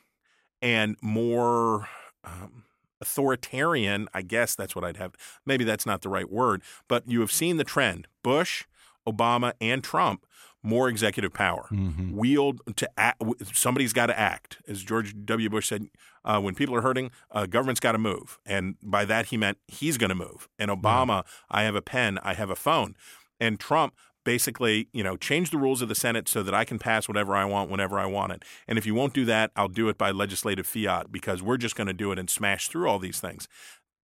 and 0.62 0.96
more. 1.02 1.88
Um, 2.22 2.64
authoritarian, 3.00 4.08
I 4.14 4.22
guess 4.22 4.54
that's 4.54 4.74
what 4.74 4.84
I'd 4.84 4.96
have. 4.96 5.14
Maybe 5.46 5.64
that's 5.64 5.86
not 5.86 6.02
the 6.02 6.08
right 6.08 6.30
word, 6.30 6.62
but 6.88 7.04
you 7.06 7.20
have 7.20 7.32
seen 7.32 7.56
the 7.56 7.64
trend. 7.64 8.08
Bush, 8.22 8.64
Obama, 9.06 9.52
and 9.60 9.82
Trump 9.82 10.24
more 10.62 10.88
executive 10.88 11.32
power, 11.32 11.68
mm-hmm. 11.70 12.16
wield 12.16 12.60
to 12.76 12.88
act, 12.96 13.22
somebody's 13.54 13.92
got 13.92 14.06
to 14.06 14.18
act. 14.18 14.58
As 14.66 14.82
George 14.82 15.14
W. 15.24 15.48
Bush 15.48 15.68
said, 15.68 15.86
uh, 16.24 16.40
when 16.40 16.54
people 16.54 16.74
are 16.74 16.82
hurting, 16.82 17.10
uh, 17.30 17.46
government's 17.46 17.80
got 17.80 17.92
to 17.92 17.98
move, 17.98 18.38
and 18.44 18.76
by 18.82 19.04
that 19.04 19.26
he 19.26 19.36
meant 19.36 19.58
he's 19.66 19.98
going 19.98 20.10
to 20.10 20.14
move. 20.14 20.48
And 20.58 20.70
Obama, 20.70 21.24
I 21.50 21.62
have 21.62 21.74
a 21.74 21.82
pen, 21.82 22.18
I 22.22 22.34
have 22.34 22.50
a 22.50 22.56
phone, 22.56 22.96
and 23.40 23.58
Trump, 23.58 23.94
basically, 24.28 24.88
you 24.92 25.02
know, 25.02 25.16
change 25.16 25.50
the 25.50 25.56
rules 25.56 25.80
of 25.80 25.88
the 25.88 25.94
Senate 25.94 26.28
so 26.28 26.42
that 26.42 26.52
I 26.52 26.66
can 26.66 26.78
pass 26.78 27.08
whatever 27.08 27.34
I 27.34 27.46
want 27.46 27.70
whenever 27.70 27.98
I 27.98 28.04
want 28.04 28.30
it. 28.30 28.44
And 28.66 28.76
if 28.76 28.84
you 28.84 28.94
won't 28.94 29.14
do 29.14 29.24
that, 29.24 29.50
I'll 29.56 29.68
do 29.68 29.88
it 29.88 29.96
by 29.96 30.10
legislative 30.10 30.66
fiat 30.66 31.10
because 31.10 31.42
we're 31.42 31.56
just 31.56 31.76
going 31.76 31.86
to 31.86 31.94
do 31.94 32.12
it 32.12 32.18
and 32.18 32.28
smash 32.28 32.68
through 32.68 32.90
all 32.90 32.98
these 32.98 33.20
things. 33.20 33.48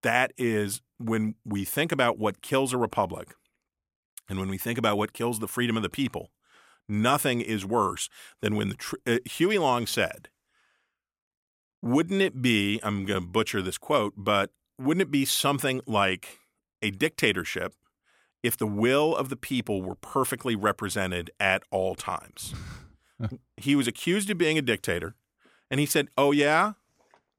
That 0.01 0.31
is 0.37 0.81
when 0.97 1.35
we 1.43 1.65
think 1.65 1.91
about 1.91 2.19
what 2.19 2.41
kills 2.41 2.71
a 2.71 2.77
republic 2.77 3.35
and 4.29 4.39
when 4.39 4.47
we 4.47 4.57
think 4.57 4.77
about 4.77 4.97
what 4.97 5.11
kills 5.11 5.39
the 5.39 5.47
freedom 5.49 5.75
of 5.75 5.83
the 5.83 5.89
people, 5.89 6.31
nothing 6.87 7.41
is 7.41 7.65
worse 7.65 8.07
than 8.39 8.55
when 8.55 8.69
the 8.69 8.75
tr- 8.75 8.95
uh, 9.05 9.17
Huey 9.25 9.57
Long 9.57 9.85
said, 9.85 10.29
wouldn't 11.81 12.21
it 12.21 12.41
be, 12.41 12.79
I'm 12.81 13.03
going 13.03 13.23
to 13.23 13.27
butcher 13.27 13.61
this 13.61 13.77
quote, 13.77 14.13
but 14.15 14.51
wouldn't 14.79 15.01
it 15.01 15.11
be 15.11 15.25
something 15.25 15.81
like 15.85 16.39
a 16.81 16.91
dictatorship 16.91 17.73
if 18.43 18.57
the 18.57 18.67
will 18.67 19.15
of 19.15 19.29
the 19.29 19.35
people 19.35 19.81
were 19.81 19.95
perfectly 19.95 20.55
represented 20.55 21.31
at 21.39 21.63
all 21.71 21.95
times. 21.95 22.53
he 23.57 23.75
was 23.75 23.87
accused 23.87 24.29
of 24.29 24.37
being 24.37 24.57
a 24.57 24.61
dictator, 24.61 25.15
and 25.71 25.79
he 25.79 25.85
said, 25.85 26.09
Oh, 26.17 26.31
yeah? 26.31 26.73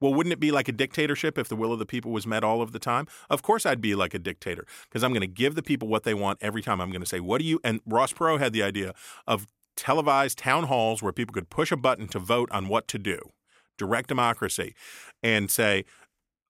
Well, 0.01 0.13
wouldn't 0.13 0.33
it 0.33 0.41
be 0.41 0.51
like 0.51 0.67
a 0.67 0.73
dictatorship 0.73 1.37
if 1.37 1.47
the 1.47 1.55
will 1.55 1.71
of 1.71 1.79
the 1.79 1.85
people 1.85 2.11
was 2.11 2.27
met 2.27 2.43
all 2.43 2.61
of 2.61 2.73
the 2.73 2.79
time? 2.79 3.07
Of 3.29 3.41
course, 3.41 3.65
I'd 3.65 3.79
be 3.79 3.95
like 3.95 4.13
a 4.13 4.19
dictator 4.19 4.67
because 4.83 5.03
I'm 5.03 5.11
going 5.11 5.21
to 5.21 5.27
give 5.27 5.55
the 5.55 5.63
people 5.63 5.87
what 5.87 6.03
they 6.03 6.13
want 6.13 6.39
every 6.41 6.61
time. 6.61 6.81
I'm 6.81 6.91
going 6.91 7.01
to 7.01 7.07
say, 7.07 7.19
What 7.19 7.39
do 7.39 7.45
you? 7.45 7.59
And 7.63 7.79
Ross 7.85 8.11
Perot 8.11 8.39
had 8.39 8.51
the 8.51 8.63
idea 8.63 8.93
of 9.25 9.47
televised 9.77 10.37
town 10.37 10.65
halls 10.65 11.01
where 11.01 11.13
people 11.13 11.33
could 11.33 11.49
push 11.49 11.71
a 11.71 11.77
button 11.77 12.07
to 12.09 12.19
vote 12.19 12.49
on 12.51 12.67
what 12.67 12.87
to 12.89 12.99
do 12.99 13.19
direct 13.77 14.07
democracy 14.07 14.73
and 15.21 15.51
say, 15.51 15.83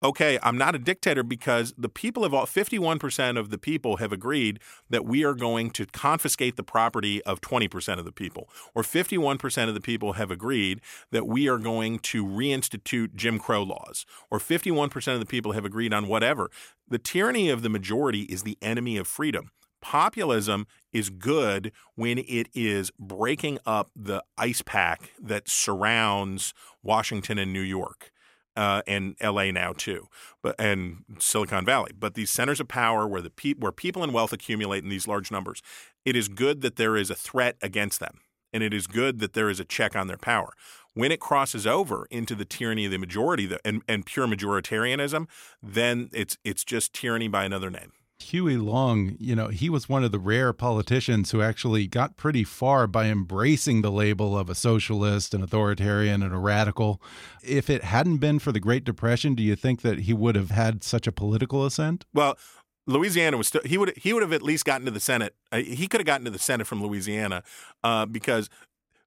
okay, 0.03 0.37
I'm 0.43 0.57
not 0.57 0.75
a 0.75 0.79
dictator 0.79 1.23
because 1.23 1.73
the 1.77 1.89
people 1.89 2.23
have 2.23 2.33
all 2.33 2.45
51% 2.45 3.37
of 3.37 3.49
the 3.49 3.57
people 3.57 3.97
have 3.97 4.11
agreed 4.11 4.59
that 4.89 5.05
we 5.05 5.23
are 5.23 5.33
going 5.33 5.71
to 5.71 5.85
confiscate 5.85 6.55
the 6.55 6.63
property 6.63 7.23
of 7.23 7.41
20% 7.41 7.99
of 7.99 8.05
the 8.05 8.11
people, 8.11 8.49
or 8.73 8.83
51% 8.83 9.67
of 9.67 9.73
the 9.73 9.81
people 9.81 10.13
have 10.13 10.31
agreed 10.31 10.81
that 11.11 11.27
we 11.27 11.47
are 11.47 11.57
going 11.57 11.99
to 11.99 12.25
reinstitute 12.25 13.15
Jim 13.15 13.39
Crow 13.39 13.63
laws, 13.63 14.05
or 14.29 14.39
51% 14.39 15.13
of 15.13 15.19
the 15.19 15.25
people 15.25 15.53
have 15.53 15.65
agreed 15.65 15.93
on 15.93 16.07
whatever. 16.07 16.49
The 16.87 16.99
tyranny 16.99 17.49
of 17.49 17.61
the 17.61 17.69
majority 17.69 18.23
is 18.23 18.43
the 18.43 18.57
enemy 18.61 18.97
of 18.97 19.07
freedom. 19.07 19.51
Populism 19.81 20.65
is 20.93 21.09
good 21.09 21.71
when 21.95 22.17
it 22.17 22.47
is 22.53 22.91
breaking 22.99 23.59
up 23.65 23.91
the 23.95 24.23
ice 24.37 24.63
pack 24.63 25.11
that 25.21 25.47
surrounds 25.47 26.53
Washington 26.81 27.37
and 27.37 27.53
New 27.53 27.61
York. 27.61 28.11
Uh, 28.55 28.81
and 28.87 29.15
LA 29.21 29.51
now 29.51 29.73
too, 29.73 30.07
but 30.41 30.55
and 30.57 31.03
Silicon 31.19 31.65
Valley. 31.65 31.91
But 31.97 32.13
these 32.13 32.31
centers 32.31 32.61
of 32.61 32.69
power 32.69 33.05
where 33.05 33.21
the 33.21 33.29
pe- 33.29 33.55
where 33.55 33.73
people 33.73 34.01
and 34.01 34.13
wealth 34.13 34.31
accumulate 34.31 34.83
in 34.83 34.89
these 34.89 35.09
large 35.09 35.29
numbers, 35.29 35.61
it 36.05 36.15
is 36.15 36.29
good 36.29 36.61
that 36.61 36.77
there 36.77 36.95
is 36.95 37.09
a 37.09 37.15
threat 37.15 37.57
against 37.61 37.99
them, 37.99 38.21
and 38.53 38.63
it 38.63 38.73
is 38.73 38.87
good 38.87 39.19
that 39.19 39.33
there 39.33 39.49
is 39.49 39.59
a 39.59 39.65
check 39.65 39.93
on 39.93 40.07
their 40.07 40.17
power. 40.17 40.53
When 40.93 41.11
it 41.11 41.19
crosses 41.19 41.67
over 41.67 42.07
into 42.09 42.35
the 42.35 42.45
tyranny 42.45 42.85
of 42.85 42.91
the 42.91 42.97
majority 42.97 43.45
the, 43.45 43.59
and, 43.65 43.81
and 43.85 44.05
pure 44.05 44.27
majoritarianism, 44.27 45.27
then 45.61 46.09
it's 46.13 46.37
it's 46.45 46.63
just 46.63 46.93
tyranny 46.93 47.27
by 47.27 47.43
another 47.43 47.69
name. 47.69 47.91
Huey 48.19 48.57
Long, 48.57 49.15
you 49.19 49.35
know, 49.35 49.49
he 49.49 49.69
was 49.69 49.89
one 49.89 50.03
of 50.03 50.11
the 50.11 50.19
rare 50.19 50.53
politicians 50.53 51.31
who 51.31 51.41
actually 51.41 51.85
got 51.87 52.17
pretty 52.17 52.43
far 52.43 52.87
by 52.87 53.07
embracing 53.07 53.81
the 53.81 53.91
label 53.91 54.37
of 54.37 54.49
a 54.49 54.55
socialist, 54.55 55.33
an 55.33 55.43
authoritarian, 55.43 56.23
and 56.23 56.33
a 56.33 56.37
radical. 56.37 57.01
If 57.43 57.69
it 57.69 57.83
hadn't 57.83 58.17
been 58.17 58.39
for 58.39 58.51
the 58.51 58.59
Great 58.59 58.83
Depression, 58.83 59.35
do 59.35 59.43
you 59.43 59.55
think 59.55 59.81
that 59.81 59.99
he 59.99 60.13
would 60.13 60.35
have 60.35 60.51
had 60.51 60.83
such 60.83 61.07
a 61.07 61.11
political 61.11 61.65
ascent? 61.65 62.05
Well, 62.13 62.37
Louisiana 62.87 63.37
was 63.37 63.47
still 63.47 63.61
he 63.65 63.77
would 63.77 63.97
he 63.97 64.13
would 64.13 64.21
have 64.21 64.33
at 64.33 64.41
least 64.41 64.65
gotten 64.65 64.85
to 64.85 64.91
the 64.91 64.99
Senate. 64.99 65.35
Uh, 65.51 65.57
he 65.57 65.87
could 65.87 65.99
have 65.99 66.05
gotten 66.05 66.25
to 66.25 66.31
the 66.31 66.39
Senate 66.39 66.67
from 66.67 66.83
Louisiana 66.83 67.43
uh, 67.83 68.05
because 68.05 68.49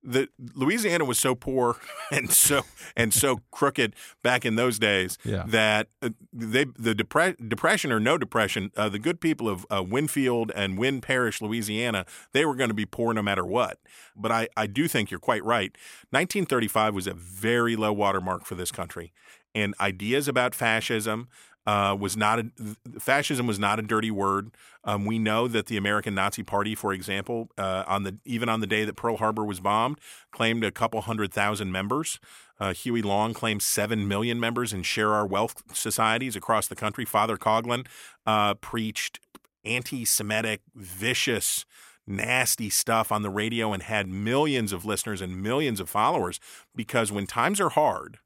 the 0.03 0.28
Louisiana 0.55 1.05
was 1.05 1.18
so 1.18 1.34
poor 1.34 1.76
and 2.12 2.30
so 2.30 2.62
and 2.96 3.12
so 3.12 3.40
crooked 3.51 3.94
back 4.22 4.44
in 4.44 4.57
those 4.57 4.78
days 4.78 5.18
yeah. 5.24 5.44
that 5.46 5.88
uh, 6.03 6.11
they 6.32 6.64
the 6.64 6.94
depre- 6.94 7.49
depression 7.49 7.92
or 7.92 8.01
no 8.01 8.16
depression, 8.16 8.70
uh, 8.76 8.88
the 8.88 8.99
good 8.99 9.20
people 9.20 9.49
of 9.49 9.66
uh, 9.70 9.82
Winnfield 9.82 10.51
and 10.55 10.78
Winn 10.78 11.01
Parish, 11.01 11.42
Louisiana, 11.42 12.07
they 12.32 12.44
were 12.44 12.55
going 12.55 12.70
to 12.70 12.74
be 12.74 12.86
poor 12.86 13.12
no 13.12 13.22
matter 13.22 13.44
what. 13.44 13.78
But 14.16 14.32
I, 14.32 14.49
I 14.57 14.66
do 14.66 14.88
think 14.88 15.11
you're 15.11 15.20
quite 15.20 15.44
right. 15.44 15.72
1935 16.11 16.94
was 16.94 17.07
a 17.07 17.14
very 17.14 17.76
low 17.76 17.92
watermark 17.92 18.44
for 18.44 18.55
this 18.55 18.70
country, 18.70 19.12
and 19.55 19.74
ideas 19.80 20.28
about 20.28 20.55
fascism, 20.55 21.28
uh, 21.69 21.95
was 21.95 22.16
not 22.16 22.39
a, 22.39 22.51
fascism 22.99 23.47
was 23.47 23.59
not 23.59 23.79
a 23.79 23.83
dirty 23.83 24.11
word. 24.11 24.51
Um, 24.85 25.05
we 25.05 25.19
know 25.19 25.47
that 25.49 25.66
the 25.66 25.77
American 25.77 26.14
Nazi 26.14 26.43
Party, 26.43 26.75
for 26.75 26.95
example, 26.95 27.51
uh, 27.59 27.85
on 27.87 28.05
the 28.05 28.16
even 28.25 28.49
on 28.49 28.61
the 28.61 28.66
day 28.66 28.87
that 28.87 28.97
Pearl 28.97 29.19
Harbor 29.19 29.45
was 29.45 29.61
bombed, 29.61 30.01
claimed 30.33 30.64
a 30.64 30.71
couple 30.71 31.03
hundred 31.03 31.31
thousand 31.31 31.71
members. 31.71 32.19
Uh, 32.59 32.73
Huey 32.73 33.03
Long 33.03 33.35
claimed 33.35 33.62
seven 33.62 34.09
million 34.09 34.41
members 34.41 34.73
in 34.73 34.83
share 34.83 35.12
our 35.12 35.27
wealth 35.27 35.62
societies 35.75 36.37
across 36.37 36.69
the 36.69 36.75
country. 36.75 37.05
Father 37.05 37.37
Coughlin 37.37 37.87
uh, 38.27 38.55
preached 38.55 39.21
anti-Semitic, 39.62 40.62
vicious 40.75 41.66
nasty 42.07 42.71
stuff 42.71 43.12
on 43.12 43.21
the 43.21 43.29
radio 43.29 43.75
and 43.75 43.83
had 43.83 44.09
millions 44.09 44.73
of 44.73 44.87
listeners 44.87 45.21
and 45.21 45.43
millions 45.43 45.81
of 45.81 45.91
followers 45.91 46.41
because 46.75 47.12
when 47.12 47.27
times 47.27 47.61
are 47.61 47.69
hard 47.69 48.21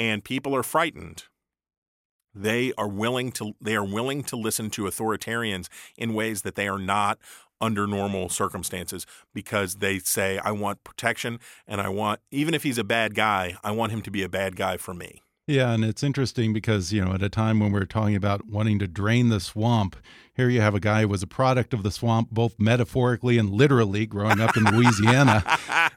and 0.00 0.24
people 0.24 0.56
are 0.56 0.64
frightened 0.64 1.26
they 2.36 2.72
are 2.76 2.88
willing 2.88 3.32
to 3.32 3.54
they 3.60 3.74
are 3.74 3.84
willing 3.84 4.22
to 4.24 4.36
listen 4.36 4.70
to 4.70 4.82
authoritarians 4.82 5.68
in 5.96 6.14
ways 6.14 6.42
that 6.42 6.54
they 6.54 6.68
are 6.68 6.78
not 6.78 7.18
under 7.60 7.86
normal 7.86 8.28
circumstances 8.28 9.06
because 9.32 9.76
they 9.76 9.98
say 9.98 10.38
I 10.38 10.50
want 10.50 10.84
protection 10.84 11.40
and 11.66 11.80
I 11.80 11.88
want 11.88 12.20
even 12.30 12.54
if 12.54 12.62
he's 12.62 12.78
a 12.78 12.84
bad 12.84 13.14
guy, 13.14 13.56
I 13.64 13.70
want 13.70 13.92
him 13.92 14.02
to 14.02 14.10
be 14.10 14.22
a 14.22 14.28
bad 14.28 14.56
guy 14.56 14.76
for 14.76 14.94
me. 14.94 15.22
Yeah, 15.46 15.72
and 15.72 15.84
it's 15.84 16.02
interesting 16.02 16.52
because, 16.52 16.92
you 16.92 17.04
know, 17.04 17.12
at 17.12 17.22
a 17.22 17.28
time 17.28 17.60
when 17.60 17.70
we're 17.70 17.84
talking 17.84 18.16
about 18.16 18.46
wanting 18.46 18.80
to 18.80 18.88
drain 18.88 19.28
the 19.28 19.38
swamp, 19.38 19.94
here 20.36 20.50
you 20.50 20.60
have 20.60 20.74
a 20.74 20.80
guy 20.80 21.00
who 21.00 21.08
was 21.08 21.22
a 21.22 21.26
product 21.26 21.72
of 21.72 21.82
the 21.82 21.90
swamp, 21.90 22.30
both 22.30 22.60
metaphorically 22.60 23.38
and 23.38 23.50
literally, 23.50 24.04
growing 24.04 24.38
up 24.38 24.54
in 24.54 24.64
Louisiana. 24.76 25.42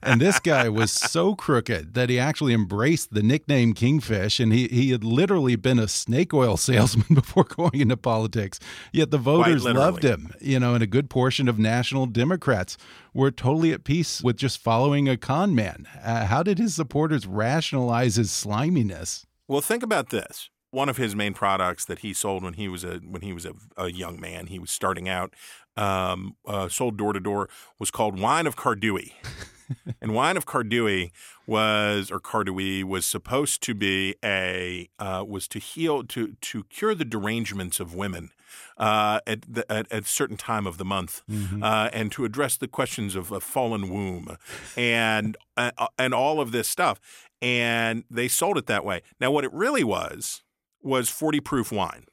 and 0.01 0.21
this 0.21 0.39
guy 0.39 0.69
was 0.69 0.93
so 0.93 1.35
crooked 1.35 1.93
that 1.93 2.09
he 2.09 2.17
actually 2.17 2.53
embraced 2.53 3.13
the 3.13 3.21
nickname 3.21 3.73
Kingfish, 3.73 4.39
and 4.39 4.53
he, 4.53 4.69
he 4.69 4.91
had 4.91 5.03
literally 5.03 5.57
been 5.57 5.77
a 5.77 5.89
snake 5.89 6.33
oil 6.33 6.55
salesman 6.55 7.05
before 7.13 7.43
going 7.43 7.81
into 7.81 7.97
politics. 7.97 8.61
Yet 8.93 9.11
the 9.11 9.17
voters 9.17 9.65
loved 9.65 10.03
him, 10.03 10.33
you 10.39 10.57
know, 10.57 10.73
and 10.73 10.81
a 10.81 10.87
good 10.87 11.09
portion 11.09 11.49
of 11.49 11.59
national 11.59 12.05
Democrats 12.05 12.77
were 13.13 13.31
totally 13.31 13.73
at 13.73 13.83
peace 13.83 14.21
with 14.23 14.37
just 14.37 14.59
following 14.59 15.09
a 15.09 15.17
con 15.17 15.53
man. 15.53 15.85
Uh, 16.01 16.25
how 16.25 16.43
did 16.43 16.59
his 16.59 16.75
supporters 16.75 17.27
rationalize 17.27 18.15
his 18.15 18.31
sliminess? 18.31 19.25
Well, 19.49 19.61
think 19.61 19.83
about 19.83 20.09
this. 20.11 20.49
One 20.71 20.89
of 20.89 20.97
his 20.97 21.15
main 21.15 21.33
products 21.33 21.85
that 21.85 21.99
he 21.99 22.13
sold 22.13 22.43
when 22.43 22.53
he 22.53 22.67
was 22.67 22.83
a 22.83 22.97
when 22.97 23.21
he 23.21 23.33
was 23.33 23.45
a, 23.45 23.53
a 23.77 23.91
young 23.91 24.19
man, 24.19 24.47
he 24.47 24.59
was 24.59 24.71
starting 24.71 25.09
out, 25.09 25.33
um, 25.75 26.35
uh, 26.45 26.69
sold 26.69 26.97
door 26.97 27.13
to 27.13 27.19
door, 27.19 27.49
was 27.79 27.89
called 27.89 28.19
Wine 28.19 28.45
of 28.45 28.55
Cardui. 28.55 29.13
and 30.01 30.13
Wine 30.13 30.37
of 30.37 30.45
Cardui 30.45 31.11
was 31.47 32.11
or 32.11 32.19
Cardui 32.19 32.83
was 32.83 33.05
supposed 33.05 33.63
to 33.63 33.73
be 33.73 34.15
a 34.23 34.89
uh, 34.99 35.23
was 35.27 35.47
to 35.49 35.59
heal 35.59 36.03
to 36.03 36.35
to 36.39 36.63
cure 36.65 36.93
the 36.93 37.05
derangements 37.05 37.79
of 37.79 37.95
women 37.95 38.29
uh, 38.77 39.19
at, 39.27 39.41
the, 39.51 39.71
at, 39.71 39.91
at 39.91 40.03
a 40.03 40.07
certain 40.07 40.37
time 40.37 40.65
of 40.65 40.77
the 40.77 40.85
month, 40.85 41.21
mm-hmm. 41.29 41.61
uh, 41.61 41.89
and 41.93 42.11
to 42.11 42.25
address 42.25 42.57
the 42.57 42.67
questions 42.67 43.15
of 43.15 43.31
a 43.31 43.39
fallen 43.39 43.89
womb, 43.89 44.37
and 44.75 45.37
uh, 45.57 45.71
and 45.97 46.13
all 46.13 46.39
of 46.39 46.51
this 46.51 46.67
stuff 46.67 46.99
and 47.41 48.03
they 48.09 48.27
sold 48.27 48.57
it 48.57 48.67
that 48.67 48.83
way. 48.83 49.01
Now, 49.19 49.31
what 49.31 49.43
it 49.43 49.53
really 49.53 49.83
was 49.83 50.43
was 50.81 51.09
40 51.09 51.39
proof 51.39 51.71
wine. 51.71 52.05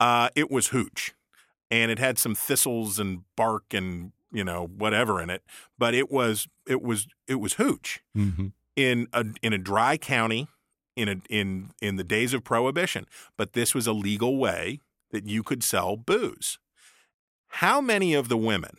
Uh, 0.00 0.28
it 0.34 0.50
was 0.50 0.68
hooch, 0.68 1.14
and 1.70 1.90
it 1.90 1.98
had 1.98 2.18
some 2.18 2.34
thistles 2.34 2.98
and 2.98 3.20
bark 3.36 3.72
and 3.72 4.12
you 4.32 4.44
know 4.44 4.66
whatever 4.66 5.22
in 5.22 5.30
it, 5.30 5.42
but 5.78 5.94
it 5.94 6.10
was 6.10 6.48
it 6.66 6.82
was 6.82 7.06
it 7.28 7.36
was 7.36 7.54
hooch 7.54 8.02
mm-hmm. 8.16 8.48
in 8.74 9.06
a 9.12 9.24
in 9.42 9.52
a 9.52 9.58
dry 9.58 9.96
county 9.96 10.48
in 10.96 11.08
a 11.08 11.16
in 11.30 11.70
in 11.80 11.96
the 11.96 12.04
days 12.04 12.34
of 12.34 12.42
prohibition. 12.42 13.06
But 13.36 13.52
this 13.52 13.74
was 13.74 13.86
a 13.86 13.92
legal 13.92 14.36
way 14.36 14.80
that 15.12 15.26
you 15.26 15.42
could 15.42 15.62
sell 15.62 15.96
booze. 15.96 16.58
How 17.46 17.80
many 17.80 18.14
of 18.14 18.28
the 18.28 18.36
women 18.36 18.78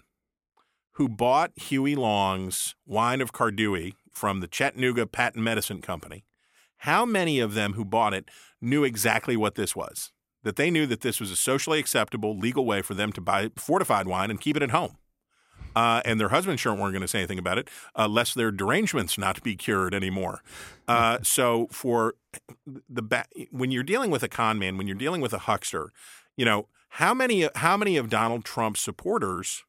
who 0.95 1.09
bought 1.09 1.51
Huey 1.55 1.95
Long's 1.95 2.75
wine 2.85 3.21
of 3.21 3.33
Cardui 3.33 3.93
from 4.11 4.39
the 4.39 4.47
Chattanooga 4.47 5.05
Patent 5.05 5.43
Medicine 5.43 5.81
Company, 5.81 6.23
how 6.79 7.05
many 7.05 7.39
of 7.39 7.53
them 7.53 7.73
who 7.73 7.83
bought 7.83 8.13
it 8.13 8.29
knew 8.65 8.83
exactly 8.83 9.37
what 9.37 9.55
this 9.55 9.75
was? 9.75 10.11
That 10.43 10.57
they 10.57 10.69
knew 10.69 10.85
that 10.87 11.01
this 11.01 11.19
was 11.19 11.31
a 11.31 11.35
socially 11.35 11.79
acceptable, 11.79 12.37
legal 12.37 12.65
way 12.65 12.81
for 12.81 12.93
them 12.93 13.11
to 13.13 13.21
buy 13.21 13.49
fortified 13.55 14.07
wine 14.07 14.29
and 14.29 14.39
keep 14.39 14.55
it 14.57 14.63
at 14.63 14.71
home. 14.71 14.97
Uh, 15.75 16.01
and 16.05 16.19
their 16.19 16.29
husbands 16.29 16.61
sure 16.61 16.73
weren't 16.73 16.93
going 16.93 17.01
to 17.01 17.07
say 17.07 17.19
anything 17.19 17.39
about 17.39 17.57
it, 17.57 17.69
uh, 17.97 18.07
lest 18.07 18.35
their 18.35 18.51
derangements 18.51 19.17
not 19.17 19.43
be 19.43 19.55
cured 19.55 19.93
anymore. 19.93 20.41
Uh, 20.87 21.17
so 21.23 21.67
for 21.71 22.15
the 22.89 23.01
ba- 23.01 23.25
when 23.51 23.71
you're 23.71 23.83
dealing 23.83 24.09
with 24.09 24.23
a 24.23 24.29
con 24.29 24.57
man, 24.57 24.77
when 24.77 24.87
you're 24.87 24.95
dealing 24.95 25.21
with 25.21 25.33
a 25.33 25.39
huckster, 25.39 25.91
you 26.37 26.45
know 26.45 26.67
how 26.89 27.13
many 27.13 27.49
how 27.55 27.75
many 27.75 27.97
of 27.97 28.09
Donald 28.09 28.45
Trump's 28.45 28.79
supporters 28.79 29.63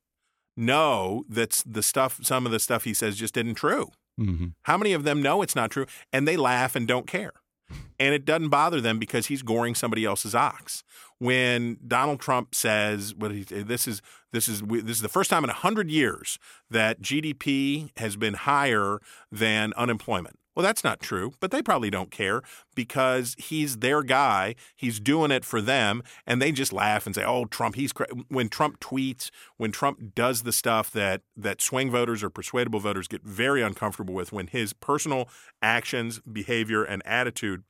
know 0.57 1.25
that 1.29 1.63
the 1.67 1.83
stuff, 1.83 2.21
some 2.23 2.47
of 2.47 2.53
the 2.53 2.61
stuff 2.61 2.85
he 2.85 2.95
says, 2.95 3.17
just 3.17 3.37
isn't 3.37 3.57
true? 3.57 3.91
Mm-hmm. 4.19 4.47
How 4.63 4.79
many 4.79 4.93
of 4.93 5.05
them 5.05 5.21
know 5.21 5.43
it's 5.43 5.57
not 5.57 5.71
true 5.71 5.87
and 6.13 6.27
they 6.27 6.37
laugh 6.37 6.77
and 6.77 6.87
don't 6.87 7.07
care? 7.07 7.33
And 7.99 8.15
it 8.15 8.25
doesn't 8.25 8.51
bother 8.51 8.81
them 8.81 8.99
because 8.99 9.27
he's 9.27 9.43
goring 9.43 9.75
somebody 9.75 10.05
else's 10.05 10.35
ox. 10.35 10.85
When 11.19 11.79
Donald 11.87 12.21
Trump 12.21 12.55
says, 12.55 13.15
"What 13.15 13.31
he, 13.31 13.43
this 13.45 13.89
is 13.89 14.03
this 14.33 14.49
is 14.49 14.61
this 14.63 14.97
is 14.97 15.01
the 15.01 15.09
first 15.09 15.31
time 15.31 15.45
in 15.45 15.51
hundred 15.51 15.91
years 15.91 16.39
that 16.71 17.01
GDP 17.01 17.91
has 17.99 18.17
been 18.17 18.35
higher 18.35 19.01
than 19.33 19.73
unemployment," 19.75 20.39
Well, 20.57 20.65
that's 20.65 20.83
not 20.83 21.01
true, 21.01 21.35
but 21.39 21.51
they 21.51 21.63
probably 21.63 21.91
don't 21.91 22.11
care 22.11 22.41
because 22.75 23.37
he's 23.39 23.79
their 23.79 24.03
guy. 24.03 24.55
He's 24.75 24.99
doing 24.99 25.31
it 25.31 25.45
for 25.45 25.61
them, 25.61 26.03
and 26.27 26.41
they 26.41 26.51
just 26.51 26.73
laugh 26.73 27.05
and 27.05 27.15
say, 27.15 27.23
"Oh, 27.25 27.45
Trump, 27.45 27.75
he's 27.77 27.93
cra-. 27.93 28.07
when 28.29 28.49
Trump 28.49 28.81
tweets, 28.81 29.31
when 29.59 29.71
Trump 29.71 30.15
does 30.15 30.45
the 30.45 30.53
stuff 30.53 30.91
that 30.93 31.21
that 31.37 31.61
swing 31.61 31.91
voters 31.91 32.23
or 32.25 32.31
persuadable 32.31 32.81
voters 32.81 33.07
get 33.07 33.23
very 33.23 33.61
uncomfortable 33.63 34.15
with, 34.15 34.33
when 34.33 34.47
his 34.47 34.73
personal 34.73 35.29
actions, 35.61 36.21
behavior, 36.21 36.83
and 36.85 37.03
attitude 37.07 37.63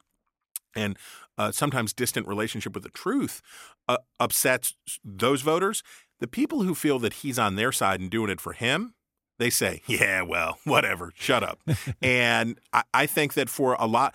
and 0.76 0.98
uh, 1.38 1.50
sometimes 1.52 1.92
distant 1.92 2.28
relationship 2.28 2.74
with 2.74 2.82
the 2.82 2.90
truth 2.90 3.42
uh, 3.88 3.98
upsets 4.20 4.74
those 5.04 5.42
voters. 5.42 5.82
The 6.20 6.26
people 6.28 6.62
who 6.62 6.74
feel 6.74 6.98
that 7.00 7.14
he's 7.14 7.38
on 7.38 7.56
their 7.56 7.72
side 7.72 8.00
and 8.00 8.10
doing 8.10 8.30
it 8.30 8.40
for 8.40 8.52
him, 8.52 8.94
they 9.38 9.50
say, 9.50 9.82
yeah, 9.86 10.22
well, 10.22 10.58
whatever, 10.64 11.12
shut 11.16 11.42
up. 11.42 11.60
and 12.02 12.58
I, 12.72 12.82
I 12.92 13.06
think 13.06 13.34
that 13.34 13.48
for 13.48 13.76
a 13.78 13.86
lot, 13.86 14.14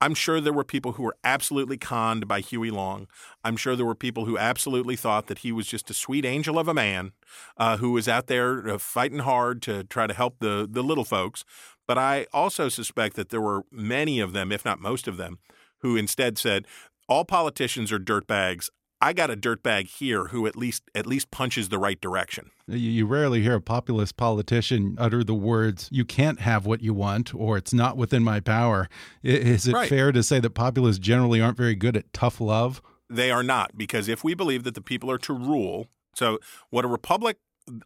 I'm 0.00 0.14
sure 0.14 0.40
there 0.40 0.52
were 0.52 0.64
people 0.64 0.92
who 0.92 1.02
were 1.02 1.16
absolutely 1.24 1.78
conned 1.78 2.28
by 2.28 2.40
Huey 2.40 2.70
Long. 2.70 3.06
I'm 3.42 3.56
sure 3.56 3.74
there 3.74 3.86
were 3.86 3.94
people 3.94 4.26
who 4.26 4.36
absolutely 4.36 4.94
thought 4.94 5.26
that 5.28 5.38
he 5.38 5.52
was 5.52 5.66
just 5.66 5.88
a 5.88 5.94
sweet 5.94 6.24
angel 6.26 6.58
of 6.58 6.68
a 6.68 6.74
man 6.74 7.12
uh, 7.56 7.78
who 7.78 7.92
was 7.92 8.06
out 8.06 8.26
there 8.26 8.68
uh, 8.68 8.78
fighting 8.78 9.20
hard 9.20 9.62
to 9.62 9.84
try 9.84 10.06
to 10.06 10.12
help 10.12 10.38
the, 10.40 10.68
the 10.70 10.82
little 10.82 11.04
folks. 11.04 11.44
But 11.86 11.96
I 11.96 12.26
also 12.32 12.68
suspect 12.68 13.16
that 13.16 13.30
there 13.30 13.40
were 13.40 13.62
many 13.70 14.20
of 14.20 14.32
them, 14.32 14.52
if 14.52 14.64
not 14.64 14.80
most 14.80 15.08
of 15.08 15.16
them, 15.16 15.38
who 15.78 15.96
instead 15.96 16.36
said, 16.36 16.66
all 17.08 17.24
politicians 17.24 17.90
are 17.90 17.98
dirtbags. 17.98 18.68
I 19.00 19.12
got 19.12 19.30
a 19.30 19.36
dirtbag 19.36 19.88
here 19.88 20.26
who 20.26 20.46
at 20.46 20.56
least 20.56 20.82
at 20.94 21.06
least 21.06 21.30
punches 21.30 21.68
the 21.68 21.78
right 21.78 22.00
direction. 22.00 22.50
You 22.66 23.06
rarely 23.06 23.42
hear 23.42 23.54
a 23.54 23.60
populist 23.60 24.16
politician 24.16 24.96
utter 24.98 25.22
the 25.22 25.34
words 25.34 25.88
"you 25.92 26.04
can't 26.04 26.40
have 26.40 26.64
what 26.66 26.80
you 26.82 26.94
want" 26.94 27.34
or 27.34 27.56
"it's 27.56 27.74
not 27.74 27.96
within 27.96 28.24
my 28.24 28.40
power." 28.40 28.88
Is 29.22 29.68
it 29.68 29.74
Right. 29.74 29.88
fair 29.88 30.12
to 30.12 30.22
say 30.22 30.40
that 30.40 30.50
populists 30.50 30.98
generally 30.98 31.40
aren't 31.40 31.56
very 31.58 31.74
good 31.74 31.96
at 31.96 32.12
tough 32.12 32.40
love? 32.40 32.80
They 33.10 33.30
are 33.30 33.42
not 33.42 33.76
because 33.76 34.08
if 34.08 34.24
we 34.24 34.34
believe 34.34 34.64
that 34.64 34.74
the 34.74 34.80
people 34.80 35.10
are 35.10 35.18
to 35.18 35.32
rule, 35.32 35.88
so 36.14 36.38
what 36.70 36.84
a 36.84 36.88
republic 36.88 37.38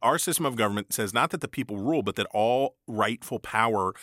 our 0.02 0.18
system 0.18 0.44
of 0.44 0.56
government 0.56 0.92
says 0.92 1.14
not 1.14 1.30
that 1.30 1.40
the 1.40 1.48
people 1.48 1.78
rule 1.78 2.02
but 2.02 2.14
that 2.16 2.26
all 2.34 2.76
rightful 2.86 3.38
power 3.38 3.94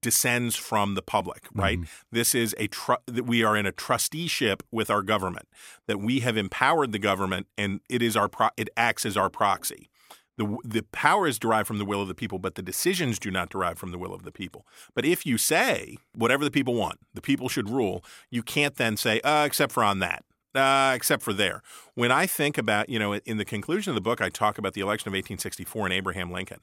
descends 0.00 0.56
from 0.56 0.94
the 0.94 1.02
public, 1.02 1.46
right? 1.54 1.78
This 2.12 2.34
is 2.34 2.54
a 2.58 2.68
tr- 2.68 2.92
that 3.06 3.24
we 3.26 3.42
are 3.42 3.56
in 3.56 3.66
a 3.66 3.72
trusteeship 3.72 4.62
with 4.70 4.90
our 4.90 5.02
government 5.02 5.48
that 5.86 5.98
we 5.98 6.20
have 6.20 6.36
empowered 6.36 6.92
the 6.92 6.98
government 6.98 7.46
and 7.58 7.80
it 7.88 8.02
is 8.02 8.16
our 8.16 8.28
pro- 8.28 8.50
it 8.56 8.68
acts 8.76 9.04
as 9.04 9.16
our 9.16 9.30
proxy. 9.30 9.88
The, 10.36 10.58
the 10.64 10.82
power 10.90 11.28
is 11.28 11.38
derived 11.38 11.68
from 11.68 11.78
the 11.78 11.84
will 11.84 12.02
of 12.02 12.08
the 12.08 12.14
people, 12.14 12.40
but 12.40 12.56
the 12.56 12.62
decisions 12.62 13.20
do 13.20 13.30
not 13.30 13.50
derive 13.50 13.78
from 13.78 13.92
the 13.92 13.98
will 13.98 14.12
of 14.12 14.24
the 14.24 14.32
people. 14.32 14.66
But 14.94 15.04
if 15.04 15.24
you 15.24 15.38
say 15.38 15.96
whatever 16.14 16.44
the 16.44 16.50
people 16.50 16.74
want, 16.74 16.98
the 17.14 17.22
people 17.22 17.48
should 17.48 17.70
rule, 17.70 18.04
you 18.30 18.42
can't 18.42 18.74
then 18.74 18.96
say, 18.96 19.20
uh, 19.20 19.44
except 19.44 19.72
for 19.72 19.84
on 19.84 20.00
that, 20.00 20.24
uh, 20.54 20.92
except 20.94 21.22
for 21.22 21.32
there. 21.32 21.62
When 21.94 22.10
I 22.10 22.26
think 22.26 22.58
about, 22.58 22.88
you 22.88 22.98
know, 22.98 23.14
in 23.14 23.36
the 23.36 23.44
conclusion 23.44 23.90
of 23.90 23.94
the 23.94 24.00
book, 24.00 24.20
I 24.20 24.28
talk 24.28 24.58
about 24.58 24.74
the 24.74 24.80
election 24.80 25.08
of 25.08 25.12
1864 25.12 25.86
and 25.86 25.92
Abraham 25.92 26.32
Lincoln 26.32 26.60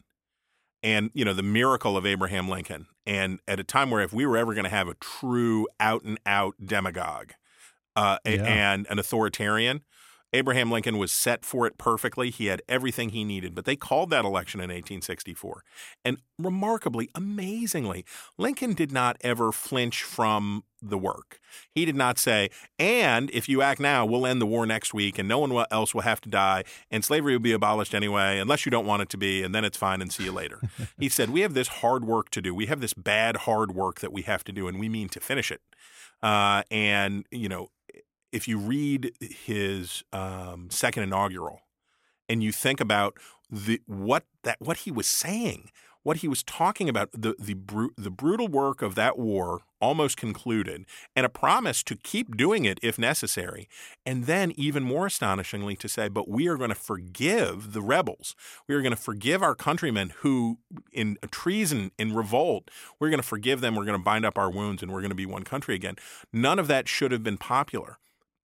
and 0.84 1.11
you 1.13 1.25
know 1.25 1.34
the 1.34 1.43
miracle 1.43 1.95
of 1.97 2.05
Abraham 2.05 2.47
Lincoln, 2.49 2.88
and 3.05 3.39
at 3.47 3.59
a 3.59 3.63
time 3.63 3.89
where 3.91 4.01
if 4.01 4.13
we 4.13 4.25
were 4.25 4.38
ever 4.38 4.53
going 4.53 4.63
to 4.65 4.69
have 4.69 4.88
a 4.88 4.95
true 4.95 5.67
out 5.79 6.03
and 6.03 6.19
out 6.25 6.55
demagogue 6.63 7.32
uh, 7.95 8.17
Yeah. 8.25 8.43
and 8.43 8.88
an 8.89 8.99
authoritarian, 8.99 9.82
Abraham 10.34 10.71
Lincoln 10.71 10.97
was 10.97 11.11
set 11.11 11.43
for 11.43 11.67
it 11.67 11.77
perfectly. 11.77 12.29
He 12.29 12.45
had 12.45 12.61
everything 12.69 13.09
he 13.09 13.23
needed, 13.23 13.53
but 13.53 13.65
they 13.65 13.75
called 13.75 14.09
that 14.11 14.25
election 14.25 14.59
in 14.59 14.69
1864, 14.69 15.63
and 16.05 16.17
remarkably, 16.38 17.09
amazingly, 17.15 18.05
Lincoln 18.38 18.73
did 18.73 18.91
not 18.91 19.17
ever 19.21 19.51
flinch 19.51 20.03
from 20.03 20.63
the 20.82 20.97
work. 20.97 21.39
He 21.75 21.86
did 21.86 21.95
not 21.95 22.17
say, 22.17 22.49
"And 22.79 23.29
if 23.32 23.47
you 23.47 23.61
act 23.61 23.79
now, 23.79 24.05
we'll 24.05 24.25
end 24.25 24.41
the 24.41 24.47
war 24.47 24.65
next 24.65 24.93
week, 24.93 25.19
and 25.19 25.27
no 25.27 25.38
one 25.39 25.65
else 25.69 25.93
will 25.93 26.01
have 26.01 26.21
to 26.21 26.29
die, 26.29 26.63
and 26.89 27.05
slavery 27.05 27.34
will 27.34 27.39
be 27.39 27.51
abolished 27.51 27.93
anyway, 27.93 28.39
unless 28.39 28.65
you 28.65 28.71
don't 28.71 28.86
want 28.86 29.03
it 29.03 29.09
to 29.09 29.17
be, 29.17 29.43
and 29.43 29.53
then 29.53 29.63
it's 29.63 29.77
fine, 29.77 30.01
and 30.01 30.11
see 30.11 30.23
you 30.23 30.32
later." 30.32 30.59
he 30.99 31.09
said, 31.09 31.29
"We 31.29 31.41
have 31.41 31.53
this 31.53 31.67
hard 31.67 32.05
work 32.05 32.32
to 32.32 32.41
do. 32.41 32.55
We 32.55 32.65
have 32.65 32.82
this 32.82 32.93
bad 32.93 33.38
hard 33.38 33.73
work 33.75 33.99
that 33.99 34.11
we 34.11 34.23
have 34.23 34.43
to 34.45 34.51
do, 34.51 34.67
and 34.67 34.79
we 34.79 34.89
mean 34.89 35.09
to 35.09 35.19
finish 35.19 35.51
it." 35.51 35.61
Uh, 36.23 36.63
and 36.69 37.25
you 37.32 37.49
know, 37.49 37.69
if 38.32 38.47
you 38.47 38.57
read 38.57 39.11
his 39.19 40.03
um, 40.13 40.69
second 40.69 41.03
inaugural, 41.03 41.61
and 42.29 42.43
you 42.43 42.51
think 42.51 42.79
about 42.79 43.17
the 43.49 43.82
what 43.86 44.23
that 44.43 44.57
what 44.59 44.77
he 44.77 44.91
was 44.91 45.07
saying, 45.07 45.69
what 46.03 46.17
he 46.17 46.27
was 46.27 46.43
talking 46.43 46.88
about, 46.88 47.11
the 47.11 47.36
the 47.38 47.55
the 47.97 48.09
brutal 48.09 48.47
work 48.47 48.82
of 48.82 48.95
that 48.95 49.17
war 49.17 49.61
almost 49.82 50.15
concluded, 50.15 50.86
and 51.15 51.25
a 51.25 51.29
promise 51.29 51.84
to 51.84 51.95
keep 51.95 52.38
doing 52.38 52.65
it 52.65 52.79
if 52.82 52.97
necessary, 52.97 53.67
and 54.05 54.25
then 54.25 54.51
even 54.55 54.84
more 54.84 55.07
astonishingly 55.07 55.75
to 55.75 55.89
say, 55.89 56.07
but 56.07 56.29
we 56.29 56.47
are 56.47 56.55
going 56.55 56.69
to 56.69 56.75
forgive 56.75 57.73
the 57.73 57.82
rebels. 57.82 58.36
We 58.67 58.75
are 58.75 58.82
going 58.82 58.95
to 58.95 59.01
forgive 59.01 59.43
our 59.43 59.55
countrymen 59.55 60.13
who, 60.19 60.59
in 60.93 61.17
treason, 61.32 61.91
in 61.97 62.13
revolt, 62.13 62.69
we're 62.99 63.09
going 63.09 63.21
to 63.21 63.27
forgive 63.27 63.59
them. 63.61 63.75
We're 63.75 63.86
going 63.86 63.97
to 63.97 64.03
bind 64.03 64.23
up 64.23 64.38
our 64.38 64.51
wounds, 64.51 64.82
and 64.82 64.91
we're 64.91 65.01
going 65.01 65.09
to 65.09 65.15
be 65.15 65.25
one 65.25 65.43
country 65.43 65.75
again. 65.75 65.95
None 66.32 66.59
of 66.59 66.67
that 66.67 66.88
should 66.88 67.11
have 67.11 67.23
been 67.23 67.38
popular. 67.38 67.97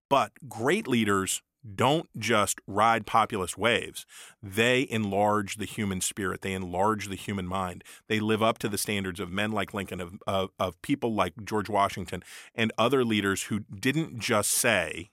But 0.08 0.32
great 0.48 0.88
leaders 0.88 1.42
don't 1.74 2.08
just 2.18 2.60
ride 2.66 3.04
populist 3.06 3.58
waves. 3.58 4.06
They 4.42 4.86
enlarge 4.88 5.56
the 5.56 5.64
human 5.64 6.00
spirit. 6.00 6.42
They 6.42 6.52
enlarge 6.52 7.08
the 7.08 7.16
human 7.16 7.46
mind. 7.46 7.84
They 8.06 8.20
live 8.20 8.42
up 8.42 8.58
to 8.58 8.68
the 8.68 8.78
standards 8.78 9.20
of 9.20 9.30
men 9.30 9.52
like 9.52 9.74
Lincoln, 9.74 10.00
of, 10.00 10.14
of, 10.26 10.50
of 10.58 10.80
people 10.82 11.14
like 11.14 11.44
George 11.44 11.68
Washington, 11.68 12.22
and 12.54 12.72
other 12.78 13.04
leaders 13.04 13.44
who 13.44 13.60
didn't 13.60 14.18
just 14.20 14.50
say, 14.50 15.10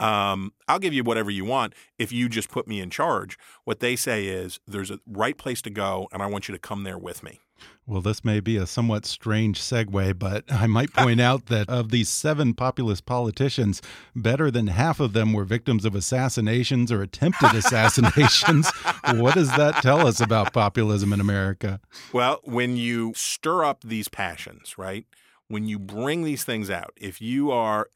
um, 0.00 0.52
I'll 0.68 0.78
give 0.78 0.94
you 0.94 1.04
whatever 1.04 1.30
you 1.30 1.44
want 1.44 1.74
if 1.98 2.12
you 2.12 2.28
just 2.28 2.50
put 2.50 2.66
me 2.66 2.80
in 2.80 2.90
charge. 2.90 3.38
What 3.64 3.80
they 3.80 3.96
say 3.96 4.26
is, 4.26 4.60
there's 4.66 4.90
a 4.90 4.98
right 5.06 5.36
place 5.36 5.62
to 5.62 5.70
go, 5.70 6.08
and 6.12 6.22
I 6.22 6.26
want 6.26 6.48
you 6.48 6.54
to 6.54 6.58
come 6.58 6.84
there 6.84 6.98
with 6.98 7.22
me. 7.22 7.40
Well, 7.86 8.00
this 8.00 8.24
may 8.24 8.40
be 8.40 8.56
a 8.56 8.66
somewhat 8.66 9.04
strange 9.04 9.60
segue, 9.60 10.18
but 10.18 10.44
I 10.50 10.66
might 10.66 10.92
point 10.92 11.20
out 11.30 11.46
that 11.46 11.68
of 11.68 11.90
these 11.90 12.08
seven 12.08 12.54
populist 12.54 13.06
politicians, 13.06 13.82
better 14.16 14.50
than 14.50 14.68
half 14.68 15.00
of 15.00 15.12
them 15.12 15.32
were 15.32 15.44
victims 15.44 15.84
of 15.84 15.94
assassinations 15.94 16.90
or 16.90 17.02
attempted 17.02 17.54
assassinations. 17.54 18.70
what 19.14 19.34
does 19.34 19.54
that 19.56 19.82
tell 19.82 20.06
us 20.06 20.20
about 20.20 20.52
populism 20.52 21.12
in 21.12 21.20
America? 21.20 21.80
Well, 22.12 22.40
when 22.44 22.76
you 22.76 23.12
stir 23.14 23.64
up 23.64 23.82
these 23.82 24.08
passions, 24.08 24.76
right? 24.78 25.06
When 25.48 25.68
you 25.68 25.78
bring 25.78 26.24
these 26.24 26.42
things 26.42 26.70
out, 26.70 26.94
if 26.96 27.20
you 27.20 27.50
are, 27.50 27.88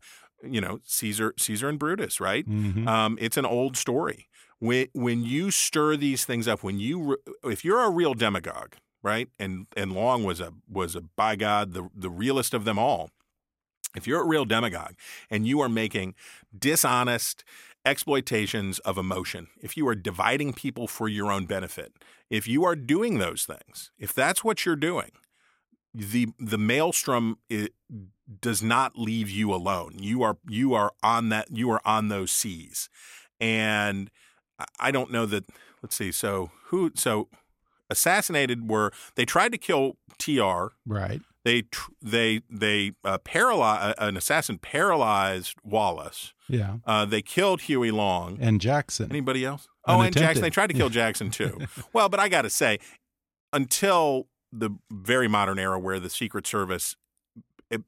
you 0.43 0.61
know, 0.61 0.81
Caesar, 0.85 1.35
Caesar 1.39 1.69
and 1.69 1.79
Brutus, 1.79 2.21
right? 2.21 2.49
Mhm. 2.49 2.87
Um, 2.87 3.19
it's 3.21 3.37
an 3.37 3.47
old 3.47 3.77
story. 3.77 4.29
When 4.61 4.89
when 4.93 5.23
you 5.25 5.51
stir 5.51 5.97
these 5.97 6.25
things 6.25 6.49
up, 6.49 6.63
when 6.63 6.79
you 6.81 7.17
if 7.45 7.65
you're 7.65 7.83
a 7.83 7.91
real 7.91 8.15
demagogue, 8.15 8.75
right? 9.03 9.29
And 9.39 9.67
and 9.77 9.93
Long 9.93 10.25
was 10.25 10.41
a 10.41 10.53
was 10.69 10.95
a 10.97 11.01
by 11.03 11.37
God 11.37 11.75
the 11.75 11.89
the 11.95 12.11
realest 12.11 12.55
of 12.55 12.65
them 12.65 12.79
all. 12.79 13.11
If 13.97 14.07
you're 14.07 14.23
a 14.23 14.27
real 14.27 14.45
demagogue 14.45 14.95
and 15.31 15.47
you 15.47 15.61
are 15.61 15.69
making 15.69 16.15
dishonest 16.57 17.43
exploitations 17.85 18.79
of 18.81 18.99
emotion, 18.99 19.49
if 19.61 19.77
you 19.77 19.89
are 19.89 19.95
dividing 19.95 20.53
people 20.53 20.87
for 20.87 21.09
your 21.09 21.33
own 21.33 21.47
benefit, 21.47 21.93
if 22.29 22.47
you 22.47 22.65
are 22.65 22.77
doing 22.77 23.19
those 23.19 23.45
things, 23.47 23.91
if 23.99 24.13
that's 24.13 24.45
what 24.45 24.67
you're 24.67 24.77
doing, 24.77 25.11
the 25.95 26.29
the 26.39 26.59
maelstrom 26.59 27.39
it 27.49 27.73
does 28.41 28.63
not 28.63 28.99
leave 28.99 29.31
you 29.31 29.53
alone. 29.55 29.95
You 29.99 30.23
are 30.23 30.37
you 30.49 30.75
are 30.75 30.93
on 31.03 31.29
that 31.31 31.49
you 31.51 31.71
are 31.71 31.81
on 31.85 32.09
those 32.09 32.31
seas, 32.31 32.89
and 33.41 34.11
I- 34.79 34.91
don't 34.91 35.11
know 35.11 35.27
that. 35.27 35.45
Let's 35.83 35.95
see. 35.97 36.11
So 36.13 36.51
who? 36.67 36.91
So 36.95 37.29
assassinated 37.91 38.69
were 38.69 38.93
they 39.15 39.25
tried 39.25 39.53
to 39.53 39.59
kill 39.59 39.97
Tr. 40.19 40.67
Right. 40.87 41.21
They 41.45 41.63
tr- 41.63 41.93
they 42.03 42.43
they 42.51 42.93
uh, 43.05 43.19
paralyzed 43.19 43.95
an 43.99 44.17
assassin 44.17 44.59
paralyzed 44.59 45.55
Wallace. 45.63 46.35
Yeah. 46.49 46.79
Uh, 46.85 47.05
they 47.05 47.23
killed 47.23 47.63
Huey 47.63 47.91
Long. 47.91 48.39
And 48.41 48.61
Jackson. 48.61 49.09
Anybody 49.11 49.45
else? 49.45 49.69
Oh, 49.87 50.01
and. 50.01 50.15
Jackson. 50.15 50.43
They 50.43 50.51
tried 50.51 50.67
to 50.67 50.75
kill 50.75 50.89
Jackson 51.01 51.31
too. 51.31 51.61
well, 51.93 52.09
but 52.09 52.21
I 52.21 52.29
got 52.29 52.43
to 52.43 52.51
say, 52.51 52.79
until 53.53 54.27
the 54.53 54.71
very 54.91 55.29
modern 55.29 55.59
era 55.59 55.79
where 55.79 56.01
the 56.01 56.11
Secret 56.11 56.47
Service, 56.47 56.97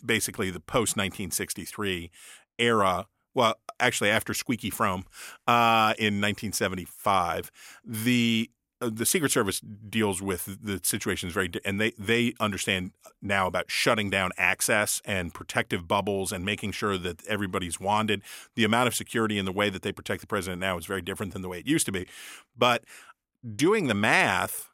basically 0.04 0.50
the 0.50 0.60
post 0.60 0.96
1963 0.96 2.10
era, 2.58 3.06
well, 3.34 3.54
actually 3.78 4.10
after 4.10 4.34
Squeaky 4.34 4.70
Fromme 4.70 5.04
uh, 5.46 5.94
in 5.98 6.20
1975, 6.20 7.50
the 7.84 8.50
uh, 8.82 8.90
the 8.90 9.04
Secret 9.04 9.30
Service 9.30 9.60
deals 9.60 10.22
with 10.22 10.58
the 10.62 10.80
situations 10.82 11.34
very, 11.34 11.50
and 11.64 11.80
they 11.80 11.92
they 11.98 12.32
understand 12.40 12.92
now 13.20 13.46
about 13.46 13.70
shutting 13.70 14.08
down 14.08 14.30
access 14.38 15.02
and 15.04 15.34
protective 15.34 15.86
bubbles 15.86 16.32
and 16.32 16.44
making 16.44 16.72
sure 16.72 16.96
that 16.96 17.26
everybody's 17.26 17.78
wanded. 17.78 18.22
The 18.56 18.64
amount 18.64 18.88
of 18.88 18.94
security 18.94 19.38
and 19.38 19.46
the 19.46 19.52
way 19.52 19.68
that 19.68 19.82
they 19.82 19.92
protect 19.92 20.22
the 20.22 20.26
president 20.26 20.60
now 20.60 20.78
is 20.78 20.86
very 20.86 21.02
different 21.02 21.32
than 21.34 21.42
the 21.42 21.48
way 21.48 21.58
it 21.58 21.66
used 21.66 21.86
to 21.86 21.92
be. 21.92 22.06
But 22.56 22.84
doing 23.54 23.86
the 23.86 23.94
math, 23.94 24.70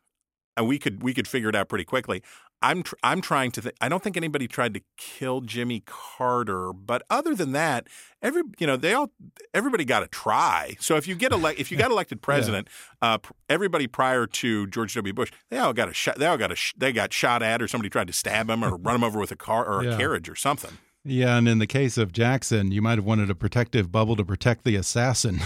and 0.57 0.68
we 0.68 0.78
could 0.78 1.02
we 1.02 1.12
could 1.12 1.26
figure 1.26 1.48
it 1.48 1.57
out 1.57 1.68
pretty 1.68 1.84
quickly. 1.84 2.22
I'm 2.62 2.82
tr- 2.82 2.94
I'm 3.02 3.20
trying 3.20 3.50
to. 3.52 3.61
Th- 3.62 3.74
I 3.80 3.88
don't 3.88 4.02
think 4.02 4.16
anybody 4.16 4.48
tried 4.48 4.74
to 4.74 4.80
kill 4.96 5.40
Jimmy 5.42 5.82
Carter, 5.86 6.72
but 6.72 7.02
other 7.11 7.34
than 7.34 7.52
that, 7.52 7.86
every 8.22 8.42
you 8.59 8.66
know 8.66 8.76
they 8.76 8.94
all 8.94 9.11
everybody 9.52 9.84
got 9.84 10.00
to 10.00 10.09
try. 10.09 10.76
So 10.80 10.96
if 10.96 11.07
you 11.07 11.14
get 11.14 11.32
elect 11.32 11.61
if 11.61 11.70
you 11.70 11.76
got 11.84 11.90
elected 11.90 12.22
president, 12.22 12.68
uh, 13.02 13.18
pr- 13.18 13.32
everybody 13.48 13.86
prior 13.86 14.26
to 14.26 14.66
George 14.68 14.94
W. 14.94 15.12
Bush, 15.12 15.30
they 15.50 15.59
all 15.59 15.72
got 15.74 15.88
a 15.88 15.92
shot. 15.94 16.18
They 16.18 16.26
all 16.26 16.38
got 16.38 16.50
a 16.50 16.57
sh- 16.57 16.74
they 16.76 16.92
got 16.92 17.12
shot 17.12 17.42
at, 17.42 17.61
or 17.61 17.68
somebody 17.68 17.90
tried 17.90 18.07
to 18.07 18.12
stab 18.12 18.48
him, 18.48 18.64
or 18.64 18.76
run 18.76 18.94
him 18.96 19.04
over 19.04 19.18
with 19.20 19.30
a 19.32 19.36
car 19.36 19.64
or 19.66 19.82
a 19.82 19.84
Yeah. 19.90 19.96
carriage 19.98 20.28
or 20.28 20.34
something. 20.34 20.78
Yeah, 21.09 21.36
and 21.36 21.46
in 21.46 21.61
the 21.61 21.68
case 21.68 21.98
of 21.98 22.11
Jackson, 22.11 22.72
you 22.72 22.82
might 22.82 22.98
have 22.98 23.04
wanted 23.04 23.30
a 23.30 23.34
protective 23.36 23.92
bubble 23.92 24.16
to 24.16 24.24
protect 24.24 24.64
the 24.64 24.74
assassin. 24.74 25.38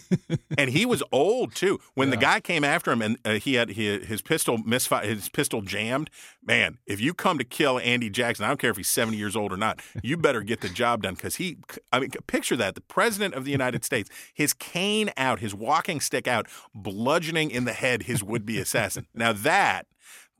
and 0.58 0.70
he 0.70 0.84
was 0.84 1.04
old 1.12 1.54
too. 1.54 1.78
When 1.94 2.10
the 2.10 2.16
guy 2.16 2.40
came 2.40 2.64
after 2.64 2.90
him, 2.90 3.00
and 3.00 3.16
uh, 3.24 3.34
he 3.34 3.54
had 3.54 3.70
he, 3.70 4.00
his 4.00 4.22
pistol 4.22 4.58
misfire, 4.58 5.06
his 5.06 5.28
pistol 5.28 5.62
jammed. 5.62 6.10
Man, 6.44 6.78
if 6.84 7.00
you 7.00 7.14
come 7.14 7.38
to 7.38 7.44
kill 7.44 7.78
Andy 7.78 8.10
Jackson, 8.10 8.44
I 8.44 8.48
don't 8.48 8.58
care 8.58 8.70
if 8.70 8.76
he's 8.76 8.90
seventy 8.90 9.16
years 9.16 9.36
old 9.36 9.52
or 9.52 9.56
not, 9.56 9.80
you 10.02 10.16
better 10.16 10.42
get 10.42 10.62
the 10.62 10.68
job 10.68 11.04
done 11.04 11.14
because 11.14 11.36
he. 11.36 11.58
I 11.92 12.00
mean, 12.00 12.10
picture 12.26 12.56
that: 12.56 12.74
the 12.74 12.80
president 12.80 13.34
of 13.34 13.44
the 13.44 13.52
United 13.52 13.84
States, 13.84 14.10
his 14.34 14.52
cane 14.52 15.12
out, 15.16 15.38
his 15.38 15.54
walking 15.54 16.00
stick 16.00 16.26
out, 16.26 16.48
bludgeoning 16.74 17.52
in 17.52 17.66
the 17.66 17.72
head 17.72 18.02
his 18.02 18.24
would-be 18.24 18.58
assassin. 18.58 19.06
Now 19.14 19.32
that. 19.32 19.86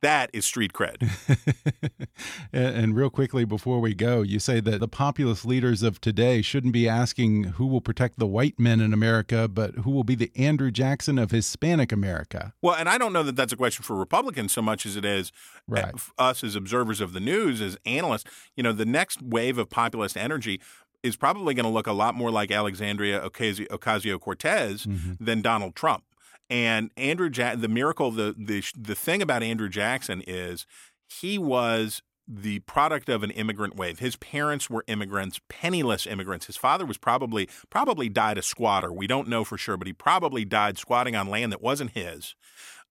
That 0.04 0.28
is 0.34 0.44
street 0.44 0.74
cred. 0.74 1.00
and, 2.52 2.76
and, 2.76 2.94
real 2.94 3.08
quickly 3.08 3.46
before 3.46 3.80
we 3.80 3.94
go, 3.94 4.20
you 4.20 4.38
say 4.38 4.60
that 4.60 4.78
the 4.78 4.86
populist 4.86 5.46
leaders 5.46 5.82
of 5.82 5.98
today 5.98 6.42
shouldn't 6.42 6.74
be 6.74 6.86
asking 6.86 7.44
who 7.44 7.66
will 7.66 7.80
protect 7.80 8.18
the 8.18 8.26
white 8.26 8.60
men 8.60 8.82
in 8.82 8.92
America, 8.92 9.48
but 9.48 9.76
who 9.76 9.90
will 9.90 10.04
be 10.04 10.14
the 10.14 10.30
Andrew 10.36 10.70
Jackson 10.70 11.18
of 11.18 11.30
Hispanic 11.30 11.90
America. 11.90 12.52
Well, 12.60 12.74
and 12.74 12.86
I 12.86 12.98
don't 12.98 13.14
know 13.14 13.22
that 13.22 13.34
that's 13.34 13.54
a 13.54 13.56
question 13.56 13.82
for 13.82 13.96
Republicans 13.96 14.52
so 14.52 14.60
much 14.60 14.84
as 14.84 14.94
it 14.94 15.06
is 15.06 15.32
uh, 15.70 15.74
right. 15.74 15.94
us 16.18 16.44
as 16.44 16.54
observers 16.54 17.00
of 17.00 17.14
the 17.14 17.20
news, 17.20 17.62
as 17.62 17.78
analysts. 17.86 18.24
You 18.56 18.62
know, 18.62 18.74
the 18.74 18.84
next 18.84 19.22
wave 19.22 19.56
of 19.56 19.70
populist 19.70 20.18
energy 20.18 20.60
is 21.02 21.16
probably 21.16 21.54
going 21.54 21.64
to 21.64 21.72
look 21.72 21.86
a 21.86 21.92
lot 21.92 22.14
more 22.14 22.30
like 22.30 22.50
Alexandria 22.50 23.22
Ocasio 23.22 24.20
Cortez 24.20 24.84
mm 24.84 24.96
-hmm. 24.96 25.16
than 25.18 25.40
Donald 25.40 25.74
Trump. 25.74 26.04
And 26.50 26.90
Andrew, 26.96 27.30
ja- 27.32 27.56
the 27.56 27.68
miracle, 27.68 28.10
the 28.10 28.34
the 28.36 28.62
the 28.76 28.94
thing 28.94 29.22
about 29.22 29.42
Andrew 29.42 29.68
Jackson 29.68 30.22
is 30.26 30.66
he 31.08 31.38
was 31.38 32.02
the 32.26 32.60
product 32.60 33.08
of 33.08 33.22
an 33.22 33.30
immigrant 33.30 33.76
wave. 33.76 33.98
His 33.98 34.16
parents 34.16 34.70
were 34.70 34.84
immigrants, 34.86 35.40
penniless 35.48 36.06
immigrants. 36.06 36.46
His 36.46 36.56
father 36.56 36.86
was 36.86 36.98
probably 36.98 37.48
probably 37.70 38.08
died 38.08 38.38
a 38.38 38.42
squatter. 38.42 38.92
We 38.92 39.06
don't 39.06 39.28
know 39.28 39.44
for 39.44 39.58
sure, 39.58 39.76
but 39.76 39.86
he 39.86 39.92
probably 39.92 40.44
died 40.44 40.78
squatting 40.78 41.16
on 41.16 41.28
land 41.28 41.52
that 41.52 41.62
wasn't 41.62 41.90
his. 41.90 42.34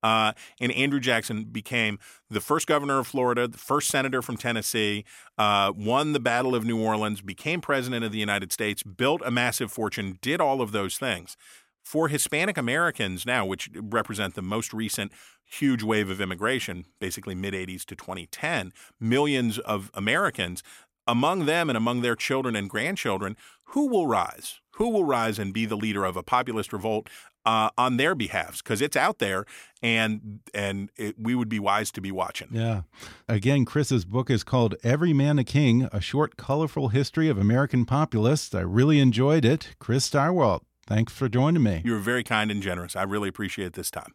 Uh, 0.04 0.34
and 0.60 0.72
Andrew 0.74 1.00
Jackson 1.00 1.46
became 1.46 1.98
the 2.30 2.42
first 2.42 2.68
governor 2.68 3.00
of 3.00 3.08
Florida, 3.08 3.48
the 3.48 3.58
first 3.58 3.88
senator 3.88 4.22
from 4.22 4.36
Tennessee, 4.36 5.06
uh, 5.38 5.72
won 5.74 6.12
the 6.12 6.20
Battle 6.20 6.54
of 6.56 6.66
New 6.66 6.80
Orleans, 6.80 7.22
became 7.22 7.62
president 7.62 8.04
of 8.04 8.12
the 8.12 8.18
United 8.18 8.52
States, 8.52 8.84
built 8.84 9.22
a 9.24 9.32
massive 9.32 9.72
fortune, 9.72 10.20
did 10.22 10.42
all 10.42 10.62
of 10.62 10.74
those 10.74 10.98
things. 10.98 11.38
For 11.84 12.08
Hispanic 12.08 12.58
Americans 12.58 13.26
now, 13.26 13.46
which 13.46 13.70
represent 13.76 14.36
the 14.36 14.42
most 14.42 14.74
recent 14.74 15.12
huge 15.46 15.84
wave 15.84 16.10
of 16.10 16.22
immigration, 16.22 16.86
basically 17.00 17.36
mid 17.36 17.54
80s 17.54 17.86
to 17.86 17.96
2010, 17.96 18.72
millions 19.00 19.60
of 19.60 19.92
Americans, 19.94 20.64
among 21.06 21.46
them 21.46 21.70
and 21.70 21.78
among 21.78 22.02
their 22.02 22.16
children 22.16 22.56
and 22.56 22.70
grandchildren, 22.70 23.36
who 23.66 23.88
will 23.88 24.08
rise? 24.08 24.62
Who 24.78 24.90
will 24.90 25.04
rise 25.04 25.38
and 25.38 25.54
be 25.54 25.66
the 25.66 25.76
leader 25.76 26.06
of 26.06 26.16
a 26.16 26.24
populist 26.24 26.74
revolt 26.74 27.10
uh, 27.46 27.70
on 27.78 27.98
their 27.98 28.16
behalfs? 28.16 28.62
Because 28.62 28.82
it's 28.82 28.96
out 28.96 29.20
there, 29.20 29.46
and 29.82 30.40
and 30.54 30.90
it, 30.96 31.16
we 31.20 31.36
would 31.36 31.50
be 31.50 31.60
wise 31.60 31.92
to 31.92 32.02
be 32.02 32.12
watching. 32.12 32.48
Yeah. 32.52 32.82
Again, 33.28 33.66
Chris's 33.66 34.06
book 34.06 34.30
is 34.30 34.44
called 34.44 34.76
"Every 34.84 35.14
Man 35.14 35.38
a 35.38 35.44
King: 35.44 35.90
A 35.92 36.02
Short, 36.02 36.38
Colorful 36.38 36.90
History 36.90 37.30
of 37.30 37.38
American 37.38 37.86
Populists." 37.86 38.56
I 38.56 38.62
really 38.62 39.00
enjoyed 39.00 39.46
it. 39.46 39.76
Chris 39.80 40.10
Stirewalt, 40.10 40.62
Thanks 40.86 41.14
for 41.14 41.30
joining 41.30 41.64
me. 41.64 41.82
You 41.86 41.94
were 41.94 42.00
very 42.00 42.24
kind 42.24 42.52
and 42.52 42.62
generous. 42.62 42.96
I 42.96 43.04
really 43.04 43.30
appreciate 43.30 43.74
this 43.74 43.90
time. 43.90 44.14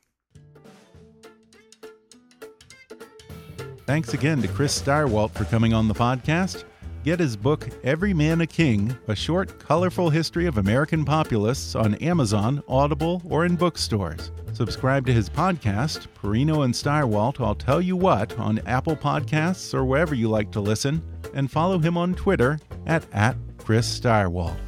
Thanks 3.86 4.12
again 4.12 4.42
to 4.42 4.48
Chris 4.48 4.78
Stirewalt 4.80 5.30
for 5.30 5.44
coming 5.46 5.72
on 5.72 5.88
the 5.88 5.94
podcast. 5.94 6.64
Get 7.04 7.20
his 7.20 7.38
book, 7.38 7.66
Every 7.84 8.12
Man 8.12 8.42
a 8.42 8.46
King 8.46 8.94
A 9.06 9.16
Short, 9.16 9.58
Colorful 9.58 10.10
History 10.10 10.44
of 10.44 10.58
American 10.58 11.06
Populists, 11.06 11.74
on 11.74 11.94
Amazon, 11.96 12.62
Audible, 12.68 13.22
or 13.30 13.46
in 13.46 13.56
bookstores. 13.56 14.30
Subscribe 14.52 15.06
to 15.06 15.12
his 15.12 15.30
podcast, 15.30 16.06
Perino 16.20 16.66
and 16.66 16.74
Stirewalt, 16.74 17.40
I'll 17.40 17.54
Tell 17.54 17.80
You 17.80 17.96
What, 17.96 18.38
on 18.38 18.58
Apple 18.66 18.96
Podcasts 18.96 19.72
or 19.72 19.86
wherever 19.86 20.14
you 20.14 20.28
like 20.28 20.52
to 20.52 20.60
listen, 20.60 21.02
and 21.32 21.50
follow 21.50 21.78
him 21.78 21.96
on 21.96 22.14
Twitter 22.14 22.58
at, 22.86 23.06
at 23.14 23.36
Chris 23.56 23.98
Stirewalt 23.98 24.58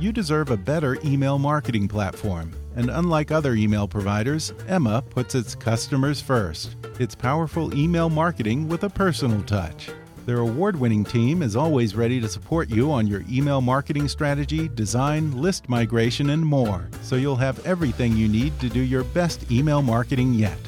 you 0.00 0.12
deserve 0.12 0.50
a 0.50 0.56
better 0.56 0.96
email 1.04 1.38
marketing 1.38 1.86
platform. 1.86 2.52
And 2.76 2.88
unlike 2.88 3.30
other 3.30 3.54
email 3.54 3.86
providers, 3.86 4.54
Emma 4.66 5.02
puts 5.02 5.34
its 5.34 5.54
customers 5.54 6.20
first. 6.20 6.76
It's 6.98 7.14
powerful 7.14 7.76
email 7.76 8.08
marketing 8.08 8.68
with 8.68 8.84
a 8.84 8.90
personal 8.90 9.42
touch. 9.42 9.90
Their 10.26 10.38
award 10.38 10.78
winning 10.78 11.04
team 11.04 11.42
is 11.42 11.56
always 11.56 11.94
ready 11.96 12.20
to 12.20 12.28
support 12.28 12.70
you 12.70 12.92
on 12.92 13.06
your 13.06 13.24
email 13.28 13.60
marketing 13.60 14.06
strategy, 14.06 14.68
design, 14.68 15.32
list 15.32 15.68
migration, 15.68 16.30
and 16.30 16.44
more, 16.44 16.88
so 17.02 17.16
you'll 17.16 17.36
have 17.36 17.66
everything 17.66 18.16
you 18.16 18.28
need 18.28 18.58
to 18.60 18.68
do 18.68 18.80
your 18.80 19.04
best 19.04 19.50
email 19.50 19.82
marketing 19.82 20.34
yet. 20.34 20.58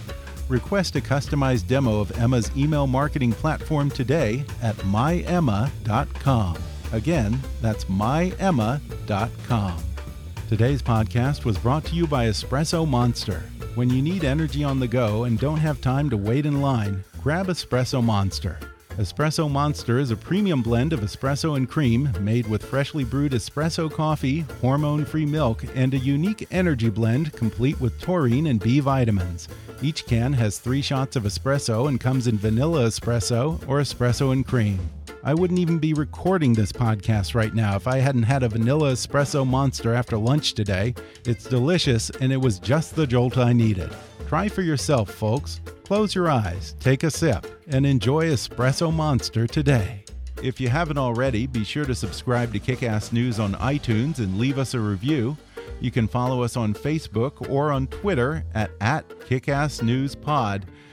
Request 0.48 0.96
a 0.96 1.00
customized 1.00 1.68
demo 1.68 2.00
of 2.00 2.10
Emma's 2.18 2.50
email 2.56 2.86
marketing 2.86 3.32
platform 3.32 3.90
today 3.90 4.44
at 4.62 4.76
myemma.com. 4.78 6.56
Again, 6.92 7.40
that's 7.60 7.86
myemma.com. 7.86 8.82
Today's 10.48 10.82
podcast 10.82 11.46
was 11.46 11.56
brought 11.56 11.84
to 11.86 11.94
you 11.94 12.06
by 12.06 12.26
Espresso 12.26 12.86
Monster. 12.86 13.42
When 13.74 13.88
you 13.88 14.02
need 14.02 14.24
energy 14.24 14.62
on 14.62 14.78
the 14.78 14.86
go 14.86 15.24
and 15.24 15.38
don't 15.38 15.56
have 15.56 15.80
time 15.80 16.10
to 16.10 16.16
wait 16.18 16.44
in 16.44 16.60
line, 16.60 17.02
grab 17.22 17.46
Espresso 17.46 18.04
Monster. 18.04 18.58
Espresso 18.98 19.50
Monster 19.50 19.98
is 19.98 20.10
a 20.10 20.16
premium 20.16 20.60
blend 20.60 20.92
of 20.92 21.00
espresso 21.00 21.56
and 21.56 21.66
cream 21.66 22.12
made 22.20 22.46
with 22.46 22.62
freshly 22.62 23.04
brewed 23.04 23.32
espresso 23.32 23.90
coffee, 23.90 24.40
hormone 24.60 25.06
free 25.06 25.24
milk, 25.24 25.64
and 25.74 25.94
a 25.94 25.98
unique 25.98 26.46
energy 26.50 26.90
blend 26.90 27.32
complete 27.32 27.80
with 27.80 27.98
taurine 27.98 28.48
and 28.48 28.60
B 28.60 28.80
vitamins. 28.80 29.48
Each 29.80 30.04
can 30.04 30.34
has 30.34 30.58
three 30.58 30.82
shots 30.82 31.16
of 31.16 31.22
espresso 31.22 31.88
and 31.88 31.98
comes 31.98 32.26
in 32.26 32.36
vanilla 32.36 32.84
espresso 32.84 33.66
or 33.66 33.80
espresso 33.80 34.30
and 34.30 34.46
cream. 34.46 34.78
I 35.24 35.34
wouldn't 35.34 35.60
even 35.60 35.78
be 35.78 35.94
recording 35.94 36.52
this 36.52 36.72
podcast 36.72 37.36
right 37.36 37.54
now 37.54 37.76
if 37.76 37.86
I 37.86 37.98
hadn't 37.98 38.24
had 38.24 38.42
a 38.42 38.48
vanilla 38.48 38.90
espresso 38.92 39.46
monster 39.46 39.94
after 39.94 40.18
lunch 40.18 40.54
today. 40.54 40.94
It's 41.24 41.44
delicious 41.44 42.10
and 42.10 42.32
it 42.32 42.38
was 42.38 42.58
just 42.58 42.96
the 42.96 43.06
jolt 43.06 43.38
I 43.38 43.52
needed. 43.52 43.94
Try 44.26 44.48
for 44.48 44.62
yourself, 44.62 45.12
folks. 45.12 45.60
Close 45.84 46.12
your 46.12 46.28
eyes, 46.28 46.74
take 46.80 47.04
a 47.04 47.10
sip, 47.10 47.46
and 47.68 47.86
enjoy 47.86 48.30
Espresso 48.30 48.92
Monster 48.92 49.46
today. 49.46 50.04
If 50.42 50.60
you 50.60 50.68
haven't 50.68 50.98
already, 50.98 51.46
be 51.46 51.62
sure 51.62 51.84
to 51.84 51.94
subscribe 51.94 52.52
to 52.54 52.58
Kickass 52.58 53.12
News 53.12 53.38
on 53.38 53.52
iTunes 53.54 54.18
and 54.18 54.38
leave 54.38 54.58
us 54.58 54.74
a 54.74 54.80
review. 54.80 55.36
You 55.80 55.92
can 55.92 56.08
follow 56.08 56.42
us 56.42 56.56
on 56.56 56.74
Facebook 56.74 57.48
or 57.48 57.70
on 57.70 57.86
Twitter 57.86 58.44
at, 58.54 58.72
at 58.80 59.08
KickassNewsPod. 59.08 60.62